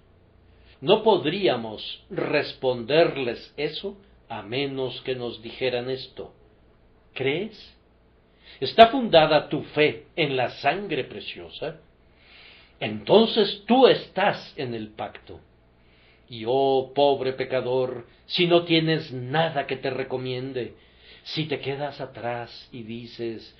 No 0.80 1.02
podríamos 1.02 2.04
responderles 2.10 3.52
eso 3.56 3.96
a 4.28 4.42
menos 4.42 5.00
que 5.02 5.14
nos 5.14 5.42
dijeran 5.42 5.90
esto. 5.90 6.32
¿Crees? 7.14 7.76
¿Está 8.60 8.88
fundada 8.88 9.48
tu 9.48 9.62
fe 9.62 10.06
en 10.16 10.36
la 10.36 10.50
sangre 10.50 11.04
preciosa? 11.04 11.80
Entonces 12.80 13.62
tú 13.66 13.86
estás 13.86 14.54
en 14.56 14.74
el 14.74 14.88
pacto. 14.88 15.40
Y 16.28 16.44
oh 16.46 16.92
pobre 16.94 17.34
pecador, 17.34 18.06
si 18.26 18.46
no 18.46 18.64
tienes 18.64 19.12
nada 19.12 19.66
que 19.66 19.76
te 19.76 19.90
recomiende, 19.90 20.74
si 21.22 21.46
te 21.46 21.60
quedas 21.60 22.00
atrás 22.00 22.68
y 22.72 22.82
dices, 22.82 23.56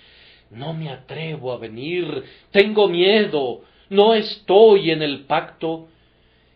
no 0.51 0.73
me 0.73 0.91
atrevo 0.91 1.53
a 1.53 1.59
venir, 1.59 2.25
tengo 2.51 2.89
miedo, 2.89 3.63
no 3.89 4.15
estoy 4.15 4.91
en 4.91 5.03
el 5.03 5.21
pacto, 5.21 5.89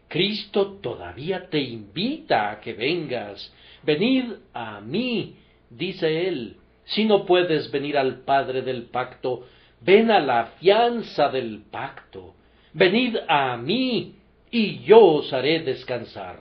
Cristo 0.09 0.79
todavía 0.83 1.49
te 1.49 1.61
invita 1.61 2.51
a 2.51 2.61
que 2.61 2.73
vengas. 2.73 3.53
Venid 3.83 4.27
a 4.53 4.81
mí, 4.81 5.37
dice 5.71 6.29
él, 6.29 6.57
si 6.85 7.05
no 7.05 7.25
puedes 7.25 7.71
venir 7.71 7.97
al 7.97 8.21
Padre 8.21 8.63
del 8.63 8.85
pacto, 8.85 9.47
ven 9.81 10.11
a 10.11 10.21
la 10.21 10.47
fianza 10.59 11.29
del 11.29 11.63
pacto. 11.71 12.35
Venid 12.73 13.17
a 13.29 13.57
mí, 13.57 14.15
y 14.51 14.85
yo 14.85 15.01
os 15.01 15.33
haré 15.33 15.61
descansar. 15.61 16.39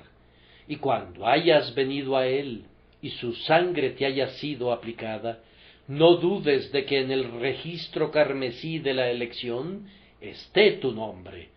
Y 0.67 0.75
cuando 0.75 1.25
hayas 1.25 1.73
venido 1.73 2.15
a 2.15 2.27
Él, 2.27 2.63
y 3.03 3.11
su 3.11 3.33
sangre 3.33 3.91
te 3.91 4.05
haya 4.05 4.29
sido 4.29 4.71
aplicada, 4.71 5.43
no 5.87 6.15
dudes 6.15 6.71
de 6.71 6.85
que 6.85 7.01
en 7.01 7.11
el 7.11 7.39
registro 7.39 8.09
carmesí 8.09 8.79
de 8.79 8.93
la 8.93 9.11
elección 9.11 9.87
esté 10.21 10.71
tu 10.73 10.93
nombre. 10.93 11.49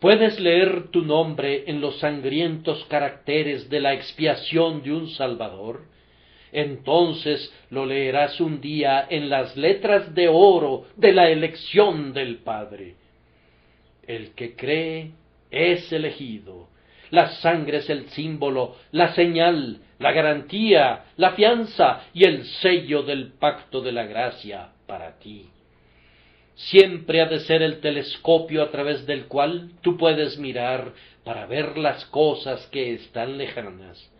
Puedes 0.00 0.40
leer 0.40 0.88
tu 0.88 1.02
nombre 1.02 1.64
en 1.66 1.82
los 1.82 1.98
sangrientos 2.00 2.84
caracteres 2.86 3.68
de 3.68 3.80
la 3.80 3.92
expiación 3.92 4.82
de 4.82 4.92
un 4.92 5.10
Salvador, 5.10 5.82
entonces 6.50 7.52
lo 7.70 7.84
leerás 7.84 8.40
un 8.40 8.60
día 8.60 9.06
en 9.08 9.28
las 9.28 9.54
letras 9.56 10.14
de 10.14 10.28
oro 10.28 10.86
de 10.96 11.12
la 11.12 11.30
elección 11.30 12.14
del 12.14 12.38
Padre. 12.38 12.94
El 14.06 14.30
que 14.30 14.56
cree 14.56 15.10
es 15.50 15.92
elegido. 15.92 16.68
La 17.10 17.28
sangre 17.28 17.78
es 17.78 17.90
el 17.90 18.08
símbolo, 18.08 18.74
la 18.90 19.14
señal, 19.14 19.80
la 20.02 20.12
garantía, 20.12 21.04
la 21.16 21.32
fianza 21.32 22.02
y 22.12 22.24
el 22.24 22.44
sello 22.44 23.02
del 23.02 23.32
pacto 23.32 23.80
de 23.80 23.92
la 23.92 24.04
gracia 24.04 24.70
para 24.86 25.18
ti. 25.18 25.48
Siempre 26.54 27.22
ha 27.22 27.26
de 27.26 27.40
ser 27.40 27.62
el 27.62 27.80
telescopio 27.80 28.62
a 28.62 28.70
través 28.70 29.06
del 29.06 29.26
cual 29.26 29.70
tú 29.80 29.96
puedes 29.96 30.38
mirar 30.38 30.92
para 31.24 31.46
ver 31.46 31.78
las 31.78 32.04
cosas 32.06 32.66
que 32.66 32.92
están 32.94 33.38
lejanas 33.38 34.12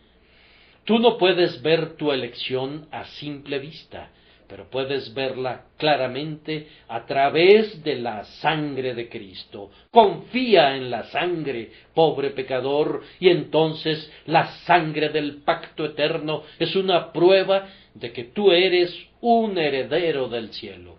Tú 0.84 0.98
no 0.98 1.16
puedes 1.16 1.62
ver 1.62 1.96
tu 1.96 2.10
elección 2.10 2.88
a 2.90 3.04
simple 3.04 3.60
vista, 3.60 4.10
pero 4.52 4.68
puedes 4.68 5.14
verla 5.14 5.62
claramente 5.78 6.68
a 6.86 7.06
través 7.06 7.82
de 7.82 7.96
la 7.96 8.22
sangre 8.22 8.94
de 8.94 9.08
Cristo. 9.08 9.70
Confía 9.90 10.76
en 10.76 10.90
la 10.90 11.04
sangre, 11.04 11.70
pobre 11.94 12.32
pecador, 12.32 13.00
y 13.18 13.30
entonces 13.30 14.12
la 14.26 14.48
sangre 14.66 15.08
del 15.08 15.36
pacto 15.36 15.86
eterno 15.86 16.42
es 16.58 16.76
una 16.76 17.12
prueba 17.12 17.66
de 17.94 18.12
que 18.12 18.24
tú 18.24 18.52
eres 18.52 18.94
un 19.22 19.56
heredero 19.56 20.28
del 20.28 20.52
cielo. 20.52 20.98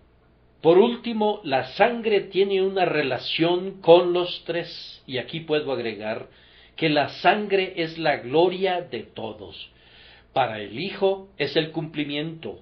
Por 0.60 0.76
último, 0.78 1.40
la 1.44 1.68
sangre 1.74 2.22
tiene 2.22 2.60
una 2.60 2.84
relación 2.84 3.80
con 3.80 4.12
los 4.12 4.42
tres, 4.44 5.00
y 5.06 5.18
aquí 5.18 5.38
puedo 5.38 5.70
agregar 5.70 6.26
que 6.74 6.88
la 6.88 7.08
sangre 7.20 7.74
es 7.76 7.98
la 7.98 8.16
gloria 8.16 8.80
de 8.80 9.04
todos. 9.04 9.70
Para 10.32 10.58
el 10.58 10.76
Hijo 10.76 11.28
es 11.38 11.54
el 11.54 11.70
cumplimiento, 11.70 12.58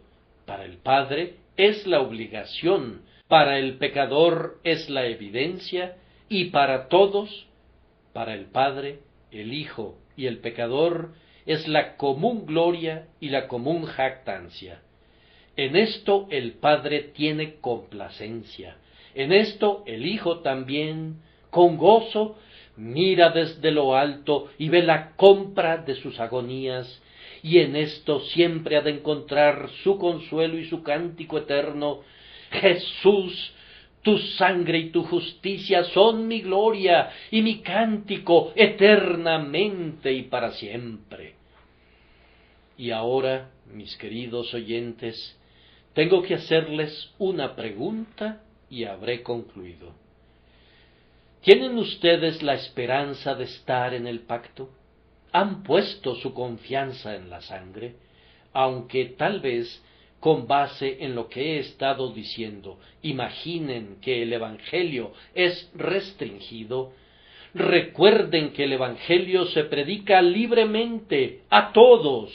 para 0.53 0.66
el 0.66 0.76
Padre 0.76 1.36
es 1.57 1.86
la 1.86 2.03
obligación, 2.03 3.00
para 3.26 3.59
el 3.59 3.78
pecador 3.78 4.59
es 4.64 4.90
la 4.90 5.07
evidencia, 5.07 5.96
y 6.28 6.50
para 6.50 6.88
todos, 6.88 7.46
para 8.12 8.34
el 8.34 8.44
Padre, 8.44 8.98
el 9.30 9.55
Hijo 9.55 9.96
y 10.14 10.26
el 10.26 10.40
pecador, 10.40 11.14
es 11.46 11.66
la 11.68 11.96
común 11.96 12.44
gloria 12.44 13.07
y 13.18 13.30
la 13.30 13.48
común 13.48 13.86
jactancia. 13.86 14.82
En 15.57 15.74
esto 15.74 16.26
el 16.28 16.53
Padre 16.53 17.00
tiene 17.14 17.55
complacencia, 17.55 18.76
en 19.14 19.32
esto 19.32 19.82
el 19.86 20.05
Hijo 20.05 20.40
también, 20.40 21.22
con 21.48 21.78
gozo, 21.78 22.36
mira 22.76 23.30
desde 23.30 23.70
lo 23.70 23.96
alto 23.96 24.50
y 24.59 24.68
ve 24.68 24.82
la 24.82 25.12
compra 25.16 25.78
de 25.78 25.94
sus 25.94 26.20
agonías 26.20 27.01
y 27.43 27.59
en 27.59 27.74
esto 27.74 28.20
siempre 28.20 28.76
ha 28.76 28.82
de 28.82 28.93
encontrar 28.93 29.68
su 29.82 29.99
consuelo 29.99 30.59
y 30.59 30.68
su 30.68 30.82
cántico 30.82 31.38
eterno. 31.38 32.01
Jesús, 32.51 33.53
tu 34.03 34.18
sangre 34.18 34.78
y 34.78 34.90
tu 34.90 35.03
justicia 35.05 35.84
son 35.84 36.28
mi 36.28 36.40
gloria 36.40 37.11
y 37.30 37.43
mi 37.43 37.61
cántico 37.61 38.53
eternamente 38.55 40.12
y 40.12 40.22
para 40.22 40.53
siempre. 40.53 41.34
Y 42.78 42.90
ahora, 42.90 43.51
mis 43.72 43.97
queridos 43.97 44.55
oyentes, 44.55 45.38
tengo 45.95 46.22
que 46.22 46.34
hacerles 46.34 47.12
una 47.18 47.55
pregunta 47.57 48.43
y 48.70 48.84
habré 48.84 49.22
concluido. 49.22 49.93
¿Tienen 51.43 51.76
ustedes 51.76 52.40
la 52.43 52.55
esperanza 52.55 53.34
de 53.34 53.45
estar 53.45 53.95
en 53.95 54.07
el 54.07 54.20
pacto? 54.20 54.70
Han 55.33 55.62
puesto 55.62 56.14
su 56.16 56.35
confianza 56.35 57.16
en 57.16 57.30
la 57.30 57.41
sangre, 57.41 57.97
aunque 58.53 59.07
tal 59.07 59.41
vez 59.41 59.83
con 60.20 60.47
base 60.47 60.99
en 61.01 61.16
lo 61.16 61.28
que 61.28 61.57
he 61.57 61.59
estado 61.59 62.12
diciendo, 62.12 62.78
imaginen 63.03 63.97
que 64.01 64.22
el 64.22 64.33
Evangelio 64.33 65.12
es 65.35 65.70
restringido, 65.74 66.93
recuerden 67.55 68.53
que 68.53 68.64
el 68.64 68.74
Evangelio 68.74 69.47
se 69.47 69.64
predica 69.64 70.22
libremente 70.22 71.41
a 71.51 71.72
todos. 71.72 72.30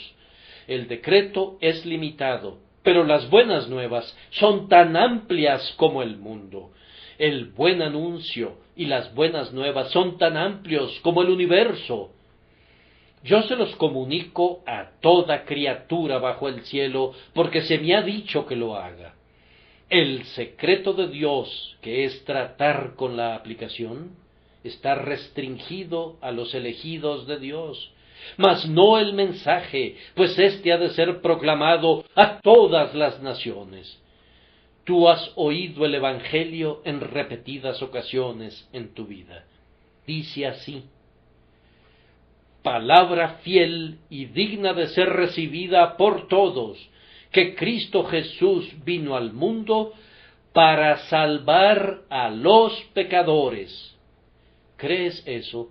El 0.66 0.86
decreto 0.86 1.56
es 1.62 1.86
limitado, 1.86 2.58
pero 2.82 3.04
las 3.04 3.30
buenas 3.30 3.68
nuevas 3.68 4.14
son 4.32 4.68
tan 4.68 4.96
amplias 4.96 5.72
como 5.78 6.02
el 6.02 6.18
mundo. 6.18 6.72
El 7.16 7.46
buen 7.46 7.80
anuncio 7.80 8.58
y 8.76 8.84
las 8.84 9.14
buenas 9.14 9.52
nuevas 9.52 9.90
son 9.92 10.18
tan 10.18 10.36
amplios 10.36 11.00
como 11.00 11.22
el 11.22 11.30
universo. 11.30 12.12
Yo 13.24 13.42
se 13.42 13.56
los 13.56 13.74
comunico 13.76 14.62
a 14.66 14.90
toda 15.00 15.44
criatura 15.44 16.18
bajo 16.18 16.48
el 16.48 16.62
cielo, 16.62 17.14
porque 17.34 17.62
se 17.62 17.78
me 17.78 17.94
ha 17.94 18.02
dicho 18.02 18.46
que 18.46 18.56
lo 18.56 18.76
haga. 18.76 19.14
El 19.90 20.24
secreto 20.24 20.92
de 20.92 21.08
Dios, 21.08 21.76
que 21.80 22.04
es 22.04 22.24
tratar 22.24 22.94
con 22.94 23.16
la 23.16 23.34
aplicación, 23.34 24.10
está 24.62 24.94
restringido 24.94 26.18
a 26.20 26.30
los 26.30 26.54
elegidos 26.54 27.26
de 27.26 27.38
Dios, 27.38 27.92
mas 28.36 28.68
no 28.68 28.98
el 28.98 29.14
mensaje, 29.14 29.96
pues 30.14 30.38
éste 30.38 30.72
ha 30.72 30.78
de 30.78 30.90
ser 30.90 31.20
proclamado 31.20 32.04
a 32.14 32.40
todas 32.40 32.94
las 32.94 33.22
naciones. 33.22 34.00
Tú 34.84 35.08
has 35.08 35.32
oído 35.36 35.84
el 35.84 35.94
Evangelio 35.94 36.80
en 36.84 37.00
repetidas 37.00 37.82
ocasiones 37.82 38.68
en 38.72 38.94
tu 38.94 39.06
vida. 39.06 39.44
Dice 40.06 40.46
así, 40.46 40.84
palabra 42.68 43.38
fiel 43.42 43.96
y 44.10 44.26
digna 44.26 44.74
de 44.74 44.88
ser 44.88 45.08
recibida 45.08 45.96
por 45.96 46.28
todos, 46.28 46.76
que 47.32 47.54
Cristo 47.54 48.04
Jesús 48.04 48.70
vino 48.84 49.16
al 49.16 49.32
mundo 49.32 49.94
para 50.52 50.98
salvar 51.08 52.02
a 52.10 52.28
los 52.28 52.78
pecadores. 52.92 53.96
¿Crees 54.76 55.22
eso? 55.24 55.70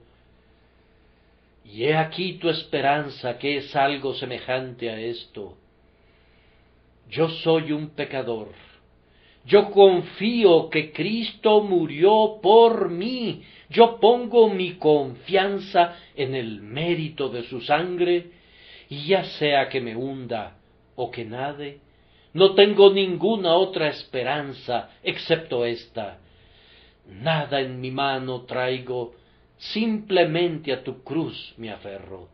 Y 1.63 1.83
he 1.83 1.95
aquí 1.95 2.39
tu 2.39 2.49
esperanza, 2.49 3.37
que 3.37 3.57
es 3.57 3.75
algo 3.75 4.15
semejante 4.15 4.89
a 4.89 4.99
esto. 4.99 5.55
Yo 7.11 7.29
soy 7.29 7.73
un 7.73 7.91
pecador. 7.91 8.47
Yo 9.47 9.71
confío 9.71 10.69
que 10.69 10.91
Cristo 10.91 11.61
murió 11.61 12.39
por 12.41 12.89
mí. 12.89 13.43
Yo 13.69 13.97
pongo 13.97 14.49
mi 14.49 14.73
confianza 14.73 15.95
en 16.15 16.35
el 16.35 16.61
mérito 16.61 17.29
de 17.29 17.43
su 17.43 17.61
sangre, 17.61 18.31
y 18.89 19.07
ya 19.07 19.23
sea 19.23 19.69
que 19.69 19.79
me 19.79 19.95
hunda 19.95 20.57
o 20.95 21.09
que 21.11 21.23
nade, 21.23 21.79
no 22.33 22.55
tengo 22.55 22.91
ninguna 22.91 23.53
otra 23.55 23.87
esperanza 23.87 24.89
excepto 25.01 25.65
esta. 25.65 26.19
Nada 27.07 27.61
en 27.61 27.79
mi 27.79 27.91
mano 27.91 28.41
traigo, 28.41 29.15
simplemente 29.57 30.73
a 30.73 30.83
tu 30.83 31.03
cruz 31.03 31.53
me 31.57 31.71
aferro. 31.71 32.27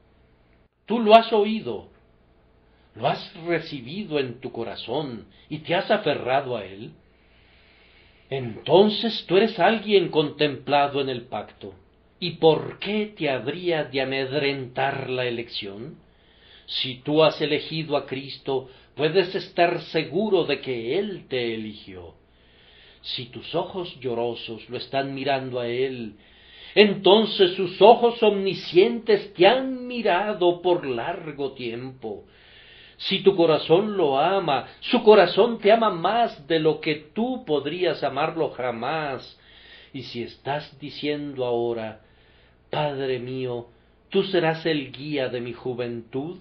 Tú 0.87 0.99
lo 0.99 1.13
has 1.13 1.31
oído, 1.31 1.89
lo 2.95 3.07
has 3.07 3.33
recibido 3.45 4.19
en 4.19 4.39
tu 4.39 4.51
corazón 4.51 5.27
y 5.47 5.59
te 5.59 5.75
has 5.75 5.91
aferrado 5.91 6.57
a 6.57 6.65
él. 6.65 6.91
Entonces 8.29 9.25
tú 9.27 9.37
eres 9.37 9.59
alguien 9.59 10.09
contemplado 10.09 11.01
en 11.01 11.09
el 11.09 11.23
pacto. 11.23 11.73
¿Y 12.19 12.31
por 12.31 12.79
qué 12.79 13.13
te 13.17 13.29
habría 13.29 13.83
de 13.83 14.01
amedrentar 14.01 15.09
la 15.09 15.25
elección? 15.25 15.97
Si 16.65 16.95
tú 17.01 17.23
has 17.23 17.39
elegido 17.41 17.97
a 17.97 18.05
Cristo, 18.05 18.69
puedes 18.95 19.35
estar 19.35 19.81
seguro 19.83 20.45
de 20.45 20.61
que 20.61 20.97
Él 20.97 21.25
te 21.27 21.53
eligió. 21.53 22.15
Si 23.01 23.25
tus 23.25 23.53
ojos 23.53 23.99
llorosos 23.99 24.69
lo 24.69 24.77
están 24.77 25.13
mirando 25.13 25.59
a 25.59 25.67
Él, 25.67 26.15
entonces 26.75 27.51
sus 27.55 27.81
ojos 27.81 28.21
omniscientes 28.23 29.33
te 29.33 29.45
han 29.45 29.85
mirado 29.85 30.61
por 30.61 30.85
largo 30.85 31.51
tiempo. 31.51 32.23
Si 32.97 33.19
tu 33.19 33.35
corazón 33.35 33.97
lo 33.97 34.19
ama, 34.19 34.67
su 34.81 35.03
corazón 35.03 35.59
te 35.59 35.71
ama 35.71 35.89
más 35.89 36.47
de 36.47 36.59
lo 36.59 36.79
que 36.79 36.95
tú 37.13 37.43
podrías 37.45 38.03
amarlo 38.03 38.51
jamás. 38.51 39.39
Y 39.93 40.03
si 40.03 40.23
estás 40.23 40.79
diciendo 40.79 41.45
ahora, 41.45 42.01
Padre 42.69 43.19
mío, 43.19 43.67
tú 44.09 44.23
serás 44.23 44.65
el 44.65 44.91
guía 44.91 45.29
de 45.29 45.41
mi 45.41 45.53
juventud, 45.53 46.39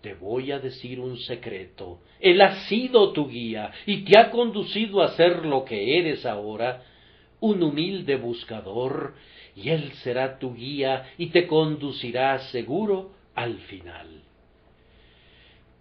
te 0.00 0.14
voy 0.14 0.52
a 0.52 0.58
decir 0.58 1.00
un 1.00 1.16
secreto. 1.18 2.00
Él 2.20 2.40
ha 2.42 2.66
sido 2.66 3.12
tu 3.12 3.28
guía 3.28 3.72
y 3.86 4.04
te 4.04 4.18
ha 4.18 4.30
conducido 4.30 5.02
a 5.02 5.16
ser 5.16 5.46
lo 5.46 5.64
que 5.64 5.98
eres 5.98 6.26
ahora, 6.26 6.82
un 7.40 7.62
humilde 7.62 8.16
buscador, 8.16 9.14
y 9.56 9.70
Él 9.70 9.92
será 10.02 10.38
tu 10.38 10.54
guía 10.54 11.10
y 11.16 11.26
te 11.28 11.46
conducirá 11.46 12.38
seguro 12.50 13.12
al 13.34 13.58
final. 13.60 14.22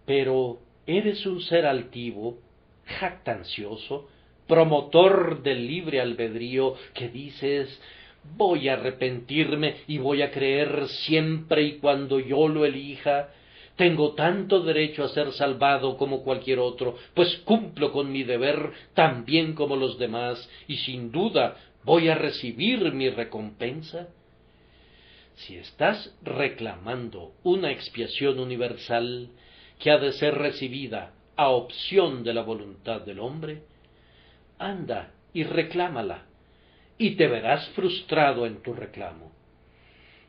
Pero 0.05 0.59
eres 0.85 1.25
un 1.25 1.41
ser 1.41 1.65
altivo, 1.65 2.37
jactancioso, 2.85 4.09
promotor 4.47 5.41
del 5.41 5.65
libre 5.67 6.01
albedrío, 6.01 6.75
que 6.93 7.09
dices 7.09 7.79
voy 8.35 8.69
a 8.69 8.73
arrepentirme 8.73 9.75
y 9.87 9.97
voy 9.97 10.21
a 10.21 10.31
creer 10.31 10.87
siempre 10.87 11.63
y 11.63 11.77
cuando 11.79 12.19
yo 12.19 12.47
lo 12.47 12.65
elija, 12.65 13.29
tengo 13.75 14.13
tanto 14.13 14.61
derecho 14.61 15.03
a 15.03 15.09
ser 15.09 15.31
salvado 15.33 15.97
como 15.97 16.23
cualquier 16.23 16.59
otro, 16.59 16.95
pues 17.13 17.37
cumplo 17.39 17.91
con 17.91 18.11
mi 18.11 18.23
deber 18.23 18.71
tan 18.93 19.25
bien 19.25 19.53
como 19.53 19.75
los 19.75 19.97
demás, 19.97 20.49
y 20.67 20.77
sin 20.77 21.11
duda 21.11 21.57
voy 21.83 22.07
a 22.09 22.15
recibir 22.15 22.93
mi 22.93 23.09
recompensa. 23.09 24.09
Si 25.35 25.55
estás 25.55 26.15
reclamando 26.21 27.31
una 27.43 27.71
expiación 27.71 28.39
universal 28.39 29.29
que 29.79 29.91
ha 29.91 29.97
de 29.97 30.13
ser 30.13 30.35
recibida 30.35 31.13
a 31.35 31.49
opción 31.49 32.23
de 32.23 32.33
la 32.33 32.43
voluntad 32.43 33.01
del 33.01 33.19
hombre, 33.19 33.63
anda 34.59 35.11
y 35.33 35.43
reclámala, 35.43 36.25
y 36.97 37.11
te 37.11 37.27
verás 37.27 37.67
frustrado 37.69 38.45
en 38.45 38.61
tu 38.61 38.73
reclamo 38.73 39.33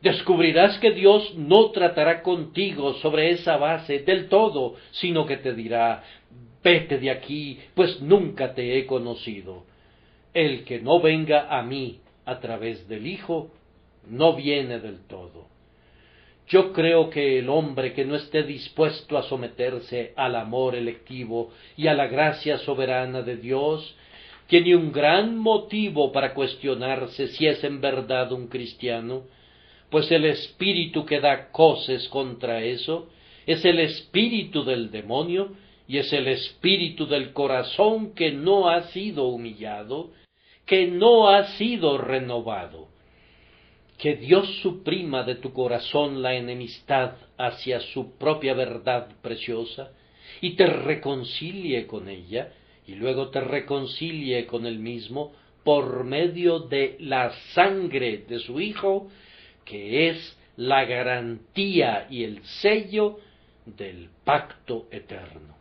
descubrirás 0.05 0.77
que 0.77 0.91
Dios 0.91 1.33
no 1.35 1.71
tratará 1.71 2.21
contigo 2.21 2.93
sobre 2.95 3.31
esa 3.31 3.57
base 3.57 3.99
del 3.99 4.29
todo, 4.29 4.75
sino 4.91 5.25
que 5.25 5.37
te 5.37 5.55
dirá, 5.55 6.03
vete 6.63 6.99
de 6.99 7.09
aquí, 7.09 7.59
pues 7.73 7.99
nunca 8.01 8.53
te 8.53 8.77
he 8.77 8.85
conocido. 8.85 9.65
El 10.31 10.63
que 10.63 10.79
no 10.79 11.01
venga 11.01 11.47
a 11.49 11.63
mí 11.63 12.01
a 12.23 12.39
través 12.39 12.87
del 12.87 13.07
Hijo, 13.07 13.49
no 14.07 14.35
viene 14.35 14.79
del 14.79 14.99
todo. 15.07 15.47
Yo 16.47 16.73
creo 16.73 17.09
que 17.09 17.39
el 17.39 17.49
hombre 17.49 17.93
que 17.93 18.05
no 18.05 18.15
esté 18.15 18.43
dispuesto 18.43 19.17
a 19.17 19.23
someterse 19.23 20.13
al 20.15 20.35
amor 20.35 20.75
electivo 20.75 21.51
y 21.75 21.87
a 21.87 21.93
la 21.93 22.07
gracia 22.07 22.59
soberana 22.59 23.23
de 23.23 23.37
Dios, 23.37 23.95
tiene 24.47 24.75
un 24.75 24.91
gran 24.91 25.37
motivo 25.37 26.11
para 26.11 26.35
cuestionarse 26.35 27.29
si 27.29 27.47
es 27.47 27.63
en 27.63 27.81
verdad 27.81 28.31
un 28.31 28.47
cristiano, 28.47 29.23
pues 29.89 30.11
el 30.11 30.25
espíritu 30.25 31.05
que 31.05 31.19
da 31.19 31.51
coces 31.51 32.07
contra 32.09 32.63
eso 32.63 33.07
es 33.47 33.65
el 33.65 33.79
espíritu 33.79 34.63
del 34.63 34.91
demonio 34.91 35.53
y 35.87 35.97
es 35.97 36.11
el 36.13 36.27
espíritu 36.27 37.07
del 37.07 37.33
corazón 37.33 38.13
que 38.13 38.31
no 38.31 38.69
ha 38.69 38.83
sido 38.89 39.27
humillado, 39.27 40.11
que 40.65 40.87
no 40.87 41.29
ha 41.29 41.45
sido 41.57 41.97
renovado. 41.97 42.87
Que 43.97 44.15
Dios 44.15 44.47
suprima 44.61 45.23
de 45.23 45.35
tu 45.35 45.53
corazón 45.53 46.21
la 46.21 46.35
enemistad 46.35 47.13
hacia 47.37 47.79
su 47.79 48.17
propia 48.17 48.53
verdad 48.53 49.07
preciosa 49.21 49.91
y 50.41 50.55
te 50.55 50.65
reconcilie 50.65 51.87
con 51.87 52.09
ella 52.09 52.51
y 52.87 52.95
luego 52.95 53.29
te 53.29 53.41
reconcilie 53.41 54.45
con 54.45 54.65
él 54.65 54.79
mismo 54.79 55.33
por 55.63 56.03
medio 56.03 56.59
de 56.59 56.97
la 56.99 57.31
sangre 57.53 58.25
de 58.27 58.39
su 58.39 58.59
Hijo 58.59 59.09
que 59.63 60.09
es 60.09 60.37
la 60.57 60.85
garantía 60.85 62.07
y 62.09 62.23
el 62.23 62.43
sello 62.45 63.19
del 63.65 64.09
pacto 64.23 64.87
eterno. 64.91 65.54